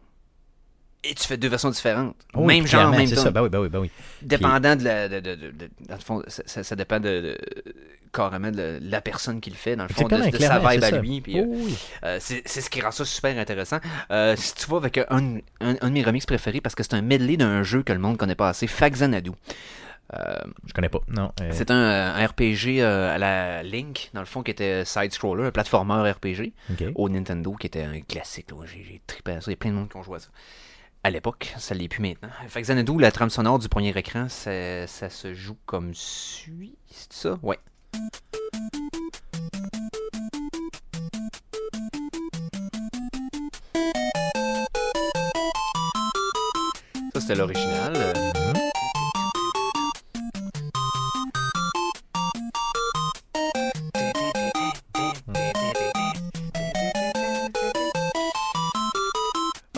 [1.03, 2.15] et tu fais deux versions différentes.
[2.33, 3.91] Oh, oui, même genre, même ça, ben oui, ben oui, ben oui.
[4.21, 5.07] Dépendant de la.
[5.07, 7.37] De, de- dans le fond, ça, ça- ça dépend de,
[8.11, 11.21] carrément de la personne qui le fait, dans le fond, de, sa vibe à lui.
[11.21, 11.77] Puis, euh, Oh, oui.
[12.03, 13.77] euh, c'est c'est ce qui rend ça super intéressant.
[14.11, 16.95] Euh, si tu vas avec un, un, un de mes remixes préférés, parce que c'est
[16.95, 19.31] un medley d'un jeu que le monde connaît pas assez, Faxanadu.
[20.13, 21.31] Euh, Je connais pas, non.
[21.41, 21.75] euh, c'est un,
[22.15, 26.53] un RPG euh, à la Link, dans le fond, qui était side-scroller, un platformer RPG
[26.95, 28.51] au Nintendo, qui était un classique.
[28.51, 28.57] là.
[28.65, 29.51] J'ai j'ai trippé à ça.
[29.51, 30.29] Il y a plein de monde qui ont joué à ça.
[31.03, 32.29] À l'époque, ça l'est plus maintenant.
[32.47, 36.75] Fait que Xanadu, la trame sonore du premier écran, ça, ça se joue comme suit.
[36.89, 37.39] C'est ça?
[37.43, 37.59] Ouais.
[47.13, 47.93] Ça, c'était l'original.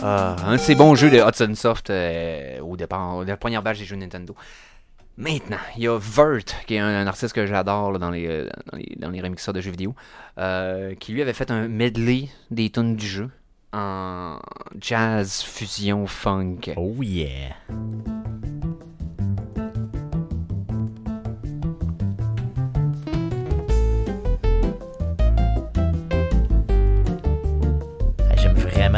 [0.02, 3.78] Ah, un de ces bons jeux de Hudson Soft euh, au départ, la première batch
[3.78, 4.34] des jeux Nintendo.
[5.18, 8.48] Maintenant, il y a Vert, qui est un, artiste que j'adore là, dans, les, euh,
[8.72, 9.94] dans, les, dans les remixeurs de jeux vidéo,
[10.38, 13.30] euh, qui lui avait fait un medley des tunes du jeu
[13.72, 14.38] en
[14.80, 16.72] jazz, fusion, funk.
[16.76, 17.54] Oh yeah.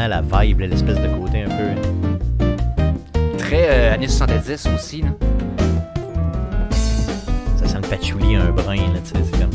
[0.02, 3.38] Vraiment la vibe, l'espèce de côté un peu.
[3.38, 5.02] Très euh, années 70 aussi.
[5.02, 5.08] Là.
[7.56, 9.50] Ça sent le patchouli un brin, là, tu sais, c'est comme.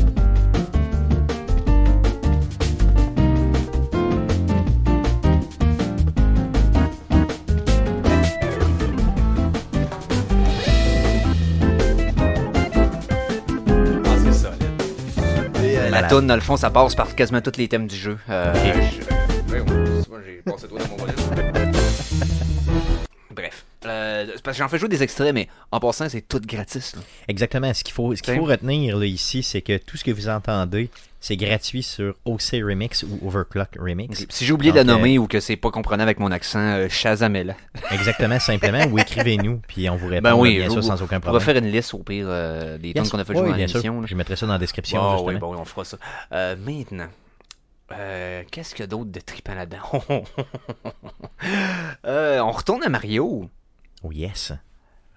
[14.76, 18.18] Ah, la tune, dans le fond, ça passe par quasiment tous les thèmes du jeu.
[18.30, 21.12] Euh, je- c'est moi, j'ai passé toi dans mon volet.
[23.30, 23.64] Bref.
[23.86, 26.96] Euh, c'est parce que j'en fais jouer des extraits, mais en passant, c'est tout gratis.
[26.96, 27.02] là.
[27.28, 27.72] Exactement.
[27.72, 30.28] Ce qu'il faut, ce qu'il faut retenir là, ici, c'est que tout ce que vous
[30.28, 30.90] entendez,
[31.20, 34.26] c'est gratuit sur OC Remix ou Overclock Remix.
[34.28, 36.58] Si j'ai oublié de la euh, nommer ou que c'est pas comprenable avec mon accent,
[36.58, 37.54] euh, Shazamela.
[37.92, 38.84] Exactement, simplement.
[38.90, 41.42] Ou écrivez-nous, puis on vous répond Ben oui, bien sûr sans aucun On va problème.
[41.42, 42.94] faire une liste au pire euh, des Yes.
[42.96, 44.06] tonnes qu'on a fait Oui, jouer dans l'émission.
[44.06, 45.00] Je mettrai ça dans la description.
[45.00, 45.28] Ah justement.
[45.28, 45.96] oui, bon, on fera ça.
[46.32, 47.08] Euh, maintenant,
[47.92, 49.54] euh, qu'est-ce qu'il y a d'autre de trippant?
[52.04, 53.48] Euh, on retourne à Mario.
[54.02, 54.52] Oh yes.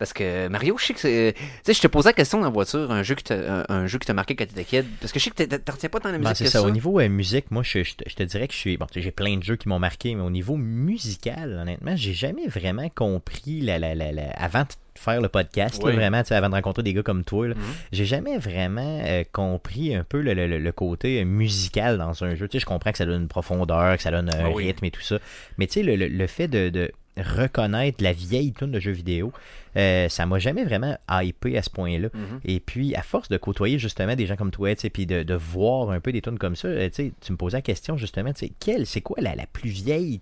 [0.02, 1.36] Parce que Mario, je sais que c'est.
[1.38, 3.86] Tu sais, je te posais la question dans la voiture, un jeu qui t'a, un,
[3.86, 4.86] jeu qui t'a marqué quand t'étais kid.
[5.00, 6.62] Parce que je sais que t'en retiens pas tant la musique Ben, c'est que ça.
[6.62, 6.66] ça.
[6.66, 8.78] Au niveau euh, musique, moi, je, je te, je te dirais que je suis.
[8.78, 12.48] Bon, j'ai plein de jeux qui m'ont marqué, mais au niveau musical, honnêtement, j'ai jamais
[12.48, 15.96] vraiment compris la, la, la, la- avant de faire le podcast, là, Oui.
[15.96, 17.62] vraiment, tu sais, avant de rencontrer des gars comme toi, là, Mhm.
[17.92, 22.34] j'ai jamais vraiment euh, compris un peu le, le- le- côté euh, musical dans un
[22.34, 22.48] jeu.
[22.48, 24.66] Tu sais, je comprends que ça donne une profondeur, que ça donne un Ah oui.
[24.66, 25.20] rythme et tout ça.
[25.60, 28.92] Mais tu sais, le, le- le fait de, de reconnaître la vieille tune de jeux
[28.92, 29.32] vidéo,
[29.78, 32.10] euh, ça m'a jamais vraiment hypé à ce point-là.
[32.14, 32.40] Mhm.
[32.46, 35.92] Et puis, à force de côtoyer justement des gens comme toi, puis de, de voir
[35.92, 39.02] un peu des tunes comme ça, euh, tu me posais la question justement, quelle, c'est
[39.02, 40.22] quoi la, la plus vieille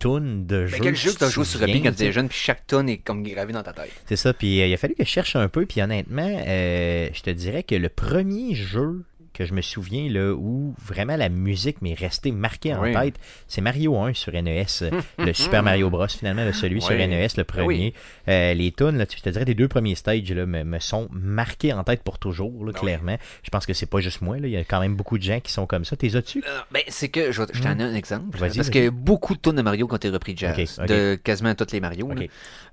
[0.00, 1.98] tune de jeu Mais quel jeu que tu joué te sur Epic quand tu sais?
[1.98, 3.92] t'étais jeune, puis chaque tonne est comme gravée dans ta tête?
[4.06, 7.08] C'est ça, puis euh, il a fallu que je cherche un peu, puis honnêtement, euh,
[7.12, 9.04] je te dirais que le premier jeu
[9.40, 12.92] que je me souviens là où vraiment la musique m'est restée marquée en Oui.
[12.92, 13.14] tête,
[13.48, 16.90] c'est Mario 1 sur NES, euh, le Super Mario Bros finalement, le celui sur.
[16.94, 17.64] NES, le Ah oui.
[17.64, 17.94] premier.
[18.28, 21.08] Euh, les tunes, là, je te dirais, des deux premiers stages là, me, me sont
[21.10, 23.16] marqués en tête pour toujours, là, Ah clairement.
[23.42, 25.40] Je pense que c'est pas juste moi, il y a quand même beaucoup de gens
[25.40, 25.96] qui sont comme ça.
[25.96, 26.40] T'es as-tu?
[26.46, 28.36] Euh, ben, c'est que, je, t'en ai un exemple.
[28.38, 30.78] Parce a beaucoup de tonnes de Mario ont été repris jazz.
[30.86, 32.10] De quasiment toutes les Mario.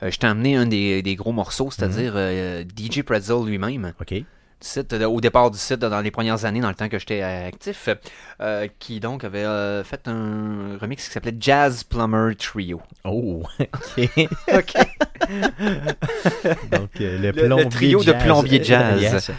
[0.03, 3.93] Euh, je t'ai emmené un des, des gros morceaux, c'est-à-dire euh, DJ Pretzel lui-même.
[4.01, 4.24] ok.
[4.62, 6.99] Du site, euh, au départ du site, dans les premières années, dans le temps que
[6.99, 7.89] j'étais euh, actif,
[8.41, 12.82] euh, qui donc avait euh, fait un remix qui s'appelait Jazz Plumber Trio.
[13.03, 14.10] Oh, ok.
[14.53, 14.74] OK.
[16.72, 19.01] Donc, euh, le, le plombier trio de plombier jazz.
[19.01, 19.32] Yes.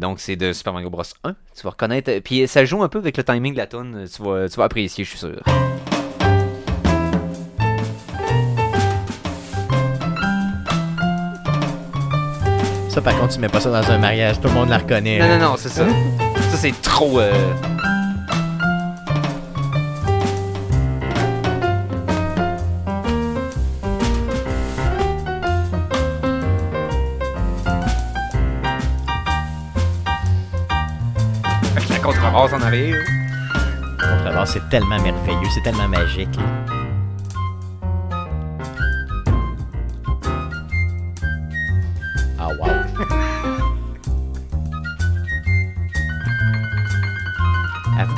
[0.00, 1.02] Donc, c'est de Super Mario Bros.
[1.24, 1.32] 1.
[1.54, 2.10] Tu vas reconnaître.
[2.20, 4.06] Puis ça joue un peu avec le timing de la tune.
[4.14, 5.42] Tu vas, tu vas apprécier, je suis sûr.
[12.96, 15.18] Ça, par contre, tu mets pas ça dans un mariage, tout le monde la reconnaît.
[15.18, 15.36] Non, là.
[15.38, 15.84] non, non, c'est ça.
[15.86, 17.20] Ça, c'est trop.
[17.20, 17.30] euh,
[31.76, 32.96] Avec la contrebasse en arrière.
[34.00, 36.34] Contrebasse, c'est tellement merveilleux, c'est tellement magique.
[36.36, 36.85] là.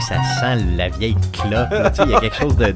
[0.09, 1.69] Ça sent la vieille clope.
[2.05, 2.67] Il y a quelque chose de.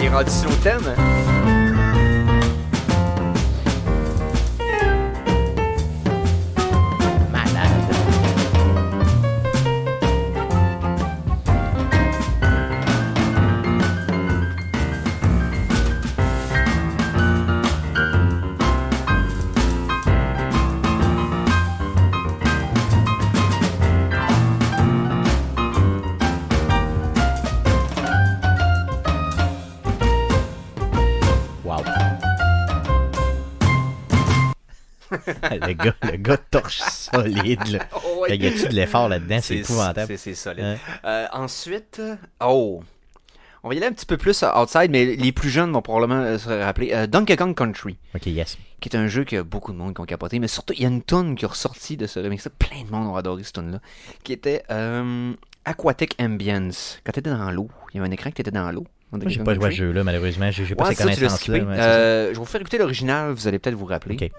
[0.00, 0.82] Il est rendu sur le thème.
[0.82, 1.35] malade.
[35.66, 37.66] Le, gars, le gars torche solide.
[37.68, 37.78] Là.
[37.94, 38.36] Oh, ouais.
[38.36, 39.38] Y a-tu de l'effort là-dedans?
[39.42, 40.16] C'est épouvantable.
[40.18, 40.64] C'est solide.
[40.64, 40.76] Hein?
[41.04, 42.00] Euh, ensuite,
[42.40, 42.82] oh,
[43.62, 46.20] on va y aller un petit peu plus outside, mais les plus jeunes vont probablement
[46.22, 46.92] euh, se rappeler.
[46.92, 48.56] Euh, Donkey Kong Country, Ok, yes.
[48.80, 50.84] qui est un jeu que beaucoup de monde qui ont capoté, mais surtout, il y
[50.84, 52.50] a une tune qui est ressortie de ce remix-là.
[52.58, 53.80] Plein de monde ont adoré cette tune-là,
[54.22, 55.32] qui était euh,
[55.64, 57.00] Aquatic Ambience.
[57.04, 58.86] Quand tu étais dans l'eau, il y avait un écran qui était dans l'eau.
[59.26, 60.50] j'ai pas joué à ce jeu-là, malheureusement.
[60.52, 61.58] J'ai j'ai pas Ouais, ces connaissances-là.
[61.58, 61.64] ouais.
[61.76, 64.14] Euh, je vais vous faire écouter l'original, vous allez peut-être vous rappeler.
[64.14, 64.30] Ok.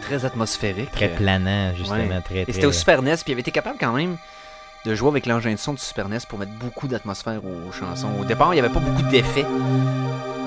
[0.00, 0.90] Très atmosphérique.
[0.92, 1.96] Très Euh, planant, justement.
[1.98, 2.20] Ouais.
[2.24, 2.52] Très, Et très...
[2.52, 4.16] c'était au Super NES, puis il avait été capable quand même
[4.86, 8.08] de jouer avec l'engin de son du Super NES pour mettre beaucoup d'atmosphère aux chansons.
[8.20, 9.44] Au départ, il n'y avait pas beaucoup d'effets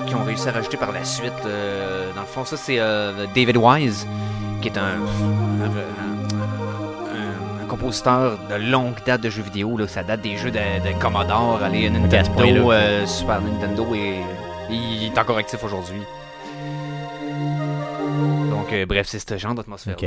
[0.06, 1.32] qui ont réussi à rajouter par la suite.
[1.46, 4.06] Euh, dans le fond, ça, c'est euh, David Wise,
[4.60, 9.76] qui est un, un- un- un compositeur de longue date de jeux vidéo.
[9.76, 9.86] Là.
[9.88, 11.88] Ça date des jeux de, de Commodore, allez.
[11.90, 14.16] Nintendo, euh, Super Nintendo, et
[14.70, 16.02] il est encore actif aujourd'hui.
[18.50, 19.96] Donc, euh, bref, c'est ce genre d'atmosphère.
[20.00, 20.06] Ok.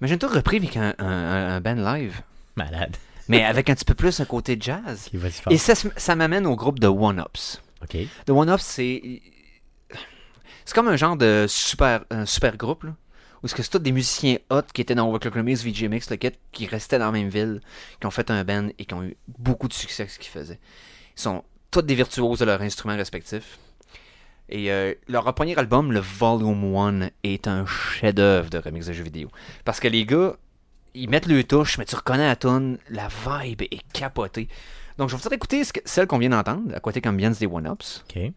[0.00, 2.22] Imagine-toi repris avec un, un, band live,
[2.56, 2.96] Malade.
[3.28, 5.08] mais avec un petit peu plus un côté jazz.
[5.10, 5.52] Qui va y faire.
[5.52, 7.60] Et ça, ça m'amène au groupe de One Ups.
[7.82, 7.96] Ok.
[8.26, 9.22] The One Ups, c'est.
[10.64, 12.94] C'est comme un genre de super, un super groupe, là,
[13.42, 16.16] Où est-ce que c'est tous des musiciens hot qui étaient dans Overclock Remix, VGMX, le
[16.16, 17.60] kit, qui restaient dans la même ville,
[18.00, 20.30] qui ont fait un band et qui ont eu beaucoup de succès avec ce qu'ils
[20.30, 20.60] faisaient.
[21.16, 23.58] Ils sont tous des virtuoses de leurs instruments respectifs.
[24.50, 29.04] Et euh, leur premier album, le Volume 1, est un chef-d'œuvre de remix de jeux
[29.04, 29.28] vidéo.
[29.64, 30.34] Parce que les gars,
[30.94, 34.48] ils mettent le touche, mais tu reconnais la tune, la vibe est capotée.
[34.98, 37.46] Donc je vais vous faire écouter celle qu'on vient d'entendre, Aquatic Ambience des.
[37.46, 37.62] OK.
[38.14, 38.32] Faites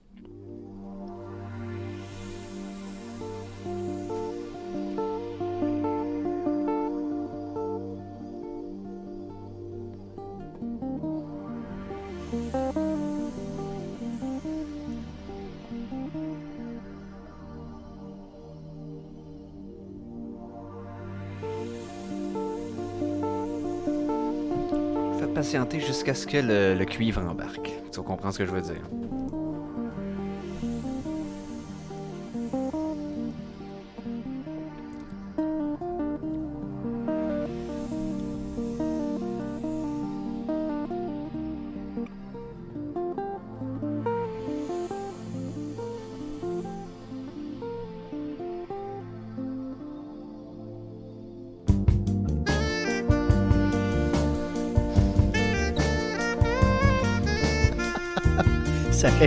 [25.80, 27.72] jusqu'à ce que le, cuivre embarque.
[27.92, 28.82] Tu vas comprendre ce que je veux dire?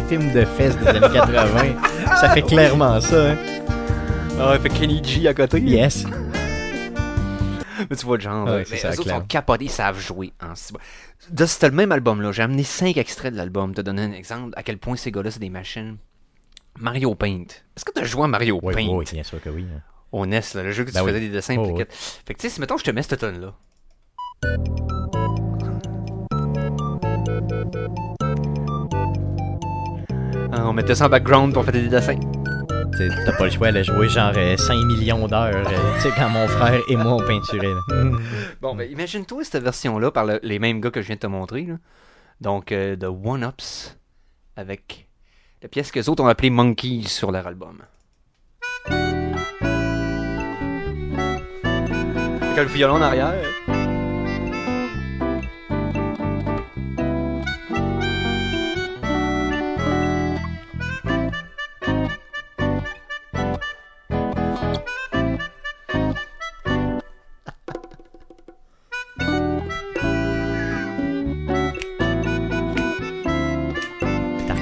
[0.09, 2.17] Film de fesses des années 80.
[2.21, 3.31] ça fait clairement ça.
[3.33, 3.37] Hein?
[4.39, 5.61] Ah ouais, fait Kenny G à côté.
[5.61, 6.05] Yes.
[7.91, 8.47] Mais tu vois genre.
[8.49, 9.17] Ouais, c'est Mais ça, eux autres clair.
[9.17, 10.33] sont capotés, ils savent jouer.
[10.55, 10.73] si-
[11.31, 12.33] De c'était le même album là.
[12.33, 13.75] J'ai amené 5 extraits de l'album.
[13.75, 15.97] Te donner un exemple à quel point ces gars-là c'est des machines.
[16.79, 17.45] Mario Paint.
[17.77, 18.89] Est-ce que tu as joué à Mario Oui, Paint?
[18.91, 19.67] oui, bien sûr que oui.
[19.75, 19.81] hein.
[20.13, 21.09] au NES, là, le jeu que tu Ben oui.
[21.11, 21.85] faisais des dessins Oh, oui.
[22.27, 23.53] Fait que tu sais, si mettons je te mets cette tonne
[30.65, 32.19] on mettait ça en background pour faire des dessins.
[33.27, 35.55] T'as pas le choix de jouer genre euh, 5 millions d'heures.
[35.69, 37.67] euh, tu sais, quand mon frère et moi on peinturait.
[37.67, 37.81] là.
[38.63, 41.27] Bon, ben imagine-toi cette version-là par le- les mêmes gars que je viens de te
[41.27, 41.63] montrer.
[41.67, 41.75] là.
[42.41, 43.99] Donc, euh, de One Ups
[44.57, 45.09] avec
[45.63, 47.83] la pièce que les autres ont appelée Monkeys sur leur album.
[52.53, 53.35] Avec le violon en arrière.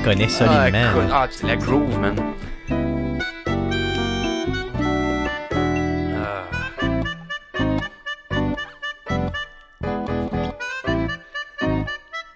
[0.05, 1.01] T'en reconnais Ah, solidement.
[1.03, 1.09] là.
[1.13, 2.15] ah, c'est la groove, man.
[6.17, 6.45] Ah.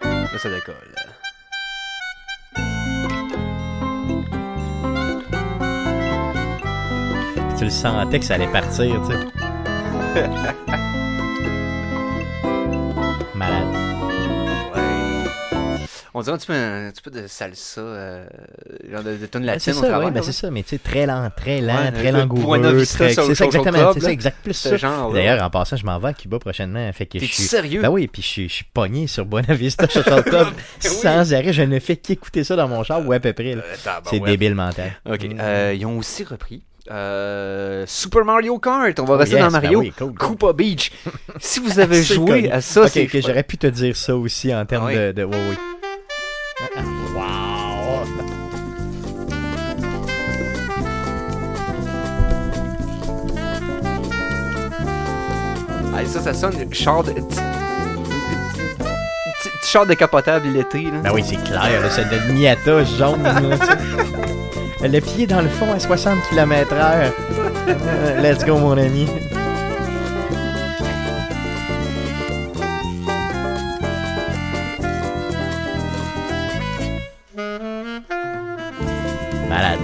[0.03, 0.95] Là, ça décolle.
[7.59, 10.29] Tu le sentais que ça allait partir, tu sais.
[16.19, 18.27] On dirait un petit peu, un petit peu de salsa, euh,
[18.91, 20.09] genre de, de tonne Ouais, latine c'est au ça, travers.
[20.09, 22.61] ouais, ben c'est ça, mais tu sais, très lent, très lent, Ouais, très langoureux.
[22.61, 24.77] Très- C'est ça, exactement, c'est ça, exact, plus Ce ça.
[24.77, 25.12] genre.
[25.12, 27.45] D'ailleurs, en passant, je m'en vais à Cuba prochainement, fait que je suis...
[27.45, 27.83] sérieux?
[27.83, 30.49] Ben oui, puis je suis, je suis pogné sur Buena Vista Social Club
[30.81, 31.53] sans arrêt.
[31.53, 33.55] Je ne fais qu'écouter ça dans mon char, ou à peu près.
[33.55, 33.61] Euh.
[34.11, 34.91] C'est débile mental.
[35.09, 35.37] Ok, Mm.
[35.41, 38.99] euh, ils ont aussi repris euh, Super Mario Kart.
[38.99, 39.81] On va Oh, rester yes, dans Mario.
[39.83, 40.37] ben oui, cool, cool.
[40.39, 40.91] Koopa Beach.
[41.39, 42.51] si vous avez joué connu.
[42.51, 45.14] à ça, c'est j'aurais pu te dire ça aussi en termes Ah oui.
[45.14, 45.35] de, oui.
[56.09, 57.12] Ça, ça sonne char de.
[57.12, 57.38] Petit
[59.70, 60.84] char décapotable l'été.
[60.84, 60.98] Là.
[61.04, 63.22] Ben oui, c'est clair, là, c'est de Miata jaune.
[63.22, 63.40] là,
[64.88, 67.11] le pied dans le fond à 60 km/h.
[67.68, 69.06] Euh, Let's go, mon ami.
[79.48, 79.80] Malade.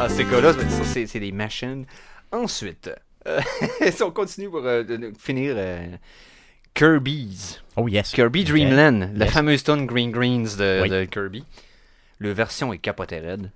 [0.00, 1.86] Ah, ces gars-là, ça, c'est c'est des machines.
[2.32, 2.90] Ensuite,
[3.90, 4.84] si on continue pour euh,
[5.18, 5.86] finir euh,
[6.74, 7.60] Kirby's.
[7.76, 8.12] Oh yes.
[8.12, 8.44] Kirby.
[8.44, 9.34] Dreamland, la Yes.
[9.34, 10.88] fameuse tune Green Greens de, Oui.
[10.90, 11.44] de Kirby.
[12.18, 13.50] Le version est capotée raide.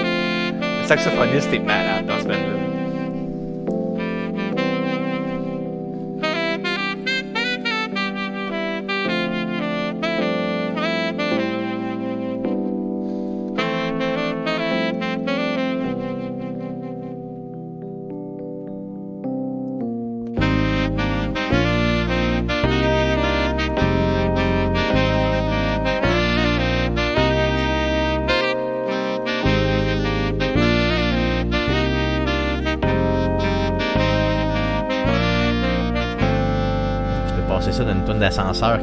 [0.00, 2.01] Le saxophoniste est malade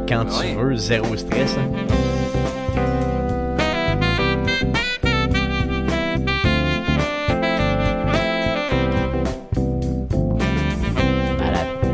[0.07, 1.55] quand tu veux, zéro stress.
[1.57, 1.69] hein.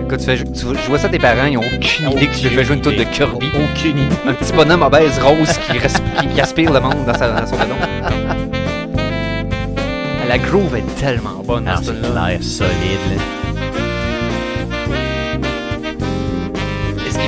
[0.06, 2.48] Écoute, tu, fais, tu, je vois ça tes parents, ils ont aucune idée que tu
[2.50, 3.04] fais jouer une toute de.
[3.04, 3.48] Kirby.
[3.56, 4.16] Aucune idée.
[4.28, 5.78] Un petit bonhomme obèse rose qui,
[6.30, 7.76] qui- aspire le monde dans, sa, dans son ballon.
[10.28, 13.18] La groove est tellement bonne Ah, ce c'est l'air solide.
[13.18, 13.45] là.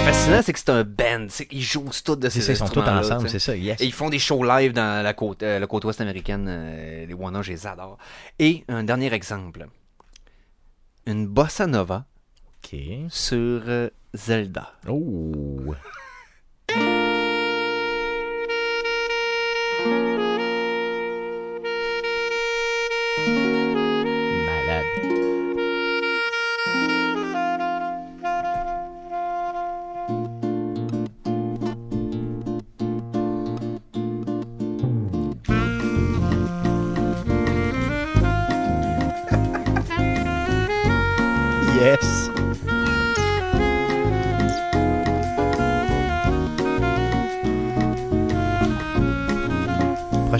[0.07, 1.27] Fascinant, c'est que c'est un band.
[1.29, 3.79] c'est- Ils jouent tous de ces ça, ils sont tous ensemble, c'est ça, yes.
[3.81, 6.45] Et ils font des shows live dans la côte, euh, la côte ouest américaine.
[6.49, 7.97] euh, les Warner, je les adore.
[8.39, 9.67] Et un dernier exemple.
[11.05, 12.05] Une bossa nova
[13.09, 14.73] sur euh, Zelda.
[14.87, 15.73] Oh.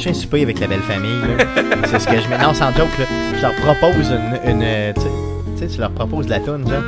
[0.07, 1.21] Prochain souper avec la belle famille,
[1.87, 2.37] c'est ce que je mets.
[2.37, 3.05] Non, sans joke, là,
[3.35, 4.51] je leur propose une.
[4.51, 5.01] une euh, tu
[5.59, 6.81] sais- tu leur proposes de la toune, genre.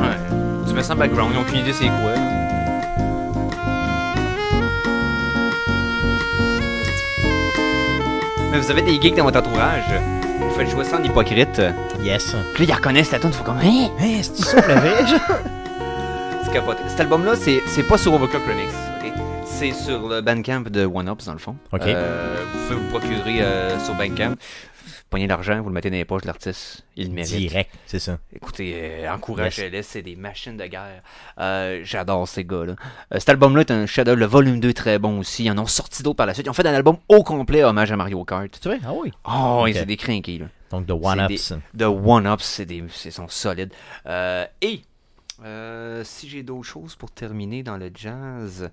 [0.00, 0.16] Ouais.
[0.66, 2.14] Tu mets ça en background, ils n'ont aucune idée c'est quoi.
[8.50, 9.84] Mais vous avez des geeks dans votre entourage.
[10.40, 11.60] Vous faites jouer ça en hypocrite.
[12.02, 12.34] Yes.
[12.54, 13.88] Puis là, ils reconnaissent la tune, ils font comme Hein?
[13.98, 14.94] Hey, c'est ça le vrai?
[16.44, 16.80] C'est capoté.
[16.86, 18.70] Cet album-là, c'est, c'est pas sur Overclock Remix.
[19.58, 21.56] C'est sur le Bandcamp de One Ups, dans le fond.
[21.72, 21.80] Ok.
[21.86, 24.34] Euh, vous pouvez vous procurer euh, sur Bandcamp.
[25.08, 26.84] Pognez l'argent, vous le mettez dans les poches de l'artiste.
[26.94, 27.34] Il le mérite.
[27.36, 28.18] Direct, c'est ça.
[28.34, 31.02] Écoutez, euh, encouragez-les, c'est des machines de guerre.
[31.84, 32.74] J'adore ces gars-là.
[33.12, 34.18] Cet album-là est un chef-d'œuvre.
[34.18, 35.44] Le volume 2 est très bon aussi.
[35.44, 36.46] Ils en ont sorti d'autres par la suite.
[36.46, 38.50] Ils ont fait un album au complet hommage à Mario Kart.
[38.60, 38.78] Tu vois?
[38.84, 39.10] Ah oui.
[39.24, 39.70] Oh, Ok.
[39.72, 40.46] c'est des crinqués, là.
[40.70, 41.54] Donc, de one-ups.
[41.72, 42.44] De One-Ups,
[42.92, 43.72] c'est sont solides.
[44.60, 44.82] Et
[46.02, 48.70] si j'ai d'autres choses pour terminer dans le jazz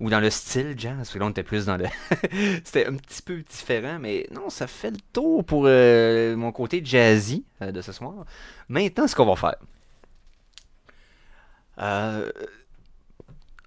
[0.00, 1.86] ou dans le style jazz, là on était plus dans le,
[2.64, 6.80] c'était un petit peu différent, mais non, ça fait le tour pour euh, mon côté
[6.84, 8.24] jazzy euh, de ce soir.
[8.68, 9.56] Maintenant, ce qu'on va faire.
[11.80, 12.30] Euh,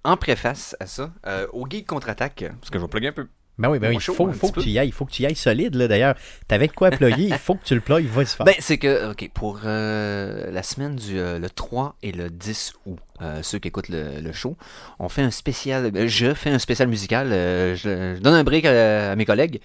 [0.04, 1.12] en préface à ça,
[1.52, 3.28] au Geek contre-attaque, parce que je vais plugger un peu
[3.58, 4.00] Ben oui, ben oui.
[4.00, 4.88] show, Faut, que tu y ailles.
[4.88, 6.14] Il faut que tu y ailles solide, là, d'ailleurs.
[6.48, 8.46] T'avais de quoi plugger, il faut que tu le plugues, vas-y fort.
[8.46, 12.72] Ben, c'est que, OK, pour euh, la semaine du euh, le 3 et le 10
[12.86, 14.56] août, euh, ceux qui écoutent le, le show,
[14.98, 19.12] on fait un spécial, je fais un spécial musical, je, je donne un break à,
[19.12, 19.60] à mes collègues,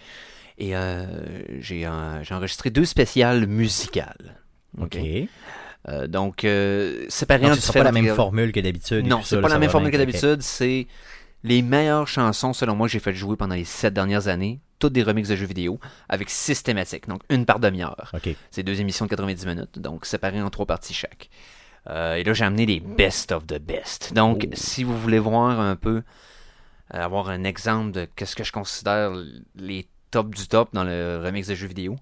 [0.57, 0.73] et
[1.59, 4.41] j'ai enregistré deux spéciales musicales.
[4.79, 4.97] OK?
[5.87, 9.07] Donc, Donc, en ce sera pas la même formule que d'habitude.
[9.07, 10.41] non, c'est pas la même formule que d'habitude.
[10.41, 10.87] C'est
[11.47, 14.59] les meilleures chansons, selon moi, que j'ai fait jouer pendant les sept dernières années.
[14.79, 17.07] Toutes des remixes de jeux vidéo avec six thématiques.
[17.07, 18.11] Donc, une par demi-heure.
[18.51, 21.29] C'est deux émissions de 90 minutes, donc séparées en trois parties chaque.
[21.89, 24.13] Euh, et là, j'ai amené les best of the best.
[24.13, 24.53] Donc, Oh.
[24.53, 26.03] si vous voulez voir un peu,
[26.93, 29.11] euh, avoir un exemple de qu'est-ce que je considère
[29.55, 31.95] les top du top dans le remix de jeux vidéo,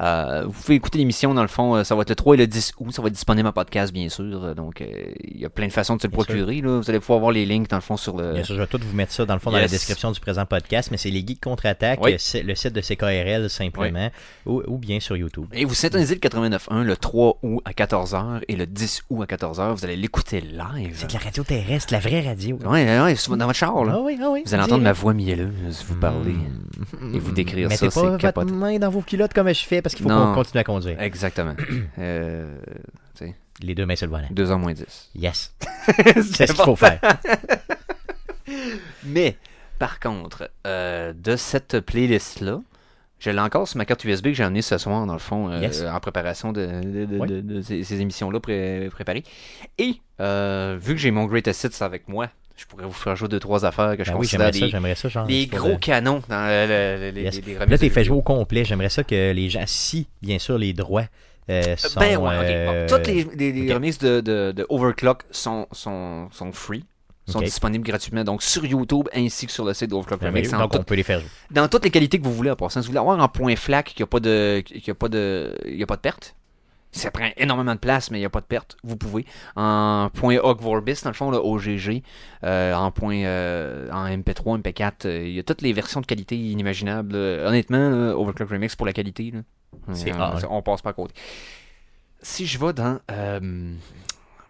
[0.00, 2.38] euh, vous pouvez écouter l'émission, dans le fond, euh, ça va être le 3 et
[2.38, 4.44] le 10 août, ça va être disponible en podcast, bien sûr.
[4.44, 4.86] Euh, Donc, euh,
[5.24, 6.60] il y a plein de façons de se le Bien procurer.
[6.60, 6.78] Là.
[6.78, 8.32] Vous allez pouvoir voir les links, dans le fond, sur le...
[8.34, 10.20] Bien sûr, je vais tout vous mettre ça dans le fond dans la description du
[10.20, 12.12] présent podcast, mais c'est les geeks contre-attaque, Oui.
[12.12, 14.10] le site de CKRL simplement,
[14.46, 15.46] ou, ou bien sur YouTube.
[15.52, 19.26] Et vous syntonisez le 89.1 le 3 août à 14h et le 10 août à
[19.26, 19.74] 14h.
[19.74, 20.94] Vous allez l'écouter live.
[20.94, 22.56] C'est de la radio terrestre, la vraie radio.
[22.64, 23.94] Ouais, ouais, dans votre char, là.
[23.96, 24.42] Ah oui, ah oui.
[24.46, 26.34] Vous allez entendre ma voix mielleuse vous parler.
[27.00, 27.14] Mm.
[27.14, 28.52] et vous décrire Mettez ça, c'est pas votre capoté.
[28.52, 31.00] main dans vos culottes comme je fais parce qu'il faut qu'on continue à conduire.
[31.00, 31.54] Exactement.
[31.98, 32.56] euh,
[33.62, 34.28] Les deux mains sur le volant.
[34.32, 35.10] 2h moins 10.
[35.16, 35.54] Yes.
[35.96, 37.00] C'est ce qu'il faut faire.
[39.04, 39.36] Mais,
[39.78, 42.60] par contre, euh, de cette playlist-là,
[43.18, 45.50] je l'ai encore sur ma carte USB que j'ai amenée ce soir, dans le fond,
[45.50, 45.82] euh, Yes.
[45.82, 47.28] en préparation de, de- de- Oui.
[47.28, 49.24] de- de ces, ces émissions-là pré- préparées.
[49.78, 52.28] Et, euh, vu que j'ai mon Greatest Hits avec moi,
[52.58, 55.08] je pourrais vous faire jouer deux, trois affaires que je Ben oui, considère j'aimerais ça,
[55.08, 55.20] des, ça.
[55.20, 57.36] Genre, des gros euh, canons dans le- le- Yes.
[57.36, 58.64] les, les Là, t'es fait jouer au complet.
[58.64, 61.04] J'aimerais ça que les gens, si, bien sûr, les droits
[61.50, 62.00] euh, sont...
[62.00, 62.44] Ben ouais, ok.
[62.44, 63.74] euh, Bon, toutes les, les- les ok.
[63.74, 66.84] remixes de, de- de Overclock sont, sont, sont free,
[67.26, 70.34] sont disponibles gratuitement, donc sur YouTube ainsi que sur le site d'Overclock Remix.
[70.50, 70.54] merveilleux.
[70.56, 71.28] en Donc, on peut les faire jouer.
[71.50, 72.80] dans toutes les qualités que vous voulez en passant.
[72.82, 75.54] Si vous voulez avoir un point FLAC qui n'a pas de qui a pas de
[75.66, 76.34] il y a pas de perte.
[76.90, 78.76] Ça prend énormément de place, mais il n'y a pas de perte.
[78.82, 79.26] Vous pouvez.
[79.56, 82.02] En point Hog Vorbis, dans le fond, là, OGG,
[82.44, 86.06] euh, en point euh, en MP3, MP4, euh, il y a toutes les versions de
[86.06, 87.14] qualité inimaginables.
[87.14, 89.40] Honnêtement, là, Overclock Remix pour la qualité, là,
[89.92, 90.46] A1.
[90.48, 91.14] on passe pas à côté.
[92.20, 92.98] Si je vais dans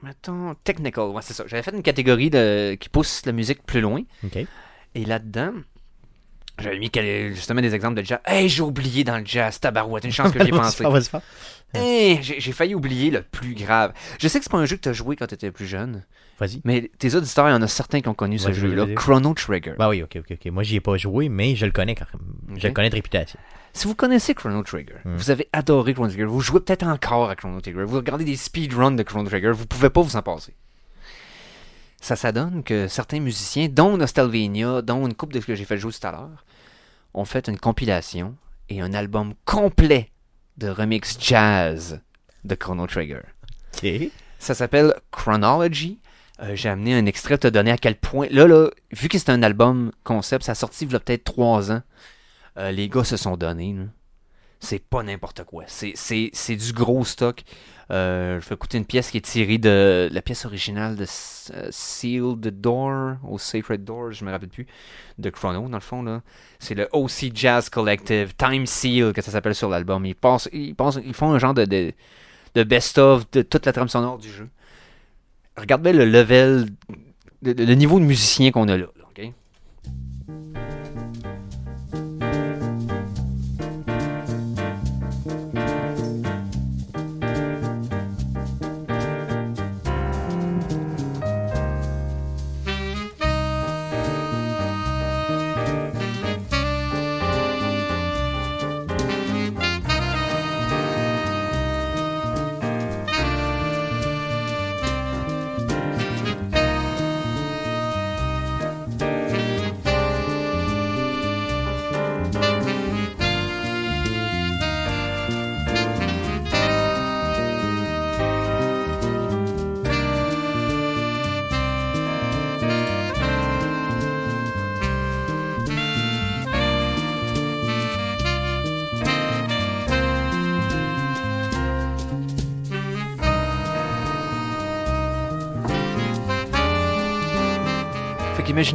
[0.03, 1.45] mettons, technical, ouais, c'est ça.
[1.47, 4.03] J'avais fait une catégorie de, qui pousse la musique plus loin.
[4.95, 5.53] Et là-dedans,
[6.59, 6.91] j'avais mis
[7.35, 8.19] justement des exemples de jazz.
[8.27, 10.85] Hey, j'ai oublié dans le jazz, tabarouette, une chance que j'y ai pensé.
[11.75, 13.93] Hey, j'ai failli oublier le plus grave.
[14.19, 15.67] Je sais que c'est pas un jeu que tu as joué quand tu étais plus
[15.67, 16.03] jeune,
[16.41, 16.61] Vas-y.
[16.65, 18.87] mais tes auditeurs, il y en a certains qui ont connu ce jeu-là.
[18.95, 19.75] Chrono Trigger.
[19.79, 20.53] Bah oui, ok, ok, ok.
[20.53, 22.59] Moi, j'y ai pas joué, mais je le connais quand même.
[22.59, 23.39] Je le connais de réputation.
[23.75, 25.15] Si vous connaissez Chrono Trigger, Hmm.
[25.17, 28.35] vous avez adoré Chrono Trigger, vous jouez peut-être encore à Chrono Trigger, vous regardez des
[28.37, 30.55] speedruns de Chrono Trigger, vous pouvez pas vous en passer.
[32.01, 35.78] Ça s'adonne que certains musiciens, dont Nostalvania, dont une coupe de ce que j'ai fait
[35.78, 36.44] jouer tout à l'heure,
[37.14, 38.36] ont fait une compilation
[38.68, 40.11] et un album complet
[40.57, 42.01] de remix jazz
[42.44, 43.22] de Chrono Trigger.
[44.38, 45.99] Ça s'appelle Chronology.
[46.40, 48.28] Euh, J'ai amené un extrait pour te donner à quel point.
[48.30, 51.24] Là, là, vu que c'est un album concept, ça a sorti il y a peut-être
[51.24, 51.82] trois ans.
[52.59, 53.74] euh, les gars se sont donnés.
[54.61, 55.64] C'est pas n'importe quoi.
[55.66, 57.42] C'est du gros stock.
[57.91, 61.68] Euh, je vais écouter une pièce qui est tirée de la pièce originale de euh,
[61.70, 64.66] Seal the Door, ou Sacred Door, je me rappelle plus,
[65.16, 66.03] de Chrono, dans le fond.
[66.03, 66.22] là.
[66.59, 70.05] C'est le OC Jazz Collective, Time Seal, que ça s'appelle sur l'album.
[70.05, 74.49] Ils, font un genre de, de, best-of de toute la trame sonore du jeu.
[75.57, 76.68] Regarde bien le level,
[77.43, 78.86] le, le niveau de musicien qu'on a là.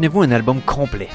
[0.03, 1.07] Qu'imaginez-vous un album complet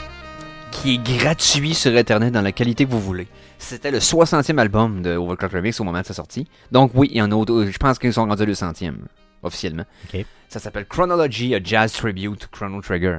[0.71, 3.27] qui est gratuit sur Internet dans la qualité que vous voulez.
[3.59, 6.47] C'était le 60e album de Overclock Remix au moment de sa sortie.
[6.73, 9.07] Donc oui, il y en a autre- je pense qu'ils sont rendus le centième,
[9.43, 9.85] officiellement.
[10.15, 10.25] Ok.
[10.49, 13.19] Ça s'appelle Chronology, a Jazz Tribute to Chrono Trigger.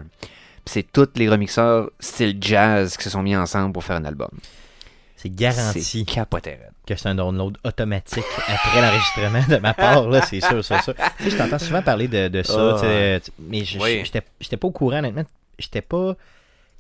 [0.66, 4.30] C'est tous les remixeurs style jazz qui se sont mis ensemble pour faire un album.
[5.18, 6.06] C'est garanti
[6.86, 10.94] que c'est un download automatique après l'enregistrement de ma part, là, c'est sûr, c'est sûr.
[11.18, 12.74] Tu sais, je t'entends souvent parler de, de ça, Ah.
[12.80, 14.04] tu sais, tu- mais je- Oui.
[14.40, 15.26] j'étais pas au courant, honnêtement.
[15.60, 16.16] J'étais pas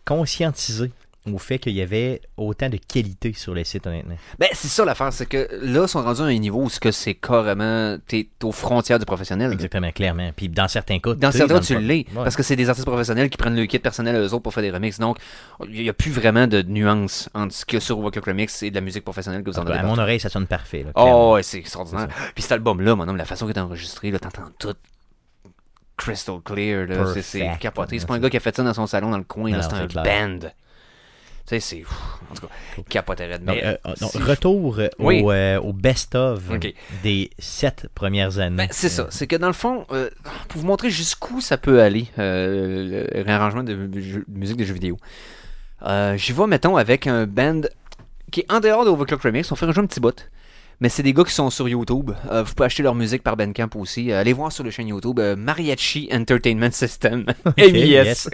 [0.05, 0.91] conscientisé
[1.31, 4.15] au fait qu'il y avait autant de qualité sur les sites, honnêtement.
[4.39, 6.79] Ben, c'est ça l'affaire, c'est que là, ils sont rendus à un niveau où ce
[6.79, 7.97] que c'est carrément.
[8.07, 9.51] T'es aux frontières du professionnel.
[9.51, 10.31] Exactement, clairement.
[10.35, 12.05] Puis dans certains cas, Dans certains, le tu l'es.
[12.15, 12.23] Ouais.
[12.23, 14.53] Parce que c'est des artistes professionnels qui prennent le kit personnel à eux autres pour
[14.53, 14.97] faire des remixes.
[14.97, 15.17] Donc,
[15.67, 18.63] il n'y a plus vraiment de nuance entre ce qu'il y a sur Overclock Remix
[18.63, 19.77] et de la musique professionnelle que vous en avez.
[19.79, 20.83] à mon oreille, ça sonne parfait.
[20.83, 20.91] là.
[20.95, 22.07] Oh, ouais, c'est extraordinaire.
[22.33, 24.73] Puis cet album-là, mon homme, la façon qu'il est enregistré, là, t'entends tout
[25.99, 26.87] crystal clear.
[27.21, 27.99] C'est- capoté.
[27.99, 29.51] C'est pas un gars qui a fait ça dans son salon dans le coin.
[29.61, 30.39] C'est un band.
[30.39, 31.83] Tu sais, c'est.
[32.31, 32.53] En tout cas,
[32.89, 33.25] capoté.
[33.25, 33.43] raide.
[33.43, 35.21] Donc, Mais, euh, donc, si- retour Oui.
[35.23, 36.41] au, euh, au best-of
[37.01, 38.55] des sept premières années.
[38.55, 39.07] Ben, c'est ça.
[39.09, 40.09] C'est que dans le fond, euh,
[40.47, 44.57] pour vous montrer jusqu'où ça peut aller, euh, le réarrangement de, de jeux- de musique
[44.57, 44.97] de jeux vidéo,
[45.87, 47.61] euh, j'y vais, mettons, avec un band
[48.31, 49.51] qui est en dehors de Overclock Remix.
[49.51, 50.29] On fait un jeu un petit bout.
[50.81, 52.11] Mais c'est des gars qui sont sur YouTube.
[52.31, 54.11] Euh, vous pouvez acheter leur musique par Bandcamp aussi.
[54.11, 57.25] Euh, allez voir sur le chaîne YouTube euh, Mariachi Entertainment System.
[57.57, 57.89] MIS.
[57.89, 58.29] yes.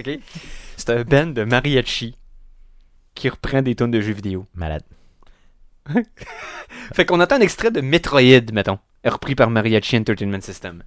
[0.78, 2.16] C'est un band de mariachi
[3.16, 4.46] qui reprend des tonnes de jeux vidéo.
[4.54, 4.84] Malade.
[6.94, 10.84] Fait qu'on entend un extrait de Metroid, mettons, repris par Mariachi Entertainment System.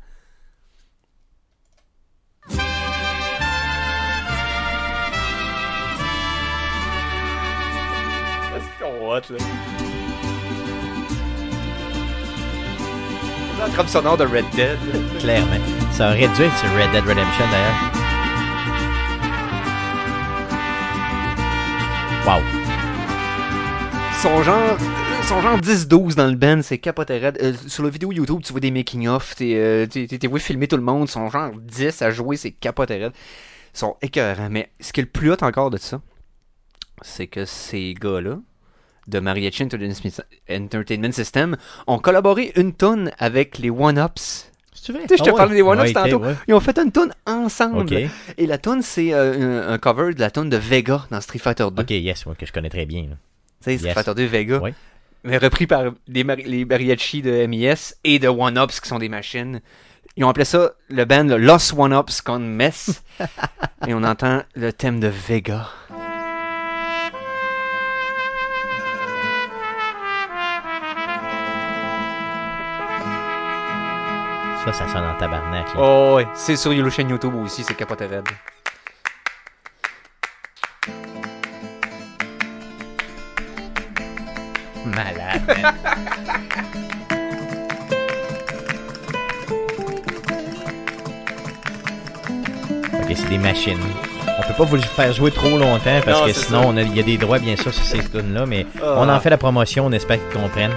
[9.26, 9.67] C'est
[13.58, 14.78] la trame sonore de Red Dead.
[15.20, 15.56] Clairement.
[15.92, 17.92] Ça aurait dû être sur Red Dead Redemption d'ailleurs.
[22.26, 22.42] Wow.
[24.20, 24.76] Son genre,
[25.28, 27.38] son genre 10-12 dans le band, c'est capoté raide.
[27.42, 30.38] Euh, sur la vidéo YouTube, tu vois des making-of, t'es euh, t'es- t'es- t'es vu
[30.40, 31.08] filmer tout le monde.
[31.08, 33.12] Son genre 10 à jouer, c'est capoté raide.
[33.74, 34.48] Ils sont écœurants.
[34.50, 36.00] Mais ce qui est le plus hot encore de ça,
[37.02, 38.38] c'est que ces gars-là,
[39.08, 41.56] de Mariachi Entertainment System,
[41.86, 44.50] ont collaboré une tonne avec les One-Ups.
[44.74, 45.02] C'est vrai?
[45.02, 46.18] Tu sais, je te Ah parlais des One-Ups Ouais, tantôt.
[46.24, 46.34] ouais.
[46.46, 47.86] Ils ont fait une tonne ensemble.
[48.36, 51.66] Et la tonne, c'est euh, un, cover de la tonne de Vega dans Street Fighter
[51.72, 51.82] 2.
[51.82, 53.02] ok, yes, que je connais très bien.
[53.02, 53.08] Tu
[53.60, 53.94] sais, Street Yes.
[53.94, 54.60] Fighter 2 Vega.
[55.24, 59.08] Mais repris par les, mari- les mariachis de MIS et de One-Ups qui sont des
[59.08, 59.60] machines.
[60.16, 63.02] Ils ont appelé ça le band le Lost One Ups Con Mess.
[63.86, 65.68] et on entend le thème de Vega.
[74.68, 75.66] Ça, ça sonne en tabarnak.
[75.74, 75.80] là.
[75.80, 78.28] Oh ouais, c'est sur la chaîne YouTube aussi, c'est capoté raide.
[84.84, 85.74] Malade, man.
[93.02, 93.78] ok, c'est des machines.
[94.38, 97.00] On peut pas vous le faire jouer trop longtemps parce Non, que sinon, il y
[97.00, 98.94] a des droits bien sûr sur ces tunes là mais Ah.
[98.98, 100.72] on en fait la promotion, on espère qu'ils comprennent.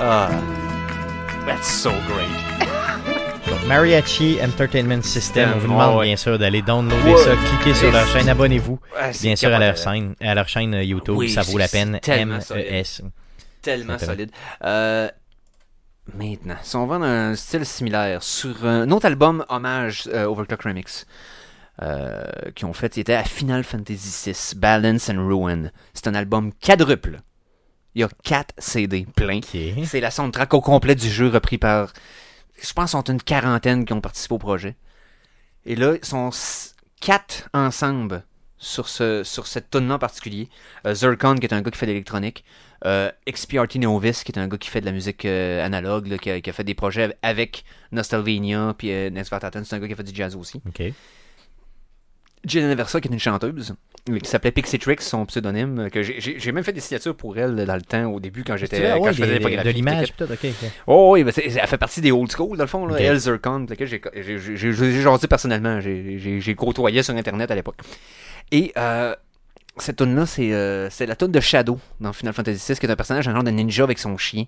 [0.00, 0.28] Ah.
[1.48, 2.28] That's so great.
[3.48, 8.06] Donc, Mariachi Entertainment System, on vous demande bien sûr d'aller downloader ça, cliquez sur leur
[8.08, 8.78] chaîne, abonnez-vous
[9.22, 11.78] bien sûr à leur chaîne, à leur chaîne euh, YouTube, Oui, ça vaut la c'est
[11.78, 11.98] peine.
[12.00, 12.70] tellement solide.
[12.70, 13.10] MES.
[13.62, 14.30] Tellement solide.
[14.62, 15.08] Euh,
[16.14, 20.62] maintenant, si on va dans un style similaire, sur un autre album hommage euh, Overclock
[20.62, 21.06] Remix,
[21.82, 22.24] euh,
[22.54, 25.70] qui ont fait, c'était à Final Fantasy VI, Balance and Ruin.
[25.94, 27.20] C'est un album quadruple.
[27.94, 29.38] Il y a 4 CD plein.
[29.38, 29.84] Ok.
[29.84, 31.92] C'est la soundtrack au complet du jeu repris par.
[32.60, 34.76] Je pense sont une quarantaine qui ont participé au projet.
[35.64, 38.24] Et là, ils sont s- quatre ensemble
[38.56, 40.48] sur, ce, sur cette tune en particulier.
[40.86, 42.44] Euh, Zircon, qui est un gars qui fait de l'électronique.
[42.84, 46.18] Euh, XPRT Novice, qui est un gars qui fait de la musique euh, analogue, là,
[46.18, 49.78] qui, a, qui a fait des projets avec Nostalvania, puis euh, Next Vartaten, c'est un
[49.78, 50.60] gars qui a fait du jazz aussi.
[52.48, 53.74] Jenna Versa, qui est une chanteuse,
[54.10, 57.36] euh, qui s'appelait Pixie Tricks, son pseudonyme, euh, que j'ai- même fait des signatures pour
[57.38, 59.70] elle dans le temps, au début, quand j'étais Ah quand ouais, je faisais l'infographie, de
[59.72, 60.50] l'image, peut-être, ok.
[60.62, 60.70] ok.
[60.86, 62.94] Oh oui, ben elle fait partie des old school, dans le fond, là.
[62.94, 63.00] Ok.
[63.00, 64.00] Elle, Zircon, que j'ai
[64.72, 65.80] jasé personnellement.
[65.80, 67.76] J'ai- côtoyé sur Internet à l'époque.
[68.50, 69.14] Et euh,
[69.76, 72.90] cette tune là c'est euh, la tune de Shadow dans Final Fantasy VI, qui est
[72.90, 74.44] un personnage, un genre de ninja avec son chien,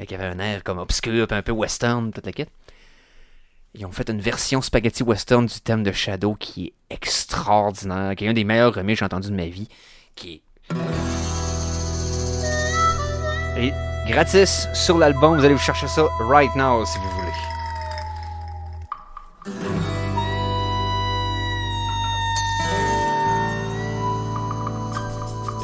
[0.00, 2.48] euh, qui avait un air comme obscur, un peu western, toute la quête.
[3.76, 8.24] Ils ont fait une version spaghetti western du thème de Shadow qui est extraordinaire, qui
[8.24, 9.68] est un des meilleurs remix que j'ai entendu de ma vie,
[10.14, 10.42] qui est
[13.56, 13.72] et
[14.08, 17.30] gratis sur l'album, vous allez vous chercher ça right now si vous voulez.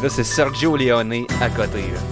[0.03, 1.83] Là, c'est Sergio Leone à côté.
[1.83, 2.10] là.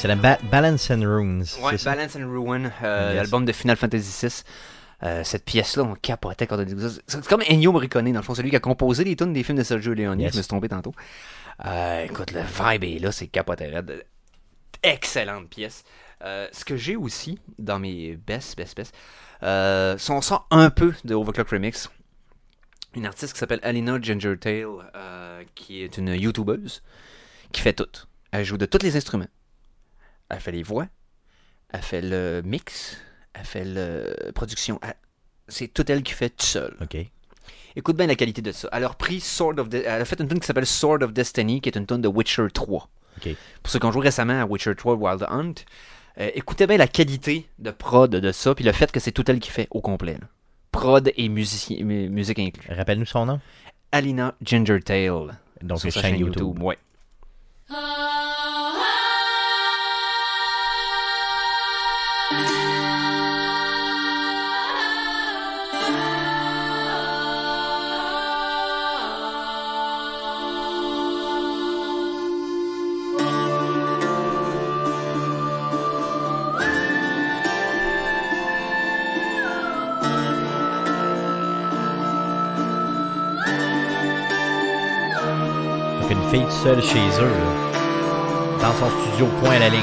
[0.00, 0.16] Excellent.
[0.22, 1.44] Ba- Balance and Runes.
[1.62, 1.84] Ouais, c'est?
[1.84, 3.16] Balance and Ruin, euh, Yes.
[3.16, 4.42] l'album de Final Fantasy VI.
[5.02, 7.00] Euh, cette pièce-là, on capotait quand on a dit ça.
[7.06, 9.58] C'est comme Ennio Morricone, dans le fond, celui qui a composé les tunes des films
[9.58, 10.18] de Sergio Leone.
[10.20, 10.32] Yes.
[10.32, 10.92] Je me suis trompé tantôt.
[11.66, 13.70] Euh, écoute, le vibe est là, c'est capoté.
[14.82, 15.84] Excellente pièce.
[16.24, 18.94] Euh, ce que j'ai aussi dans mes best, best, best,
[19.42, 21.90] euh, si on sort un peu de Overclock Remix,
[22.94, 24.64] une artiste qui s'appelle Alina Gingertail,
[24.96, 26.82] euh, qui est une YouTubeuse,
[27.52, 27.86] qui fait tout.
[28.32, 29.28] Elle joue de tous les instruments.
[30.30, 30.86] Elle fait les voix,
[31.72, 32.96] elle fait le mix,
[33.34, 34.78] elle fait la production.
[34.82, 34.94] Elle-
[35.48, 36.76] C'est tout elle qui fait tout seul.
[36.80, 36.96] Ok.
[37.76, 38.68] Écoute bien la qualité de ça.
[38.72, 41.12] Elle a repris Sword of De- Elle a fait une tune qui s'appelle Sword of
[41.12, 42.88] Destiny, qui est une tune de Witcher 3.
[43.18, 43.28] Ok.
[43.62, 45.54] Pour ceux qui ont joué récemment à Witcher 3 Wild Hunt,
[46.18, 49.28] euh, écoutez bien la qualité de prod de ça, puis le fait que c'est tout
[49.28, 50.18] elle qui fait au complet.
[50.20, 50.26] là.
[50.72, 52.72] Prod et musici- mu- musique inclus.
[52.72, 53.40] Rappelle-nous son nom.
[53.90, 55.10] Alina Gingertail.
[55.62, 56.62] Donc, sur sa chaîne YouTube.
[56.62, 56.78] Ouais.
[57.68, 57.78] Donc,
[86.10, 87.36] une fille seule chez eux,
[88.60, 89.80] dans son studio, point à la ligne.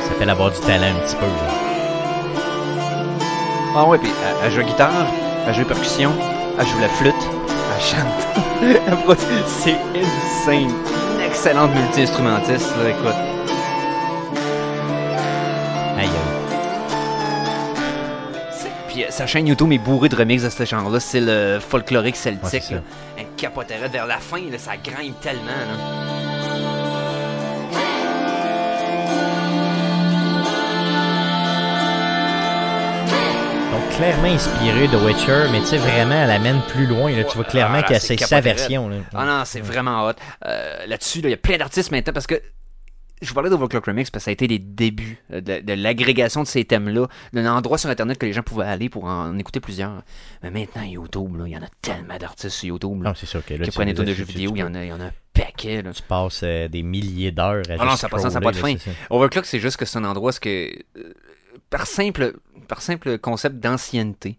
[0.00, 1.26] Ça s'appelle avoir du talent un petit peu.
[3.76, 4.10] Ah ouais, puis
[4.42, 4.90] elle, joue guitare,
[5.46, 6.12] elle joue percussion,
[6.58, 7.14] Elle joue la flûte.
[7.74, 9.18] Elle chante.
[9.46, 10.72] C'est insane.
[11.14, 13.35] Une excellente multi-instrumentiste, là, écoute.
[19.16, 22.62] Sa chaîne YouTube est bourrée de remixes de ce genre-là, c'est le folklorique Ouais, celtique.
[22.64, 22.74] ça.
[22.74, 22.80] là.
[23.38, 25.46] Capoterait vers la fin, là, ça grimpe tellement.
[25.46, 26.86] Là.
[33.72, 37.10] Donc, clairement inspiré de Witcher, mais tu sais, vraiment, elle amène plus loin.
[37.10, 37.24] Là.
[37.24, 38.88] Tu vois Ouais, clairement ah, qu'elle c'est sa version.
[38.88, 38.96] Là.
[39.14, 40.12] Ah non, c'est vraiment hot.
[40.46, 42.40] Euh, Là-dessus, là, il y a plein d'artistes maintenant parce que
[43.22, 45.72] je vous parlais d'Overclock Remix parce que ça a été les débuts euh, de, de
[45.72, 49.36] l'agrégation de ces thèmes-là, d'un endroit sur Internet que les gens pouvaient aller pour en
[49.38, 50.02] écouter plusieurs.
[50.42, 53.44] Mais maintenant, YouTube, il y en a tellement d'artistes sur YouTube là, Non, c'est sûr
[53.44, 54.92] que là, qui tu- prennent des de jeux vidéo, il y, en a, il y
[54.92, 55.82] en a un paquet.
[55.82, 55.92] Là.
[55.92, 58.56] Tu passes euh, des milliers d'heures à Ah non, ça passe- ça a pas de
[58.56, 58.74] fin.
[59.10, 60.48] Overclock, c'est juste que c'est un endroit que,
[60.98, 61.12] euh,
[61.70, 62.34] par simple,
[62.68, 64.38] par simple concept d'ancienneté.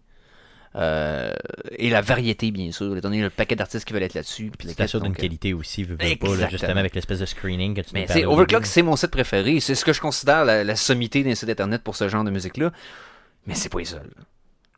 [0.76, 1.32] Euh,
[1.76, 4.50] et la variété, bien sûr, étant donné le paquet d'artistes qui veulent être là-dessus.
[4.56, 7.26] puis C'est sûr d'une euh, qualité aussi, veux, veux pas, là, justement avec l'espèce de
[7.26, 9.60] screening que tu Mais c'est Overclock, c'est mon site préféré.
[9.60, 12.30] C'est ce que je considère la, la sommité d'un site internet pour ce genre de
[12.30, 12.70] musique-là.
[13.46, 14.10] Mais c'est pas les seuls.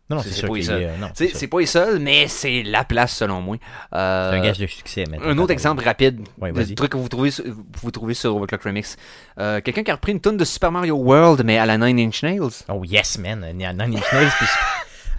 [0.09, 0.91] Non, non, c'est- pas les seuls.
[1.15, 3.57] C'est pas les seuls, mais c'est la place selon moi.
[3.95, 5.29] Euh, C'est un gage de succès maintenant.
[5.29, 7.45] un autre exemple rapide Ouais, de truc que vous trouvez, sur-
[7.81, 8.97] vous trouvez sur Overclock Remix.
[9.39, 12.01] Euh, Quelqu'un qui a repris une tonne de Super Mario World, mais à la Nine
[12.09, 12.41] Inch Nails.
[12.69, 13.47] Oh yes, man.
[13.55, 14.31] Nine Inch Nails.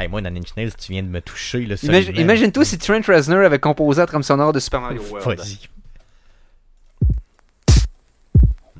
[0.01, 2.15] Hey, moi, Inch Nails, tu viens de me toucher, là, Imagine-.
[2.15, 5.37] Imagine-toi si Trent Reznor avait composé la trame sonore de Super Mario World.
[5.37, 5.59] Vas-y.
[8.75, 8.79] Oh.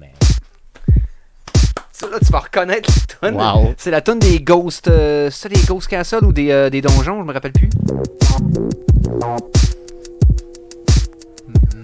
[1.92, 3.36] Ça, là, tu vas reconnaître la tonne.
[3.36, 3.76] Wow.
[3.78, 4.88] C'est la tonne des Ghost...
[4.88, 7.70] euh, c'est ça, des Ghost Castle ou des, euh, des donjons, je me rappelle plus.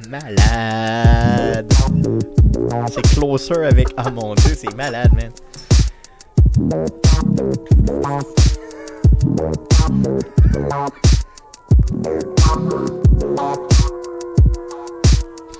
[0.10, 1.72] Malade.
[2.92, 3.90] C'est closer avec.
[3.98, 5.32] Ah mon dieu, c'est malade, man.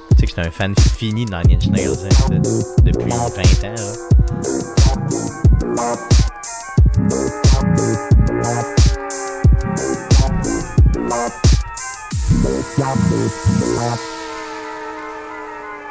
[0.10, 3.16] Tu sais que j'étais un fan fini de Nine Inch Nails hein, de- depuis 20
[3.16, 3.76] ans.
[3.76, 5.18] Là.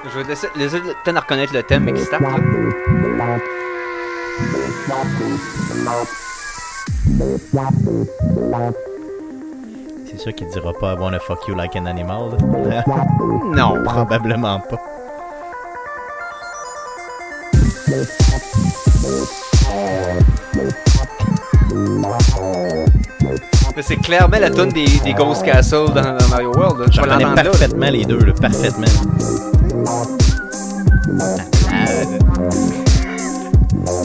[0.04, 2.22] Je vais te laisser, laisser le temps de reconnaître le thème, mais qui se tape.
[10.06, 12.36] C'est sûr qu'il dira pas I wanna fuck you like an animal.
[13.54, 13.82] Non.
[13.84, 14.78] Probablement pas.
[23.76, 26.80] Mais c'est clairement la tonne des, des Ghost Castle dans, dans Mario World.
[26.80, 26.86] Là.
[26.86, 28.86] Tu Je vas reconnais l'entendre là, parfaitement les deux, là, parfaitement.
[31.68, 32.86] Malade.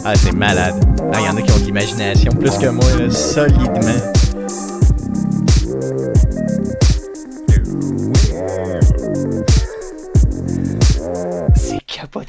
[0.06, 0.76] Ah, c'est malade.
[1.14, 4.21] Ah, il y en a qui ont l'imagination plus que moi, solidement.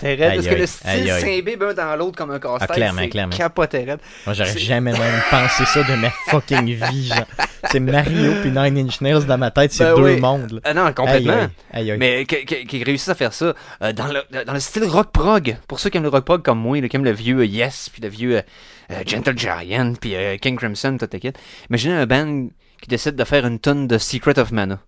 [0.02, 2.68] Raide, Parce que le style s'imbibe un dans l'autre comme un casse-tête.
[2.70, 3.34] Ah, clairement, c'est clairement.
[3.36, 3.98] raide.
[4.26, 7.24] Moi, j'aurais jamais même pensé ça de ma fucking vie, genre.
[7.70, 10.20] C'est Mario puis Nine Inch Nails dans ma tête, c'est Ben deux oui.
[10.20, 10.60] mondes.
[10.64, 11.48] Ah non, complètement.
[11.72, 11.96] Aïe, aïe.
[11.98, 15.56] Mais qui, réussit à faire ça euh, dans, le, dans le style rock prog.
[15.68, 17.46] Pour ceux qui aiment le rock prog comme moi, là, qui aiment le vieux euh,
[17.46, 18.42] Yes, puis le vieux
[18.90, 21.32] euh, Gentle Giant, puis King Crimson, tout kit.
[21.70, 22.48] Imaginez un band
[22.80, 24.80] qui décide de faire une tonne de Secret of Mana.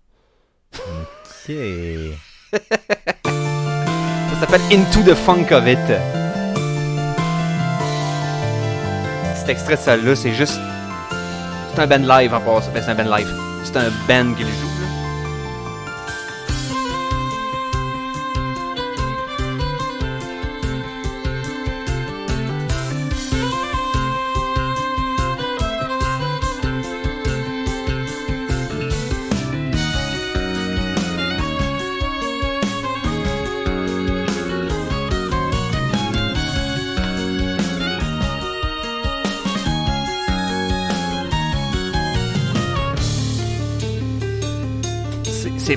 [0.73, 1.55] Ok.
[4.35, 5.79] Ça s'appelle Into the Funk of It.
[9.33, 10.59] Cet extrait de ça-là, c'est juste.
[11.73, 12.69] C'est un band live en passant.
[12.73, 13.33] Ben, c'est un band live.
[13.63, 14.74] C'est un band qui joue.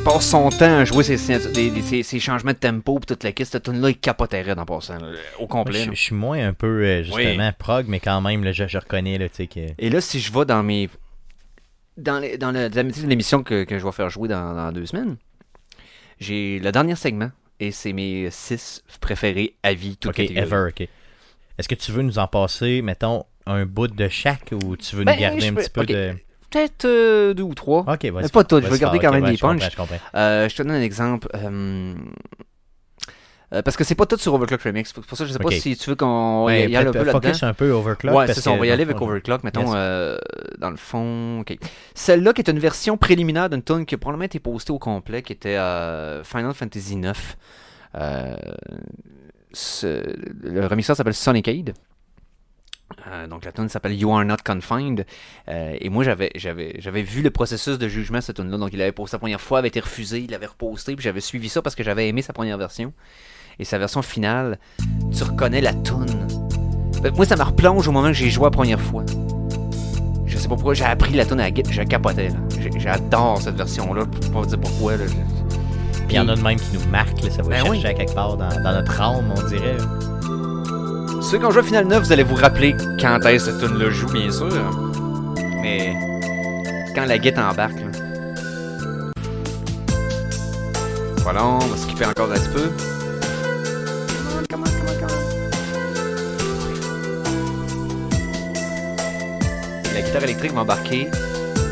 [0.09, 1.19] Passe son temps à jouer ses,
[2.03, 3.51] ses, changements de tempo pis toute la caisse.
[3.51, 5.85] Cette tune-là, il capoterait en passant, là, au Moi, complet.
[5.85, 9.19] je, suis moins un peu, euh, justement, prog, mais quand même, là, je, je reconnais,
[9.19, 9.61] là, tu sais, que...
[9.79, 10.89] Et là, si je vais dans mes.
[11.97, 14.87] Dans, les, dans le, dans l'émission que, que je vais faire jouer dans, dans deux
[14.87, 15.17] semaines,
[16.21, 17.31] j'ai le dernier segment
[17.61, 20.89] et c'est mes six préférés à vie, tout Ok, ever, ok.
[21.59, 25.05] Est-ce que tu veux nous en passer, mettons, un bout de chaque ou tu veux
[25.05, 26.15] Ben, nous garder un peux- petit peu de.
[26.51, 27.81] Peut-être euh, deux ou trois.
[27.81, 28.23] Ok, vas-y.
[28.23, 29.99] Mais pas toutes, je vais garder quand ok, même des je comprends, punchs.
[30.15, 30.19] Je.
[30.19, 31.29] Euh, je te donne un exemple.
[33.51, 34.93] Euh, parce que c'est pas tout sur Overclock Remix.
[34.95, 37.03] C'est pour ça je sais pas si tu veux qu'on Ouais, y aille un peu
[37.03, 37.33] là-dedans.
[37.43, 38.15] un peu Overclock.
[38.15, 38.51] Ouais, c'est ça.
[38.51, 40.19] On va y aller avec Overclock, mettons, Yes.
[40.59, 41.41] dans le fond.
[41.41, 41.57] ok.
[41.95, 45.23] Celle-là, qui est une version préliminaire d'une tune qui a probablement été postée au complet,
[45.23, 45.57] qui était
[46.25, 47.13] Final Fantasy IX.
[49.55, 50.05] Ce-
[50.43, 51.73] le remixeur s'appelle Sonicade.
[53.07, 55.05] Euh, donc la tune s'appelle You Are Not Confined.
[55.49, 58.57] Euh, et moi, j'avais, j'avais, j'avais vu le processus de jugement de cette tune là
[58.57, 61.21] Donc il avait posté la première fois, avait été refusé, il l'avait reposté, puis j'avais
[61.21, 62.93] suivi ça parce que j'avais aimé sa première version.
[63.59, 64.59] Et sa version finale,
[65.15, 66.27] tu reconnais la tune.
[67.03, 69.05] Que Moi, ça me replonge au moment que j'ai joué la première fois.
[70.27, 72.29] Je sais pas pourquoi, j'ai appris la tune à la guitare, je capotais.
[72.29, 72.37] là.
[72.77, 74.97] J'adore cette version-là, je peux pas vous dire pourquoi.
[74.97, 75.05] Là.
[75.07, 77.71] Puis il y en a de même qui nous marquent, là, ça va Ben chercher
[77.71, 77.87] oui.
[77.87, 79.77] à quelque part dans, dans notre âme, on dirait.
[81.21, 83.77] Ceux qui ont joué à Final 9, vous allez vous rappeler quand est-ce cette tune
[83.77, 84.49] là joue, bien sûr.
[85.61, 85.95] Mais
[86.95, 87.81] quand la guitare embarque.
[87.81, 89.13] Là.
[91.19, 92.71] Voilà, on va skipper encore un petit peu.
[99.95, 101.09] La guitare électrique va embarquer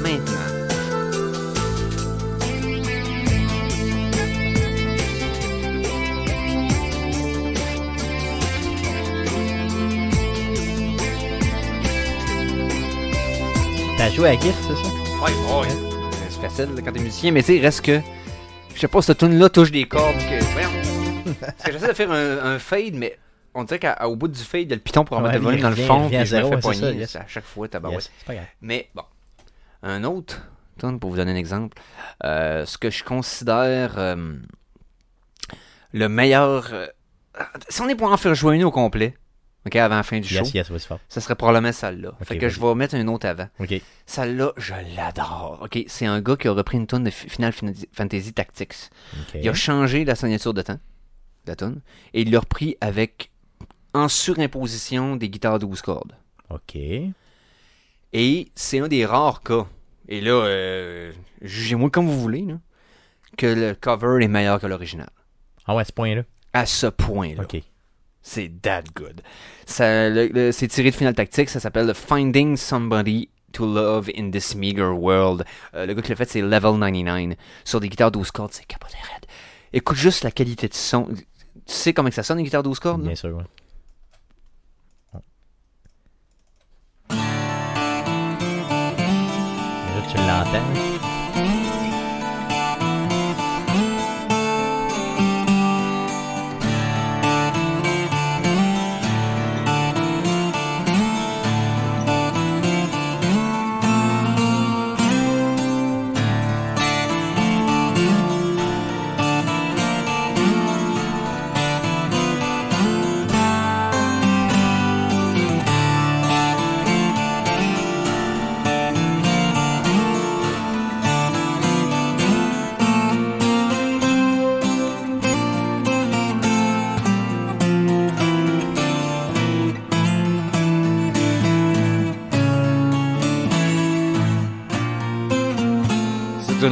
[0.02, 0.55] maintenant.
[13.96, 14.88] T'as joué à Git, c'est ça?
[15.22, 15.68] Ouais, ouais.
[16.28, 18.00] C'est facile quand t'es musicien, mais tu sais, reste que.
[18.74, 20.16] Je sais pas, cette tune là touche des cordes.
[20.18, 21.40] Que...
[21.40, 23.18] Parce que j'essaie de faire un, un fade, mais
[23.54, 25.44] on dirait qu'au bout du fade, il y a le piton pour remettre Ouais, le
[25.44, 26.80] volume il dans le fond, puis je me fais poigner.
[26.80, 27.16] ça, yes.
[27.16, 28.00] à chaque fois, tabarouette.
[28.04, 28.46] Yes, c'est pas grave.
[28.60, 29.02] Mais bon,
[29.82, 30.42] un autre
[30.78, 31.78] tune pour vous donner un exemple.
[32.24, 34.34] Euh, ce que je considère euh,
[35.92, 36.68] le meilleur.
[36.72, 36.86] euh,
[37.70, 39.16] si on est pour en faire jouer une au complet,
[39.66, 42.12] ok, avant la fin du show, Yes, yes, ça serait probablement celle-là.
[42.22, 43.48] Fait que je vais mettre une autre avant.
[43.58, 43.74] Ok.
[44.06, 45.58] Celle-là, je l'adore.
[45.62, 47.52] Ok, c'est un gars qui a repris une tune de Fi- Final
[47.92, 48.74] Fantasy- Tactics.
[49.34, 50.74] Il a changé la signature de temps
[51.44, 51.80] de la tune
[52.14, 53.30] et il l'a repris avec
[53.94, 56.12] en surimposition des guitares 12 cordes.
[56.50, 56.76] Ok.
[58.12, 59.66] Et c'est un des rares cas.
[60.08, 61.12] Et là, euh,
[61.42, 62.58] jugez-moi comme vous voulez, là,
[63.36, 65.10] que le cover est meilleur que l'original.
[65.66, 66.22] Ah ouais, à ce point-là.
[66.52, 67.42] À ce point-là.
[67.42, 67.60] Ok.
[68.28, 69.22] C'est that good.
[69.66, 75.44] C'est tiré de Final Tactics, ça s'appelle Finding Somebody to Love in This Meager World.
[75.74, 77.36] Euh, le gars qui l'a fait, c'est Level 99.
[77.64, 79.26] Sur des guitares 12 cordes, c'est capoté raide.
[79.72, 81.06] Écoute juste la qualité de son.
[81.06, 81.22] Tu
[81.66, 83.02] sais comment ça sonne, une guitare 12 cordes?
[83.02, 83.44] Bien sûr, ouais.
[90.10, 90.95] Tu l'entends.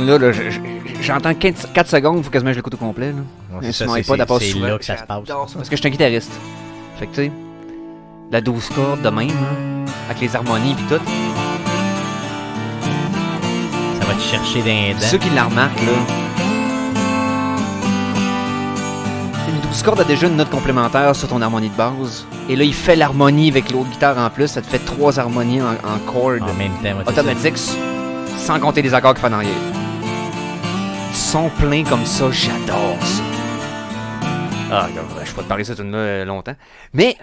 [0.04, 0.60] Tune-là, là, je- je-
[1.02, 3.12] j'entends 15 4 secondes, faut quasiment que je l'écoute au complet.
[3.12, 3.58] Là.
[3.60, 3.84] Ouais, c'est
[4.60, 5.18] là que ça se passe.
[5.54, 6.32] Parce que je suis un guitariste.
[6.98, 7.32] Fait que tu sais,
[8.30, 11.00] la 12 cordes de même, hein, avec les harmonies pis tout.
[14.00, 14.60] Ça va te chercher
[14.94, 15.00] dents.
[15.00, 15.92] Ceux qui la remarquent, là.
[19.48, 22.26] Une 12 cordes a déjà une note complémentaire sur ton harmonie de base.
[22.48, 24.48] Et là, il fait l'harmonie avec l'autre guitare en plus.
[24.48, 27.20] Ça te fait trois harmonies en, en chord En même temps, ouais, c'est ça.
[27.20, 27.58] automatiques,
[28.38, 29.52] sans compter les accords qu'il fait en arrière.
[31.14, 33.22] Son plein comme ça, j'adore ça.
[34.70, 34.88] Ah,
[35.24, 36.54] je peux te parler de cette tune-là euh, longtemps.
[36.92, 37.16] Mais,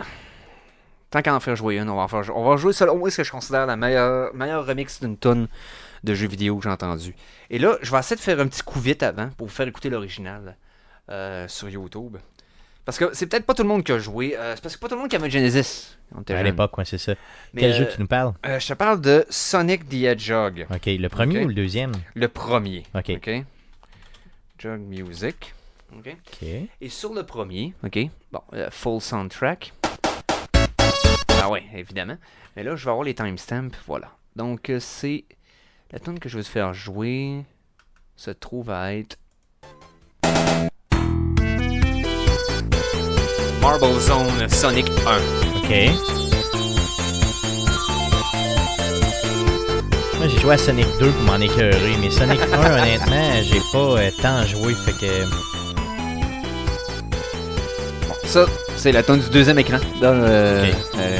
[1.09, 2.35] tant qu'à en faire jouer une, on va en faire jouer.
[2.37, 5.47] On va jouer selon moi ce que je considère la meilleure, meilleure remix d'une tonne
[6.03, 7.15] de jeux vidéo que j'ai entendu.
[7.49, 9.67] Et là, je vais essayer de faire un petit coup vite avant pour vous faire
[9.67, 10.55] écouter l'original
[11.09, 12.17] euh, sur YouTube.
[12.85, 14.35] Parce que c'est peut-être pas tout le monde qui a joué.
[14.37, 15.97] euh, c'est parce que pas tout le monde qui avait Genesis.
[16.29, 17.13] À l'époque, ouais, c'est ça.
[17.53, 18.33] Mais, Quel jeu tu nous parles?
[18.45, 20.65] euh, je te parle de Sonic the Hedgehog.
[20.73, 21.91] Ok, le premier ou le deuxième?
[22.15, 22.83] Le premier.
[22.95, 23.11] Ok.
[23.15, 23.43] OK.
[24.61, 25.55] Jog Music.
[25.97, 26.15] OK.
[26.27, 26.47] Ok.
[26.81, 27.97] Et sur le premier, OK,
[28.31, 29.73] bon, euh, full soundtrack.
[31.41, 32.17] Ah ouais, évidemment.
[32.55, 34.11] Mais là, je vais avoir les timestamps, voilà.
[34.35, 35.25] Donc, euh, c'est...
[35.91, 37.43] La tune que je veux te faire jouer
[38.15, 39.17] se trouve à être...
[43.61, 45.17] Marble Zone Sonic 1.
[45.57, 46.20] Ok.
[50.21, 53.77] Moi, j'ai joué à Sonic 2 pour m'en écœurer, mais Sonic 1, honnêtement, j'ai pas
[53.99, 55.25] euh, tant joué, fait que.
[58.27, 58.45] Ça,
[58.75, 61.17] c'est la tonne du deuxième écran dans euh, euh,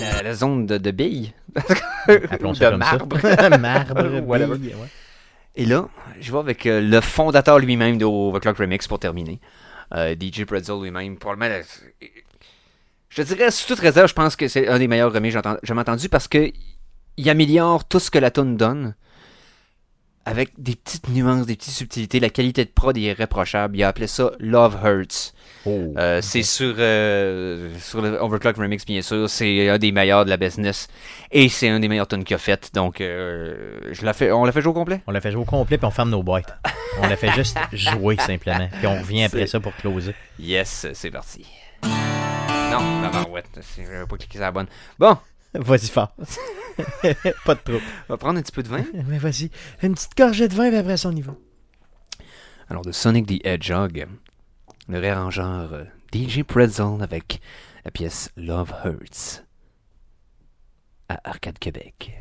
[0.00, 1.32] la, la- la zone de, de billes.
[2.08, 3.20] Appelons Ou ça de comme marbre.
[3.20, 3.58] ça.
[3.58, 4.40] marbre, ouais.
[5.54, 5.88] Et là,
[6.20, 9.38] je vais avec euh, le fondateur lui-même de Overclock Remix pour terminer.
[9.94, 11.16] DJ Pretzel lui-même.
[11.16, 12.08] Probablement, le-
[13.08, 15.40] je te dirais, sous toute réserve, je pense que c'est un des meilleurs remix que
[15.40, 16.50] j'ai jamais entendu parce que
[17.16, 18.94] il améliore tout ce que la tune donne
[20.26, 22.18] avec des petites nuances, des petites subtilités.
[22.18, 23.76] La qualité de prod est irréprochable.
[23.76, 25.32] Il a appelé ça Love Hurts.
[25.64, 25.94] Oh.
[25.96, 29.30] Euh, c'est sur, euh, sur le Overclock Remix, bien sûr.
[29.30, 30.88] C'est un des meilleurs de la business.
[31.30, 32.72] Et c'est un des meilleurs tunes qu'il a fait.
[32.74, 34.00] Donc, euh, je
[34.32, 35.00] on l'a fait jouer au complet?
[35.06, 36.58] On l'a fait jouer au complet, puis on ferme nos boîtes.
[36.98, 38.70] On l'a fait juste jouer, simplement.
[38.78, 40.14] Puis on revient après ça pour closer.
[40.38, 41.44] Yes, c'est parti.
[41.82, 43.10] Non, la
[43.60, 44.66] c'est- J'avais pas cliqué sur la bonne.
[44.98, 45.18] Bon,
[45.60, 46.14] Vas-y, fort.
[47.44, 47.82] Pas de trouble.
[48.08, 48.84] on va prendre un petit peu de vin.
[49.06, 49.50] Mais vas-y.
[49.82, 51.34] Une petite gorgée de vin, puis après ça, on y va.
[52.68, 54.06] Alors, de Sonic the Hedgehog,
[54.88, 57.40] le réarrangeur euh, DJ Pretzel avec
[57.84, 59.44] la pièce Love Hurts
[61.08, 62.20] à Arcade Québec.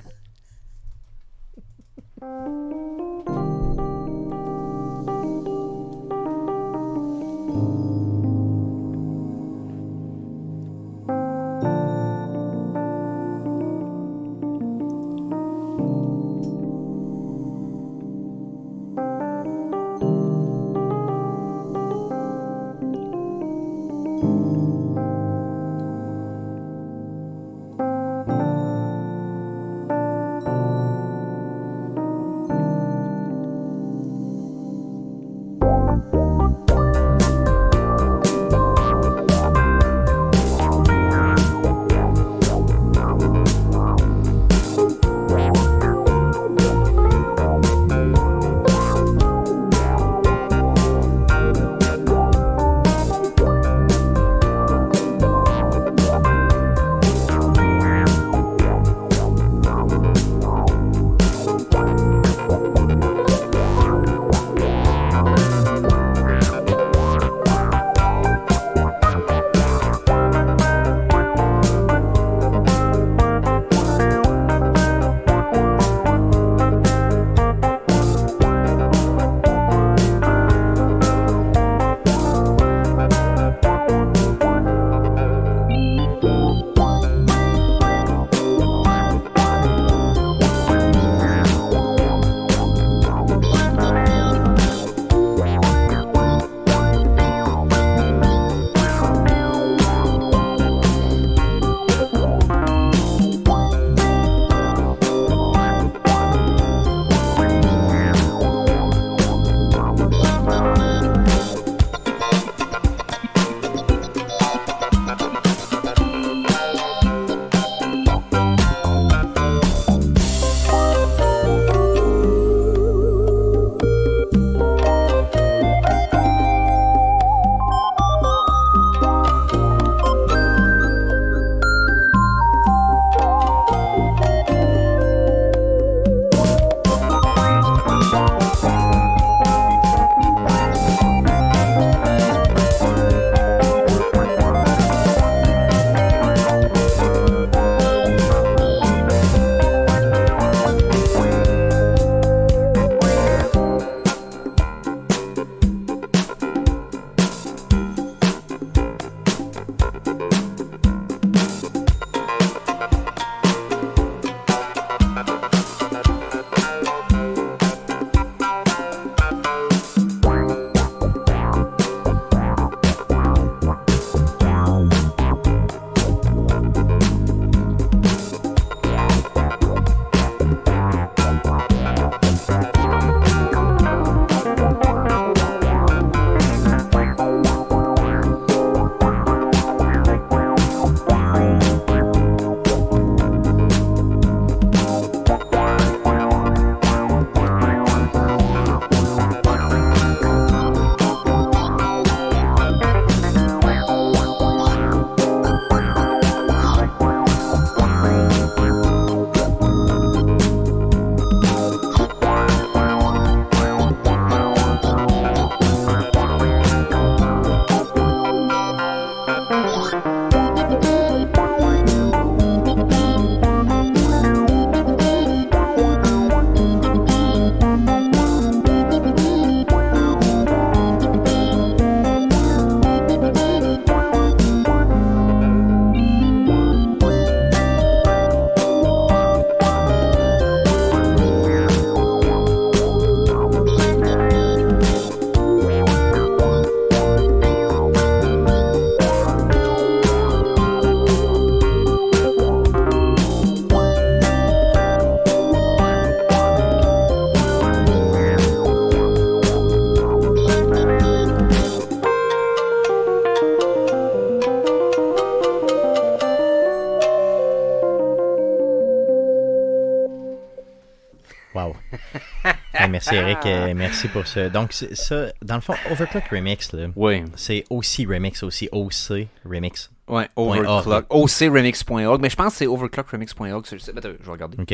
[273.11, 274.49] Merci Eric, euh, merci pour ça.
[274.49, 277.23] Donc ça, dans le fond, Overclock Remix, là, Oui.
[277.35, 279.91] c'est aussi Remix, aussi OC Remix.
[280.07, 280.59] Ouais, org.
[280.59, 281.05] Overclock.
[281.09, 282.21] OCRemix.org.
[282.21, 283.65] Mais je pense que c'est overclockremix.org.
[283.97, 284.57] Attends, je vais regarder.
[284.61, 284.71] Ok,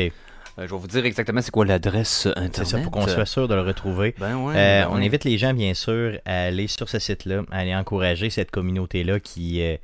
[0.58, 2.56] Euh, je vais vous dire exactement c'est quoi l'adresse euh, internet.
[2.56, 4.14] c'est ça, pour qu'on soit sûr de le retrouver.
[4.18, 4.52] Ben ouais.
[4.54, 5.06] Euh, ben on ouais.
[5.06, 9.18] invite les gens, bien sûr, à aller sur ce site-là, à aller encourager cette communauté-là
[9.20, 9.62] qui.
[9.62, 9.76] euh,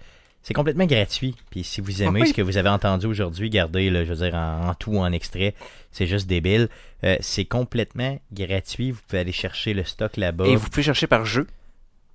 [0.48, 1.34] c'est complètement gratuit.
[1.50, 2.28] Puis si vous aimez Oui.
[2.28, 4.98] ce que vous avez entendu aujourd'hui, gardez, là, je veux dire, en, en tout ou
[4.98, 5.54] en extrait.
[5.92, 6.70] C'est juste débile.
[7.04, 8.92] Euh, c'est complètement gratuit.
[8.92, 10.46] Vous pouvez aller chercher le stock là-bas.
[10.46, 11.46] Et vous pouvez chercher par jeu.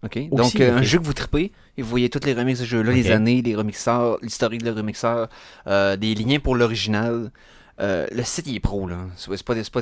[0.04, 0.18] OK?
[0.32, 2.90] Donc, euh, un jeu que vous tripez, et vous voyez toutes les remixes de jeu-là,
[2.90, 2.96] Ok.
[2.96, 5.30] les années, les remixeurs, l'historique de le remixeur,
[5.68, 7.32] euh, des liens pour l'original.
[7.80, 8.98] Euh, le site, il est pro, là.
[9.16, 9.82] C'est pas, pas,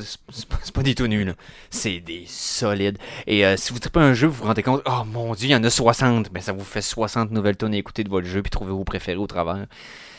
[0.72, 1.30] pas, des tout nus.
[1.70, 2.98] C'est des solides.
[3.26, 5.52] Et euh, si vous tripez un jeu, vous vous rendez compte, oh mon dieu, il
[5.52, 6.32] y en a 60.
[6.32, 8.84] Ben, ça vous fait 60 nouvelles tonnes à écouter de votre jeu, puis trouver vos
[8.84, 9.66] préférés au travers.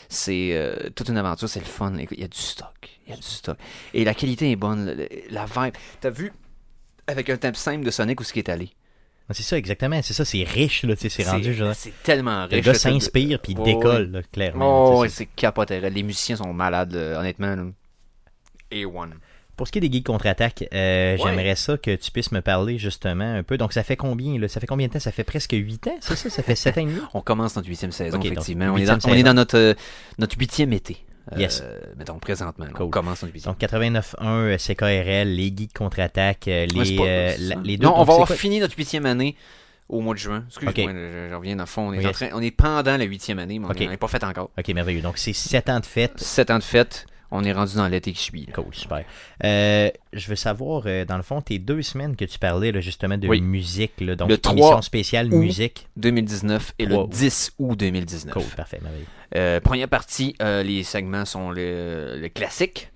[0.08, 1.92] C'est euh, toute une aventure, c'est le fun.
[2.10, 2.90] Il y a du stock.
[3.06, 3.58] Il y a du stock.
[3.92, 5.06] Et la qualité est bonne.
[5.30, 5.74] La vibe.
[6.00, 6.32] T'as vu,
[7.06, 8.70] avec un thème simple de Sonic, où ce qui est allé?
[9.30, 10.00] C'est ça, exactement.
[10.02, 10.94] C'est ça, c'est riche, là.
[10.96, 11.74] tu sais, C'est rendu, genre.
[11.74, 12.64] C'est tellement Le riche.
[12.64, 14.98] gars là, c'est- s'inspire puis il décolle, là, clairement.
[15.00, 15.80] Oh, c'est capoté.
[15.80, 17.54] Les musiciens sont malades, là, honnêtement.
[17.56, 17.64] là.
[18.72, 19.10] A1.
[19.56, 21.18] Pour ce qui est des geeks contre-attaque, euh, Ouais.
[21.22, 23.56] j'aimerais ça que tu puisses me parler justement un peu.
[23.56, 24.48] Donc, ça fait combien là?
[24.48, 24.98] Ça fait combien de temps?
[24.98, 26.28] Ça fait presque 8 ans, c'est ça?
[26.28, 26.98] Ça fait 7 ans et demi?
[27.14, 28.64] On commence notre huitième saison, Ok, donc, effectivement.
[28.72, 29.26] On est, dans, huitième on est saison.
[29.28, 29.74] dans notre, euh,
[30.18, 30.96] notre huitième été.
[31.32, 31.62] Euh, Yes.
[31.96, 32.66] mettons, présentement.
[32.74, 32.86] Cool.
[32.86, 33.52] On commence notre huitième.
[33.54, 37.86] Donc 89.1 euh, CKRL, les geeks contre-attaque, euh, Ouais, les, c'est la- les deux.
[37.86, 38.36] Non, on va avoir quoi?
[38.36, 39.34] fini notre huitième année
[39.88, 40.44] au mois de juin.
[40.48, 40.92] Excuse-moi, Ok.
[40.94, 41.88] je, je reviens dans le fond.
[41.88, 42.06] On est, Yes.
[42.08, 43.80] en train, on est pendant la huitième année, mais on Ok.
[43.80, 44.50] n'est pas fait encore.
[44.58, 45.00] Ok, merveilleux.
[45.02, 46.18] Donc c'est 7 ans de fête.
[46.20, 48.46] Sept ans de fête, on est rendu dans l'été qui suit.
[48.46, 48.52] là.
[48.54, 49.04] Cool, super.
[49.44, 53.16] Euh, je veux savoir, dans le fond, tes deux semaines que tu parlais là, justement
[53.18, 53.40] de Oui.
[53.40, 55.88] musique, là, donc Le 3 émission spéciale musique.
[55.96, 57.10] 2019 et Trois le août.
[57.10, 58.32] 10 août 2019.
[58.32, 59.06] Cool, parfait, merveilleux.
[59.36, 62.90] Euh, première partie, euh, les segments sont le, le classique.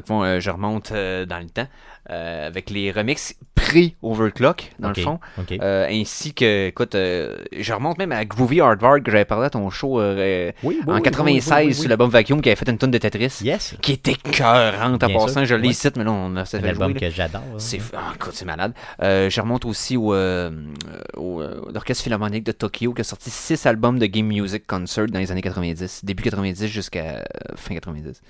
[0.00, 1.66] Le fond, euh, je remonte euh, dans le temps
[2.10, 5.20] euh, avec les remixes pré-overclock, dans le fond.
[5.60, 9.70] Ainsi que, écoute, euh, je remonte même à Groovy Hardware que j'avais parlé à ton
[9.70, 12.68] show oui, oui, en oui, 96 oui, oui, oui, sur l'album Vacuum qui avait fait
[12.68, 13.38] une tonne de Tetris.
[13.42, 13.76] Yes.
[13.80, 15.44] Qui était cœurante à Bien passant.
[15.44, 16.92] Je l'ai ici, mais là, on a jouer, là.
[16.92, 17.42] que j'adore.
[17.42, 17.54] hein.
[17.58, 17.78] C'est
[18.14, 18.72] écoute, c'est malade.
[19.00, 21.42] Je remonte aussi au, au,
[21.72, 25.30] l'Orchestre Philharmonique de Tokyo qui a sorti six albums de Game Music Concert dans les
[25.32, 27.24] années 90, début 90 jusqu'à
[27.56, 28.20] fin 90.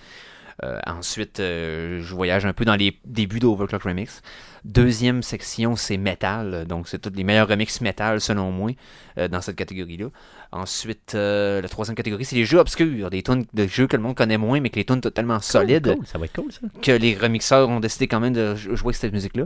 [0.62, 4.22] Euh, ensuite, euh, je voyage un peu dans les débuts d'Overclock Remix.
[4.64, 6.64] Deuxième section, c'est metal.
[6.66, 8.70] Donc, c'est tous les meilleurs remixes metal, selon moi,
[9.18, 10.06] euh, dans cette catégorie-là.
[10.52, 13.10] Ensuite, euh, la troisième catégorie, c'est les jeux obscurs.
[13.10, 15.40] Des tunes de jeux que le monde connaît moins, mais que les tunes sont tellement
[15.40, 16.60] solides Cool, ça va être cool, ça.
[16.80, 19.44] que les remixeurs ont décidé quand même de jou- jouer cette musique-là.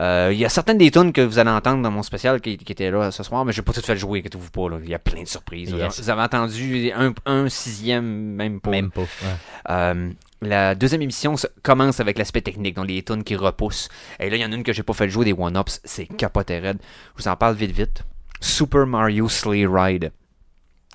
[0.00, 2.56] Euh, Il y a certaines des tunes que vous allez entendre dans mon spécial qui,
[2.58, 4.68] qui étaient là ce soir, mais je n'ai pas tout fait jouer, inquiétez-vous pas.
[4.68, 4.78] là.
[4.82, 5.70] Il y a plein de surprises.
[5.70, 6.00] Yes.
[6.00, 8.70] Vous avez entendu un, un sixième, même pas.
[8.70, 9.02] Même pas.
[9.02, 10.14] ouais.
[10.42, 13.88] La deuxième émission commence avec l'aspect technique, donc les tunes qui repoussent.
[14.18, 16.06] Et là, il y en a une que j'ai pas fait jouer, des one-ups, c'est
[16.06, 16.78] capoté raide.
[17.16, 18.04] Je vous en parle vite vite.
[18.40, 20.12] Super Mario Sleigh Ride.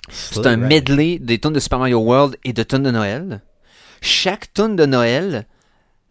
[0.08, 3.40] C'est un medley des tunes de Super Mario World et de tunes de Noël.
[4.00, 5.46] Chaque tune de Noël,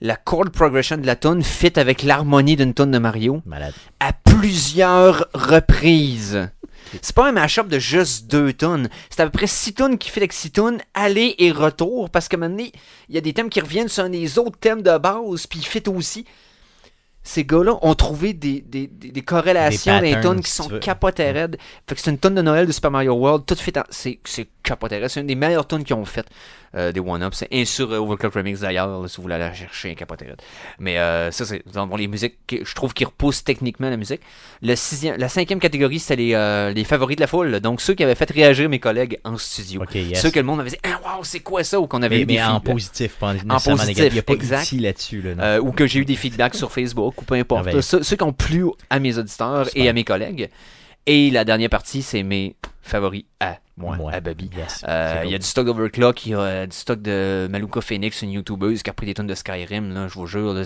[0.01, 3.73] la chord progression de la tune fit avec l'harmonie d'une tune de Mario Malade.
[3.99, 6.49] à plusieurs reprises.
[7.01, 8.89] C'est pas un mashup de juste deux tunes.
[9.09, 12.27] C'est à peu près six tunes qui fit avec six tunes, aller et retour, parce
[12.27, 12.65] que maintenant,
[13.09, 15.59] il y a des thèmes qui reviennent sur un des autres thèmes de base, puis
[15.59, 16.25] ils fit aussi.
[17.27, 21.57] Ces gars-là ont trouvé des, des, des, des corrélations Des tunes qui si sont raides.
[21.89, 23.83] Fait que c'est une tonne de Noël de Super Mario World, tout fait en...
[23.89, 25.07] C'est, raide.
[25.07, 26.27] C'est une des meilleures tunes qu'ils ont faites
[26.75, 27.37] euh, des one-ups.
[27.37, 30.25] C'est un sur euh, Overclock Remix d'ailleurs, si vous voulez aller chercher, un capoté.
[30.79, 33.97] Mais euh, ça, c'est dans bon, les musiques que je trouve qui repoussent techniquement la
[33.97, 34.21] musique.
[34.61, 37.59] Le sixième, la cinquième catégorie, c'était les, les favoris de la foule.
[37.59, 39.83] Donc ceux qui avaient fait réagir mes collègues en studio.
[39.93, 40.21] Yes.
[40.21, 41.79] Ceux que le monde m'avait dit Ah, wow, c'est quoi ça?
[41.79, 42.73] Ou qu'on avait Mais, eu des mais en feedbacks.
[42.73, 44.11] positif, pas nécessairement positif, négatif.
[44.11, 44.71] Il n'y a pas exact.
[44.73, 45.21] là-dessus.
[45.21, 47.65] Là, ou que j'ai eu des feedbacks sur Facebook, ou peu importe.
[47.65, 47.81] Merveilleux.
[47.81, 50.49] Ceux, ceux qui ont plu à mes auditeurs et à mes collègues.
[51.07, 54.11] Et la dernière partie, c'est mes favoris à moi, Moi.
[54.11, 54.49] à Bobby.
[54.55, 57.47] Yes, Euh, Il y a du stock d'Overclock, il y a euh, du stock de
[57.49, 60.53] Maluka Phoenix, une youtubeuse qui a pris des tonnes de Skyrim, là, je vous jure.
[60.53, 60.63] là,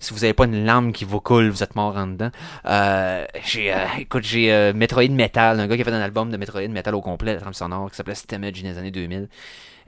[0.00, 2.30] si vous n'avez pas une larme qui vous coule, vous êtes mort en dedans.
[2.64, 6.30] Euh, j'ai, euh, écoute, j'ai euh, Metroid Metal, un gars qui a fait un album
[6.30, 9.28] de Metroid Metal au complet, la trame sonore, qui s'appelait Stemage dans les années 2000.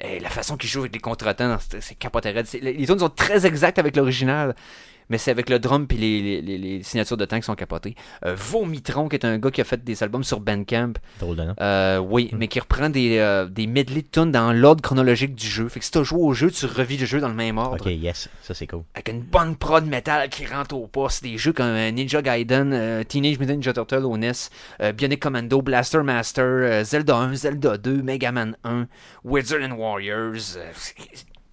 [0.00, 3.78] Et la façon qu'il joue avec les contretemps, c'est, capoté les tunes sont très exactes
[3.78, 4.54] avec l'original.
[5.10, 7.94] Mais c'est avec le drum puis les, les, les- signatures de temps qui sont capotées.
[8.24, 11.42] Euh, Vomitron, qui est un gars qui a fait des albums sur Bandcamp, Drôle de
[11.44, 11.54] nom.
[11.60, 12.36] euh, oui, Mm.
[12.38, 15.68] mais qui reprend des, euh, des medley de tunes dans l'ordre chronologique du jeu.
[15.68, 17.84] Fait que si tu joué au jeu, tu revis le jeu dans le même ordre.
[17.86, 18.82] Ok, yes, ça c'est cool.
[18.94, 21.22] Avec une bonne prod métal qui rentre au poste.
[21.22, 24.32] Des jeux comme euh, Ninja Gaiden, Teenage Mutant Ninja Turtle au NES,
[24.94, 28.86] Bionic Commando, Blaster Master, Zelda 1, Zelda 2, Mega Man 1,
[29.24, 30.56] Wizard and Warriors.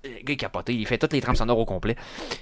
[0.05, 1.95] Euh, Le gars est capoté, il fait toutes les trames sonores au complet.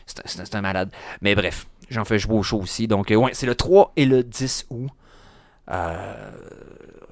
[0.06, 0.90] C'est un- un, malade.
[1.22, 2.88] Mais bref, j'en fais jouer au show aussi.
[2.88, 4.90] Donc, euh, ouais, c'est le 3 et le 10 août.
[5.70, 6.32] Euh,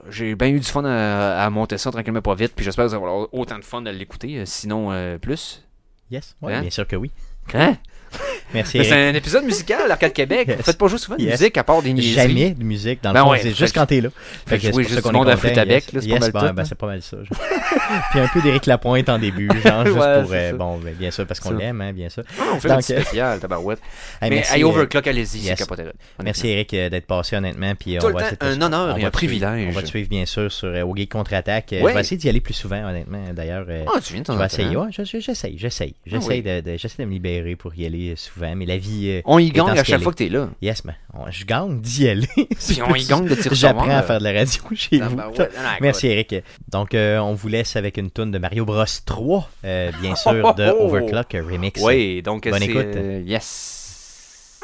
[0.10, 2.54] j'ai bien eu du fun à, à monter ça tranquillement pas vite.
[2.56, 4.38] Puis j'espère que vous allez avoir autant de fun à l'écouter.
[4.40, 5.64] euh, Sinon, euh, plus.
[6.12, 6.62] Yes, ouais, Hein?
[6.62, 7.12] bien sûr que oui.
[7.54, 7.76] Hein?
[8.54, 8.80] Merci.
[8.84, 10.48] C'est un épisode musical, l'Arcade Québec.
[10.48, 10.58] Yes.
[10.58, 11.40] Vous faites pas jouer souvent de Yes.
[11.40, 12.14] musique à part des niaiseries.
[12.14, 14.10] Jamais de musique dans le Ben fond, ouais, c'est juste que- quand t'es là.
[14.46, 16.04] fait que jouer juste qu'on monde à flûte à bec, yes.
[16.04, 17.18] c'est Yes, pas mal ben, c'est pas mal ça.
[18.12, 21.12] Puis un peu d'Éric Lapointe en début, genre juste Ouais, pour euh, bon, ben, bien
[21.12, 22.24] sûr parce qu'on l'aime, hein, bien sûr.
[22.40, 23.80] Ah, on fait Donc, euh, spécial, tabarouette.
[24.22, 25.84] Mais merci, hey, euh, Overclock, allez-y, c'est capoté.
[26.24, 29.68] Merci Eric euh, d'être passé honnêtement puis on va un honneur on et un privilège.
[29.70, 31.68] On va te suivre bien sûr sur au Geek contre-attaque.
[31.72, 33.66] Je vais essayer d'y aller plus souvent honnêtement d'ailleurs.
[33.88, 34.26] Ah, tu viens de
[34.92, 35.96] j'essaye, j'essaye.
[36.06, 39.10] J'essaye de- j'essaie de me libérer pour y aller souvent, mais la vie.
[39.10, 40.50] euh, On y gagne ce à chaque fois que t'es là.
[40.62, 42.28] Yes, mais on- je gagne d'y aller.
[42.36, 44.04] Puis on y gagne de tirer sur J'apprends à là.
[44.04, 45.10] faire de la radio chez vous.
[45.10, 45.52] Tabarouette.
[45.58, 46.36] Ah, Merci Eric.
[46.72, 50.54] Donc euh, on vous laisse avec une tune de Mario Bros 3, euh, bien sûr
[50.56, 50.86] de Oh.
[50.88, 51.82] Overclock euh, remix.
[51.82, 52.66] Oui, donc Bonne c'est...
[52.66, 52.86] écoute.
[52.96, 54.62] euh, yes.